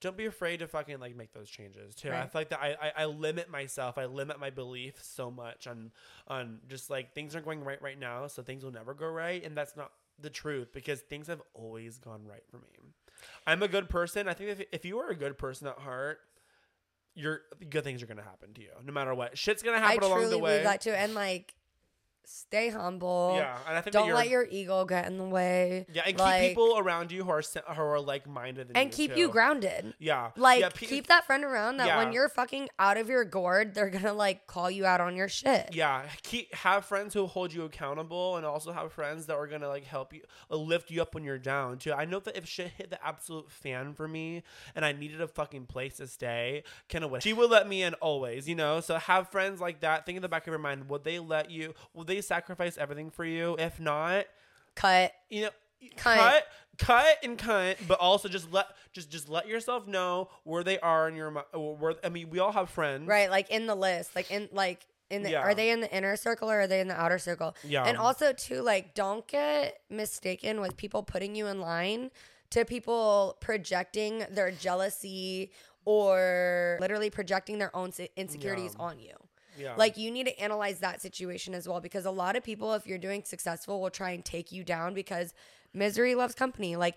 don't 0.03 0.17
be 0.17 0.27
afraid 0.27 0.59
to 0.59 0.67
fucking 0.69 0.99
like 1.01 1.17
make 1.17 1.33
those 1.33 1.49
changes 1.49 1.95
too. 1.95 2.11
I 2.11 2.27
feel 2.27 2.41
like 2.41 2.49
that 2.51 2.61
I, 2.61 2.77
I, 2.83 2.93
I 3.03 3.05
limit 3.07 3.49
myself. 3.51 3.97
I 3.97 4.05
limit 4.05 4.39
my 4.39 4.51
belief 4.51 5.03
so 5.03 5.31
much 5.31 5.67
on 5.67 5.93
on 6.29 6.59
just 6.69 6.91
like 6.91 7.15
things 7.15 7.35
aren't 7.35 7.47
going 7.47 7.65
right 7.65 7.81
right 7.81 7.99
now, 7.99 8.27
so 8.27 8.43
things 8.43 8.65
will 8.65 8.73
never 8.73 8.93
go 8.93 9.07
right, 9.07 9.43
and 9.43 9.57
that's 9.57 9.77
not 9.77 9.93
the 10.19 10.31
truth 10.31 10.73
because 10.73 11.01
things 11.01 11.27
have 11.27 11.43
always 11.55 11.99
gone 11.99 12.25
right 12.27 12.43
for 12.51 12.59
me. 12.59 12.69
I'm 13.47 13.63
a 13.63 13.69
good 13.69 13.89
person. 13.89 14.29
I 14.29 14.35
think 14.35 14.51
if 14.51 14.63
if 14.73 14.85
you 14.85 14.99
are 14.99 15.11
a 15.11 15.17
good 15.17 15.39
person 15.39 15.67
at 15.67 15.79
heart, 15.79 16.19
your 17.15 17.41
good 17.71 17.85
things 17.85 18.03
are 18.03 18.07
gonna 18.07 18.23
happen 18.23 18.53
to 18.55 18.61
you 18.61 18.71
no 18.85 18.93
matter 18.93 19.15
what. 19.15 19.37
Shit's 19.39 19.63
gonna 19.63 19.79
I 19.79 19.81
happen 19.81 20.01
truly 20.01 20.13
along 20.13 20.31
the 20.31 20.39
way. 20.39 20.51
believe 20.53 20.65
that 20.65 20.81
too. 20.81 20.91
And 20.91 21.15
like, 21.15 21.55
stay 22.25 22.69
humble. 22.69 23.35
Yeah, 23.37 23.57
and 23.69 23.77
I 23.77 23.81
think 23.81 23.93
Don't 23.93 24.13
let 24.13 24.29
your 24.29 24.47
ego 24.49 24.85
get 24.85 25.07
in 25.07 25.19
the 25.19 25.25
way. 25.25 25.87
yeah, 25.93 26.03
and 26.07 26.19
like, 26.19 26.41
keep 26.41 26.51
people 26.51 26.79
around 26.79 27.11
you 27.13 27.25
who 27.25 27.31
are 27.31 27.43
who 27.75 27.83
are 27.83 28.01
like 28.01 28.27
minded 28.29 28.73
and 28.75 28.91
keep 28.93 29.17
you 29.17 29.29
grounded. 29.29 29.95
Yeah, 29.99 30.31
Like 30.37 30.61
yeah, 30.61 30.69
pe- 30.69 30.87
keep 30.87 31.07
that 31.09 31.27
friend 31.27 31.45
around 31.45 31.79
that 31.79 31.97
when 31.97 32.13
you're 32.13 32.29
fucking 32.29 32.69
out 32.79 32.97
of 32.97 33.09
your 33.09 33.25
gourd, 33.25 33.75
they're 33.75 33.91
gonna 33.91 34.13
like 34.15 34.47
call 34.47 34.71
you 34.71 34.87
out 34.87 35.01
on 35.01 35.17
your 35.17 35.29
shit. 35.29 35.75
Yeah, 35.75 36.03
keep 36.23 36.55
have 36.55 36.85
friends 36.85 37.15
who 37.15 37.27
hold 37.27 37.53
you 37.53 37.65
accountable, 37.65 38.37
and 38.37 38.47
also 38.47 38.73
have 38.73 38.93
friends 38.93 39.27
that 39.27 39.37
are 39.37 39.47
gonna 39.47 39.69
like 39.69 39.85
help 39.85 40.13
you, 40.13 40.23
uh, 40.51 40.57
lift 40.57 40.91
you 40.91 41.03
up 41.03 41.15
when 41.15 41.25
you're 41.25 41.39
down 41.39 41.79
too. 41.79 41.93
I 41.93 42.05
know 42.05 42.21
that 42.21 42.37
if 42.37 42.47
shit 42.47 42.69
hit 42.77 42.91
the 42.91 43.05
absolute 43.05 43.51
fan 43.51 43.95
for 43.95 44.07
me, 44.09 44.43
and 44.75 44.85
I 44.85 44.93
needed 44.93 45.21
a 45.21 45.29
fucking 45.29 45.67
place 45.67 45.97
to 45.97 46.07
stay, 46.07 46.63
Kenna 46.89 47.09
would. 47.09 47.23
She 47.23 47.33
would 47.33 47.51
let 47.51 47.69
me 47.69 47.83
in 47.83 47.95
always, 47.95 48.49
you 48.49 48.55
know. 48.55 48.81
So 48.81 48.97
have 48.99 49.29
friends 49.31 49.61
like 49.61 49.81
that. 49.81 50.07
Think 50.07 50.17
in 50.17 50.23
the 50.23 50.29
back 50.29 50.43
of 50.47 50.53
your 50.53 50.59
mind: 50.59 50.89
Would 50.89 51.05
they 51.05 51.19
let 51.19 51.51
you? 51.51 51.75
Will 51.95 52.05
they 52.05 52.12
sacrifice 52.21 52.77
everything 52.77 53.11
for 53.11 53.25
you? 53.25 53.57
If 53.59 53.81
not, 53.81 54.27
Cut. 54.75 55.13
you 55.31 55.43
know. 55.43 55.51
Cut. 55.97 56.17
Cut, 56.17 56.47
cut, 56.79 57.17
and 57.25 57.37
cut, 57.37 57.77
but 57.89 57.99
also 57.99 58.29
just 58.29 58.53
let 58.53 58.67
just 58.93 59.11
just 59.11 59.29
let 59.29 59.49
yourself 59.49 59.89
know 59.89 60.29
where 60.45 60.63
they 60.63 60.79
are 60.79 61.09
in 61.09 61.17
your 61.17 61.31
where. 61.55 61.95
I 62.05 62.09
mean, 62.09 62.31
we 62.31 62.39
all 62.39 62.53
have 62.53 62.71
friends, 62.71 63.09
Right, 63.09 63.29
like 63.29 63.51
in 63.51 63.67
the 63.67 63.75
list, 63.75 64.15
like 64.15 64.31
in 64.31 64.49
like 64.53 64.87
in 65.11 65.25
the 65.25 65.31
Yeah. 65.33 65.41
are 65.41 65.55
they 65.55 65.71
in 65.71 65.81
the 65.81 65.93
inner 65.93 66.15
circle 66.17 66.49
or 66.49 66.61
are 66.61 66.67
they 66.69 66.81
in 66.81 66.87
the 66.87 66.95
outer 67.01 67.19
circle? 67.19 67.57
Yeah. 67.65 67.83
And 67.85 67.97
also 67.99 68.33
too, 68.33 68.63
like 68.63 68.95
don't 68.95 69.27
get 69.27 69.81
mistaken 69.91 70.61
with 70.61 70.77
people 70.77 71.03
putting 71.03 71.35
you 71.35 71.49
in 71.49 71.61
line 71.61 72.13
to 72.51 72.65
people 72.65 73.37
projecting 73.41 74.25
their 74.31 74.53
jealousy 74.53 75.51
or 75.85 76.79
literally 76.81 77.11
projecting 77.11 77.59
their 77.59 77.75
own 77.75 77.93
insecurities 78.17 78.77
Yeah. 78.79 78.85
on 78.85 78.99
you. 79.01 79.15
Yeah, 79.59 79.75
Like 79.77 79.97
you 79.97 80.11
need 80.11 80.27
to 80.27 80.39
analyze 80.39 80.79
that 80.81 81.01
situation 81.01 81.55
as 81.55 81.69
well 81.69 81.81
because 81.81 82.05
a 82.05 82.11
lot 82.11 82.37
of 82.37 82.43
people 82.43 82.75
if 82.75 82.87
you're 82.87 82.99
doing 82.99 83.23
successful 83.25 83.81
will 83.81 83.91
try 83.91 84.11
and 84.11 84.25
take 84.25 84.53
you 84.53 84.65
down 84.65 84.95
because 84.95 85.35
misery 85.75 86.15
loves 86.15 86.35
company. 86.35 86.77
Like 86.77 86.97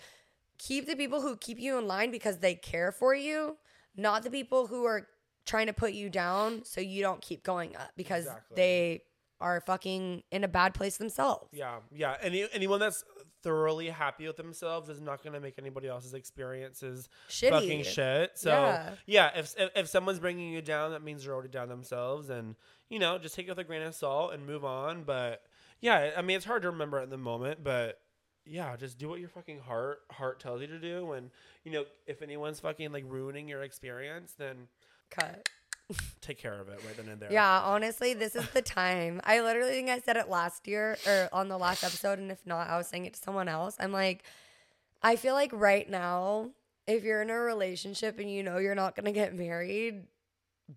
keep 0.57 0.87
the 0.87 0.95
people 0.95 1.21
who 1.21 1.35
keep 1.37 1.59
you 1.59 1.77
in 1.77 1.87
line 1.87 2.11
because 2.11 2.37
they 2.39 2.55
care 2.55 2.91
for 2.91 3.13
you, 3.15 3.57
not 3.95 4.23
the 4.23 4.31
people 4.31 4.67
who 4.67 4.85
are 4.85 5.07
trying 5.45 5.67
to 5.67 5.73
put 5.73 5.93
you 5.93 6.09
down 6.09 6.63
so 6.63 6.81
you 6.81 7.01
don't 7.01 7.21
keep 7.21 7.43
going 7.43 7.75
up 7.75 7.91
because 7.95 8.25
Exactly. 8.25 8.55
they 8.55 9.01
are 9.41 9.61
fucking 9.61 10.23
in 10.31 10.43
a 10.43 10.47
bad 10.47 10.73
place 10.73 10.97
themselves. 10.97 11.49
Yeah, 11.51 11.79
yeah. 11.91 12.15
Any 12.21 12.47
anyone 12.53 12.79
that's 12.79 13.03
thoroughly 13.45 13.89
happy 13.89 14.25
with 14.25 14.37
themselves 14.37 14.89
is 14.89 14.99
not 14.99 15.23
going 15.23 15.33
to 15.33 15.39
make 15.39 15.59
anybody 15.59 15.87
else's 15.87 16.15
experiences 16.15 17.07
Shitty. 17.29 17.49
fucking 17.51 17.83
shit. 17.83 18.31
So 18.35 18.49
Yeah. 18.49 18.93
yeah, 19.05 19.31
if, 19.39 19.53
if 19.57 19.69
if 19.75 19.87
someone's 19.87 20.19
bringing 20.19 20.51
you 20.51 20.61
down, 20.63 20.91
that 20.91 21.03
means 21.03 21.23
they're 21.23 21.33
already 21.33 21.49
down 21.49 21.69
themselves, 21.69 22.29
and 22.29 22.55
you 22.89 22.97
know, 22.99 23.17
just 23.19 23.35
take 23.35 23.45
it 23.45 23.51
with 23.51 23.59
a 23.59 23.63
grain 23.63 23.83
of 23.83 23.93
salt 23.93 24.33
and 24.33 24.45
move 24.47 24.65
on. 24.65 25.03
But 25.03 25.43
yeah, 25.79 26.11
I 26.17 26.21
mean, 26.23 26.37
it's 26.37 26.45
hard 26.45 26.63
to 26.63 26.71
remember 26.71 26.97
at 26.99 27.09
the 27.11 27.17
moment, 27.17 27.63
but 27.63 27.99
yeah, 28.45 28.75
just 28.77 28.97
do 28.97 29.09
what 29.09 29.19
your 29.19 29.29
fucking 29.29 29.59
heart 29.59 29.99
heart 30.11 30.39
tells 30.39 30.61
you 30.61 30.67
to 30.67 30.79
do. 30.79 31.11
And 31.13 31.29
you 31.63 31.71
know, 31.71 31.85
if 32.07 32.21
anyone's 32.21 32.59
fucking 32.59 32.91
like 32.91 33.03
ruining 33.07 33.47
your 33.47 33.61
experience, 33.61 34.33
then 34.37 34.67
Cut. 35.11 35.47
Take 36.21 36.38
care 36.38 36.59
of 36.59 36.67
it 36.69 36.79
right 36.86 36.97
then 36.97 37.09
and 37.09 37.21
there. 37.21 37.31
Yeah, 37.31 37.61
honestly, 37.61 38.13
this 38.13 38.36
is 38.36 38.47
the 38.51 38.61
time. 38.61 39.21
I 39.23 39.41
literally 39.41 39.71
think 39.71 39.89
I 39.89 39.99
said 39.99 40.17
it 40.17 40.29
last 40.29 40.67
year 40.67 40.97
or 41.05 41.29
on 41.31 41.47
the 41.47 41.57
last 41.57 41.83
episode, 41.83 42.19
and 42.19 42.31
if 42.31 42.45
not, 42.45 42.69
I 42.69 42.77
was 42.77 42.88
saying 42.88 43.05
it 43.05 43.13
to 43.13 43.19
someone 43.19 43.47
else. 43.47 43.75
I'm 43.79 43.91
like, 43.91 44.23
I 45.01 45.15
feel 45.15 45.33
like 45.33 45.51
right 45.53 45.89
now, 45.89 46.51
if 46.88 47.03
you're 47.03 47.21
in 47.21 47.29
a 47.29 47.39
relationship 47.39 48.19
and 48.19 48.31
you 48.31 48.43
know 48.43 48.57
you're 48.57 48.75
not 48.75 48.95
gonna 48.95 49.11
get 49.11 49.36
married, 49.36 50.07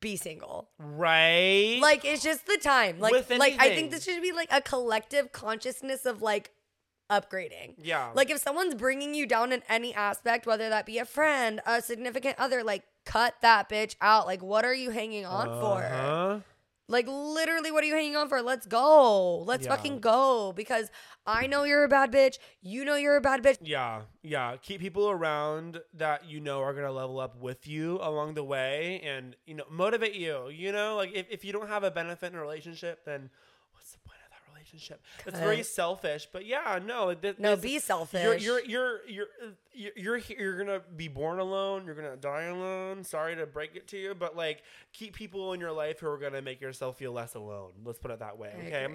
be 0.01 0.17
single. 0.17 0.69
Right. 0.79 1.79
Like 1.81 2.05
it's 2.05 2.23
just 2.23 2.47
the 2.47 2.59
time. 2.59 2.99
Like 2.99 3.31
like 3.31 3.57
I 3.59 3.75
think 3.75 3.91
this 3.91 4.05
should 4.05 4.23
be 4.23 4.33
like 4.33 4.49
a 4.53 4.61
collective 4.61 5.33
consciousness 5.33 6.05
of 6.05 6.21
like 6.23 6.51
upgrading. 7.11 7.75
yeah. 7.79 8.11
Like 8.15 8.31
if 8.31 8.39
someone's 8.39 8.75
bringing 8.75 9.15
you 9.15 9.27
down 9.27 9.51
in 9.53 9.63
any 9.69 9.95
aspect, 9.95 10.47
whether 10.47 10.69
that 10.69 10.85
be 10.85 10.99
a 10.99 11.07
friend, 11.07 11.61
a 11.67 11.81
significant 11.81 12.37
other, 12.39 12.63
like 12.63 12.85
cut 13.09 13.35
that 13.41 13.69
bitch 13.69 13.97
out. 14.01 14.27
Like 14.27 14.43
what 14.43 14.65
are 14.65 14.75
you 14.75 14.91
hanging 14.91 15.25
on 15.27 15.47
for? 15.61 15.83
Uh-huh. 15.83 16.41
Like 16.91 17.07
literally, 17.07 17.71
what 17.71 17.85
are 17.85 17.87
you 17.87 17.95
hanging 17.95 18.17
on 18.17 18.29
for? 18.31 18.41
Let's 18.41 18.67
go. 18.67 19.41
Let's 19.41 19.65
Yeah. 19.67 19.77
fucking 19.77 20.01
go. 20.01 20.53
Because 20.57 20.91
I 21.27 21.47
know 21.47 21.65
you're 21.65 21.85
a 21.85 21.89
bad 21.89 22.11
bitch. 22.11 22.39
You 22.63 22.85
know 22.87 22.95
you're 22.97 23.17
a 23.17 23.21
bad 23.21 23.43
bitch. 23.43 23.59
Yeah, 23.61 24.03
yeah. 24.23 24.57
Keep 24.63 24.81
people 24.81 25.11
around 25.11 25.83
that 25.93 26.25
you 26.25 26.41
know 26.41 26.61
are 26.61 26.73
gonna 26.73 26.91
level 26.93 27.21
up 27.21 27.37
with 27.37 27.67
you 27.67 27.99
along 28.01 28.35
the 28.35 28.45
way, 28.45 29.03
and 29.05 29.37
you 29.47 29.55
know 29.55 29.65
motivate 29.71 30.15
you. 30.15 30.49
You 30.49 30.73
know, 30.73 30.97
like 30.97 31.13
if, 31.15 31.27
if 31.31 31.45
you 31.45 31.53
don't 31.53 31.69
have 31.69 31.85
a 31.85 31.91
benefit 31.91 32.33
in 32.33 32.39
a 32.39 32.41
relationship, 32.41 33.05
then 33.05 33.29
what's 33.73 33.93
the 33.93 33.99
point 33.99 34.19
of 34.25 34.31
that 34.31 34.41
relationship? 34.73 35.03
It's 35.27 35.39
very 35.39 35.63
selfish, 35.63 36.29
but 36.33 36.47
yeah, 36.47 36.79
no. 36.85 37.15
th- 37.15 37.39
No, 37.39 37.57
be 37.57 37.79
selfish. 37.79 38.23
You're 38.43 38.61
you're 38.61 39.01
you're 39.07 39.27
you're 39.75 39.93
you're 39.97 40.19
you're, 40.19 40.59
gonna 40.59 40.81
be 40.97 41.09
born 41.09 41.39
alone. 41.39 41.85
You're 41.87 41.95
gonna 41.95 42.17
die 42.17 42.45
alone. 42.45 43.05
Sorry 43.05 43.37
to 43.37 43.47
break 43.47 43.77
it 43.77 43.87
to 43.89 43.97
you, 43.99 44.15
but 44.15 44.37
like 44.37 44.63
keep 44.93 45.15
people 45.15 45.53
in 45.53 45.61
your 45.61 45.73
life 45.73 46.01
who 46.01 46.09
are 46.09 46.19
gonna 46.19 46.43
make 46.43 46.61
yourself 46.61 46.99
feel 46.99 47.13
less 47.13 47.35
alone. 47.35 47.73
Let's 47.85 47.99
put 47.99 48.11
it 48.11 48.19
that 48.21 48.39
way, 48.39 48.53
okay? 48.67 48.89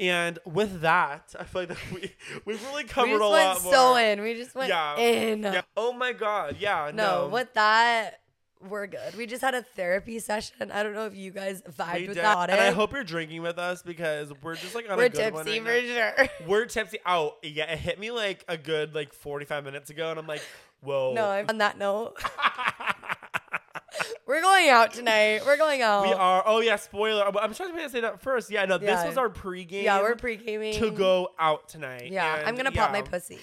And 0.00 0.38
with 0.44 0.80
that, 0.82 1.34
I 1.38 1.44
feel 1.44 1.62
like 1.62 1.68
that 1.70 1.78
we 1.92 2.12
we've 2.44 2.62
really 2.64 2.84
we 2.84 2.88
covered 2.88 3.18
just 3.18 3.22
a 3.22 3.26
lot 3.26 3.62
more. 3.64 4.00
in. 4.00 4.20
We 4.22 4.34
just 4.34 4.54
went 4.54 4.68
Yeah. 4.68 4.96
in. 4.98 5.42
Yeah. 5.42 5.62
Oh 5.76 5.92
my 5.92 6.12
god. 6.12 6.56
Yeah. 6.58 6.90
No, 6.94 7.22
No. 7.24 7.28
with 7.28 7.52
that, 7.54 8.20
we're 8.66 8.86
good. 8.86 9.14
We 9.16 9.26
just 9.26 9.42
had 9.42 9.54
a 9.54 9.62
therapy 9.62 10.18
session. 10.18 10.70
I 10.72 10.82
don't 10.82 10.94
know 10.94 11.06
if 11.06 11.14
you 11.14 11.30
guys 11.30 11.62
vibed 11.62 11.94
We 12.00 12.08
with 12.08 12.16
did. 12.16 12.24
that. 12.24 12.50
And 12.50 12.60
I 12.60 12.70
hope 12.70 12.92
you're 12.92 13.04
drinking 13.04 13.42
with 13.42 13.58
us 13.58 13.82
because 13.82 14.32
we're 14.42 14.56
just 14.56 14.74
like 14.74 14.90
on 14.90 14.96
we're 14.96 15.04
a 15.04 15.08
good 15.08 15.32
one 15.32 15.44
tipsy 15.44 15.60
right 15.60 15.82
for 15.82 15.94
now. 15.94 16.12
sure. 16.16 16.28
We're 16.48 16.66
tipsy. 16.66 16.98
Oh 17.06 17.36
yeah, 17.42 17.70
it 17.72 17.78
hit 17.78 17.98
me 17.98 18.10
like 18.10 18.44
a 18.48 18.56
good 18.56 18.94
like 18.94 19.12
45 19.12 19.64
minutes 19.64 19.90
ago, 19.90 20.10
and 20.10 20.18
I'm 20.18 20.26
like, 20.26 20.42
whoa. 20.80 21.12
no, 21.14 21.28
I'm 21.28 21.46
on 21.48 21.58
that 21.58 21.78
note. 21.78 22.16
We're 24.26 24.42
going 24.42 24.68
out 24.68 24.92
tonight. 24.92 25.40
We're 25.46 25.56
going 25.56 25.80
out. 25.80 26.02
we 26.06 26.12
are. 26.12 26.42
Oh 26.44 26.60
yeah, 26.60 26.76
spoiler. 26.76 27.24
I'm 27.24 27.54
trying 27.54 27.74
to 27.74 27.88
say 27.88 28.00
that 28.00 28.20
first. 28.20 28.50
Yeah, 28.50 28.66
no, 28.66 28.76
this 28.76 29.06
was 29.06 29.16
our 29.16 29.30
pregame. 29.30 29.84
Yeah, 29.84 30.02
we're 30.02 30.16
pre 30.16 30.36
gaming. 30.36 30.74
to 30.74 30.90
go 30.90 31.30
out 31.38 31.68
tonight. 31.68 32.10
Yeah, 32.12 32.42
I'm 32.44 32.54
gonna 32.54 32.70
pop 32.70 32.92
my 32.92 33.02
pussy. 33.02 33.38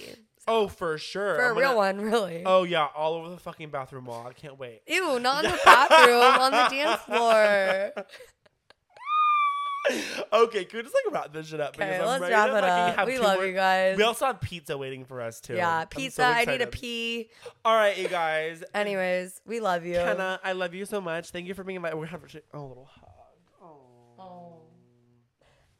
Oh, 0.47 0.67
for 0.67 0.97
sure. 0.99 1.35
For 1.35 1.41
a 1.45 1.49
I'm 1.51 1.57
real 1.57 1.69
gonna- 1.69 1.77
one, 1.77 2.01
really. 2.01 2.43
Oh 2.45 2.63
yeah, 2.63 2.87
all 2.95 3.15
over 3.15 3.29
the 3.29 3.37
fucking 3.37 3.69
bathroom 3.69 4.05
wall. 4.05 4.27
I 4.27 4.33
can't 4.33 4.59
wait. 4.59 4.81
Ew, 4.87 5.19
not 5.19 5.43
in 5.45 5.51
the 5.51 5.59
bathroom, 5.65 6.21
on 6.21 6.51
the 6.51 6.67
dance 6.69 7.01
floor. 7.01 7.91
okay, 10.33 10.65
can 10.65 10.77
we 10.77 10.83
just 10.83 10.95
like 11.05 11.13
wrap 11.13 11.33
this 11.33 11.47
shit 11.47 11.59
up? 11.59 11.75
Okay, 11.75 11.85
Because 11.85 12.01
I'm 12.01 12.07
let's 12.07 12.21
ready 12.21 12.33
wrap 12.33 12.49
to 12.49 12.57
it 12.57 12.61
fucking 12.61 12.69
up. 12.91 12.95
have 12.97 13.07
We 13.07 13.15
two 13.15 13.21
love 13.21 13.37
more- 13.37 13.45
you 13.45 13.53
guys. 13.53 13.97
We 13.97 14.03
also 14.03 14.25
have 14.25 14.41
pizza 14.41 14.77
waiting 14.77 15.05
for 15.05 15.21
us 15.21 15.39
too. 15.39 15.55
yeah, 15.55 15.77
I'm 15.79 15.87
so 15.91 15.97
pizza. 15.97 16.23
I 16.23 16.39
need 16.39 16.45
to 16.45 16.51
excited. 16.53 16.71
pee. 16.71 17.29
All 17.63 17.75
right, 17.75 17.97
you 17.97 18.07
guys. 18.07 18.63
Anyways, 18.73 19.41
we 19.45 19.59
love 19.59 19.85
you. 19.85 19.95
Kenna, 19.95 20.39
I 20.43 20.51
love 20.53 20.73
you 20.73 20.85
so 20.85 21.01
much. 21.01 21.29
Thank 21.29 21.47
you 21.47 21.53
for 21.53 21.63
being 21.63 21.81
my. 21.81 21.93
We 21.93 22.07
have 22.07 22.21
oh, 22.53 22.59
a 22.59 22.67
little 22.67 22.89
hug. 22.91 23.09
Oh. 24.19 24.61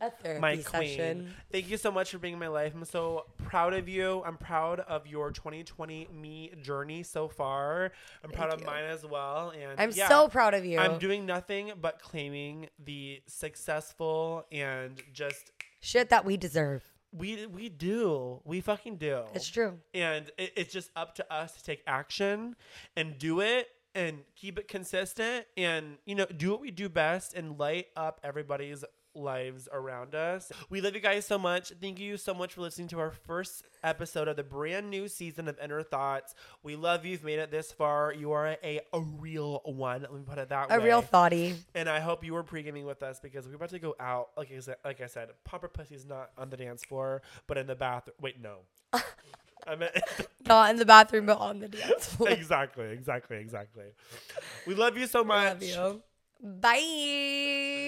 A 0.02 0.10
therapy 0.12 0.42
My 0.42 0.58
session. 0.58 1.18
queen. 1.20 1.34
Thank 1.52 1.70
you 1.70 1.78
so 1.78 1.90
much 1.90 2.12
for 2.12 2.18
being 2.20 2.34
in 2.34 2.40
my 2.40 2.50
life. 2.50 2.74
I'm 2.76 2.84
so 2.86 3.26
proud 3.56 3.74
of 3.74 3.88
you. 3.88 4.22
I'm 4.26 4.36
proud 4.36 4.82
of 4.82 5.08
your 5.08 5.32
2020 5.32 6.10
me 6.14 6.52
journey 6.62 7.04
so 7.04 7.30
far. 7.30 7.94
I'm 8.22 8.30
proud 8.30 8.50
Thank 8.50 8.62
of 8.64 8.68
mine 8.68 8.84
as 8.84 9.06
well. 9.06 9.54
And 9.58 9.80
I'm 9.80 9.92
yeah, 9.94 10.10
so 10.10 10.28
proud 10.28 10.54
of 10.54 10.66
you. 10.66 10.78
I'm 10.78 11.00
doing 11.00 11.26
nothing 11.26 11.72
but 11.82 12.02
claiming 12.02 12.68
the 12.84 13.22
successful 13.28 14.46
and 14.52 15.02
just 15.14 15.54
Shit 15.80 16.10
that 16.10 16.26
we 16.26 16.36
deserve. 16.36 16.84
we 17.14 17.46
we 17.46 17.70
do 17.70 18.42
we 18.44 18.60
fucking 18.60 18.98
do. 18.98 19.24
It's 19.34 19.48
true. 19.48 19.80
and 19.94 20.30
it, 20.38 20.52
it's 20.58 20.74
just 20.74 20.92
up 20.98 21.16
to 21.16 21.34
us 21.34 21.54
to 21.54 21.64
take 21.64 21.82
action 21.88 22.58
and 22.98 23.18
do 23.18 23.40
it 23.40 23.70
and 23.94 24.18
keep 24.36 24.60
it 24.60 24.68
consistent 24.68 25.46
and 25.56 25.98
you 26.06 26.16
know 26.16 26.26
do 26.26 26.52
what 26.52 26.60
we 26.60 26.72
do 26.72 26.90
best 26.90 27.34
and 27.34 27.58
light 27.58 27.88
up 27.96 28.20
everybody's 28.22 28.84
lives 29.16 29.68
around 29.72 30.16
us. 30.16 30.52
We 30.70 30.82
love 30.82 30.94
you 30.96 31.00
guys 31.00 31.26
so 31.26 31.38
much. 31.38 31.72
Thank 31.82 32.00
you 32.00 32.18
so 32.18 32.34
much 32.34 32.54
for 32.54 32.62
listening 32.62 32.88
to 32.90 33.00
our 33.00 33.12
first 33.12 33.64
episode 33.84 34.28
of 34.28 34.36
the 34.36 34.44
brand 34.44 34.90
new 34.90 35.08
season 35.08 35.48
of 35.48 35.58
Inner 35.60 35.84
Thoughts. 35.84 36.36
We 36.64 36.76
love 36.76 37.06
you. 37.06 37.12
You've 37.12 37.24
made 37.24 37.40
it 37.40 37.52
this 37.52 37.72
far. 37.72 38.12
You 38.14 38.32
are 38.34 38.58
a, 38.64 38.82
a 38.94 39.00
real 39.00 39.62
one. 39.66 40.02
Let 40.02 40.14
me 40.14 40.22
put 40.26 40.38
it 40.38 40.50
that 40.50 40.72
A 40.72 40.78
way. 40.78 40.84
A 40.84 40.86
real 40.86 41.02
thottie. 41.02 41.56
And 41.74 41.88
I 41.88 42.00
hope 42.00 42.24
you 42.24 42.34
were 42.34 42.44
pre-gaming 42.44 42.86
with 42.86 43.04
us 43.04 43.20
because 43.20 43.48
we're 43.48 43.56
about 43.56 43.70
to 43.70 43.80
go 43.80 43.96
out. 44.00 44.30
Like 44.38 44.52
I 44.56 44.60
said, 44.60 44.76
like 44.84 45.02
I 45.02 45.08
said, 45.08 45.30
Popper 45.44 45.68
Pussy's 45.70 46.06
not 46.06 46.32
on 46.38 46.50
the 46.50 46.58
dance 46.58 46.84
floor, 46.84 47.22
but 47.48 47.58
in 47.58 47.68
the 47.68 47.76
bathroom. 47.76 48.16
Wait, 48.22 48.42
no. 48.42 48.58
I 49.68 49.76
meant 49.76 49.94
Not 50.48 50.70
in 50.70 50.78
the 50.78 50.86
bathroom, 50.86 51.26
but 51.26 51.40
on 51.40 51.60
the 51.60 51.68
dance 51.68 52.06
floor. 52.08 52.30
exactly, 52.30 52.86
exactly, 52.92 53.38
exactly. 53.38 53.86
We 54.68 54.76
love 54.76 54.96
you 54.98 55.08
so 55.08 55.24
much. 55.24 55.64
Bye. 56.46 56.78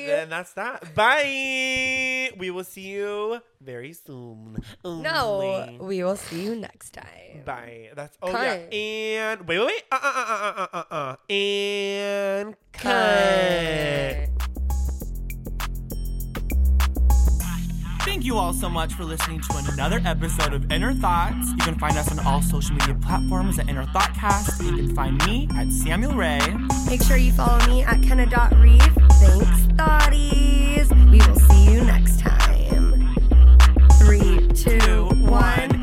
And 0.10 0.32
that's 0.32 0.54
that. 0.54 0.96
Bye. 0.96 2.32
We 2.38 2.50
will 2.50 2.64
see 2.64 2.88
you 2.90 3.40
very 3.62 3.94
soon. 3.94 4.58
No, 4.84 5.42
Only. 5.44 5.78
we 5.80 6.04
will 6.04 6.16
see 6.16 6.42
you 6.44 6.56
next 6.56 6.94
time. 6.94 7.44
Bye. 7.46 7.90
That's 7.96 8.18
oh 8.20 8.32
Cut. 8.32 8.42
yeah. 8.74 8.78
And 9.38 9.48
wait, 9.48 9.60
wait, 9.60 9.68
wait. 9.68 9.84
Uh, 9.92 10.00
uh, 10.02 10.10
uh, 10.10 10.34
uh, 10.34 10.68
uh, 10.74 10.84
uh, 10.90 10.96
uh. 10.96 11.16
And 11.32 12.56
cut. 12.74 14.30
Thank 18.18 18.26
you 18.26 18.40
all 18.40 18.52
so 18.52 18.68
much 18.68 18.94
for 18.96 19.04
listening 19.04 19.42
to 19.42 19.72
another 19.74 20.02
episode 20.04 20.52
of 20.52 20.72
Inner 20.72 20.92
Thoughts. 20.92 21.52
You 21.52 21.58
can 21.58 21.78
find 21.78 21.96
us 21.96 22.12
on 22.12 22.18
all 22.26 22.42
social 22.42 22.76
media 22.76 22.96
platforms 22.96 23.60
at 23.60 23.70
Inner 23.70 23.86
Thoughtcast. 23.86 24.66
You 24.66 24.76
can 24.76 24.96
find 24.96 25.24
me 25.28 25.48
at 25.56 25.72
Samuel 25.72 26.16
Ray. 26.16 26.42
Make 26.88 27.04
sure 27.04 27.18
you 27.18 27.32
follow 27.32 27.64
me 27.68 27.84
at 27.84 28.02
Kenna.reeve. 28.02 28.82
Thanks, 28.82 29.68
thotties. 29.78 31.12
We 31.12 31.20
will 31.20 31.36
see 31.36 31.72
you 31.72 31.84
next 31.84 32.20
time. 32.20 33.16
Three, 34.00 34.48
two, 34.48 35.10
one. 35.30 35.77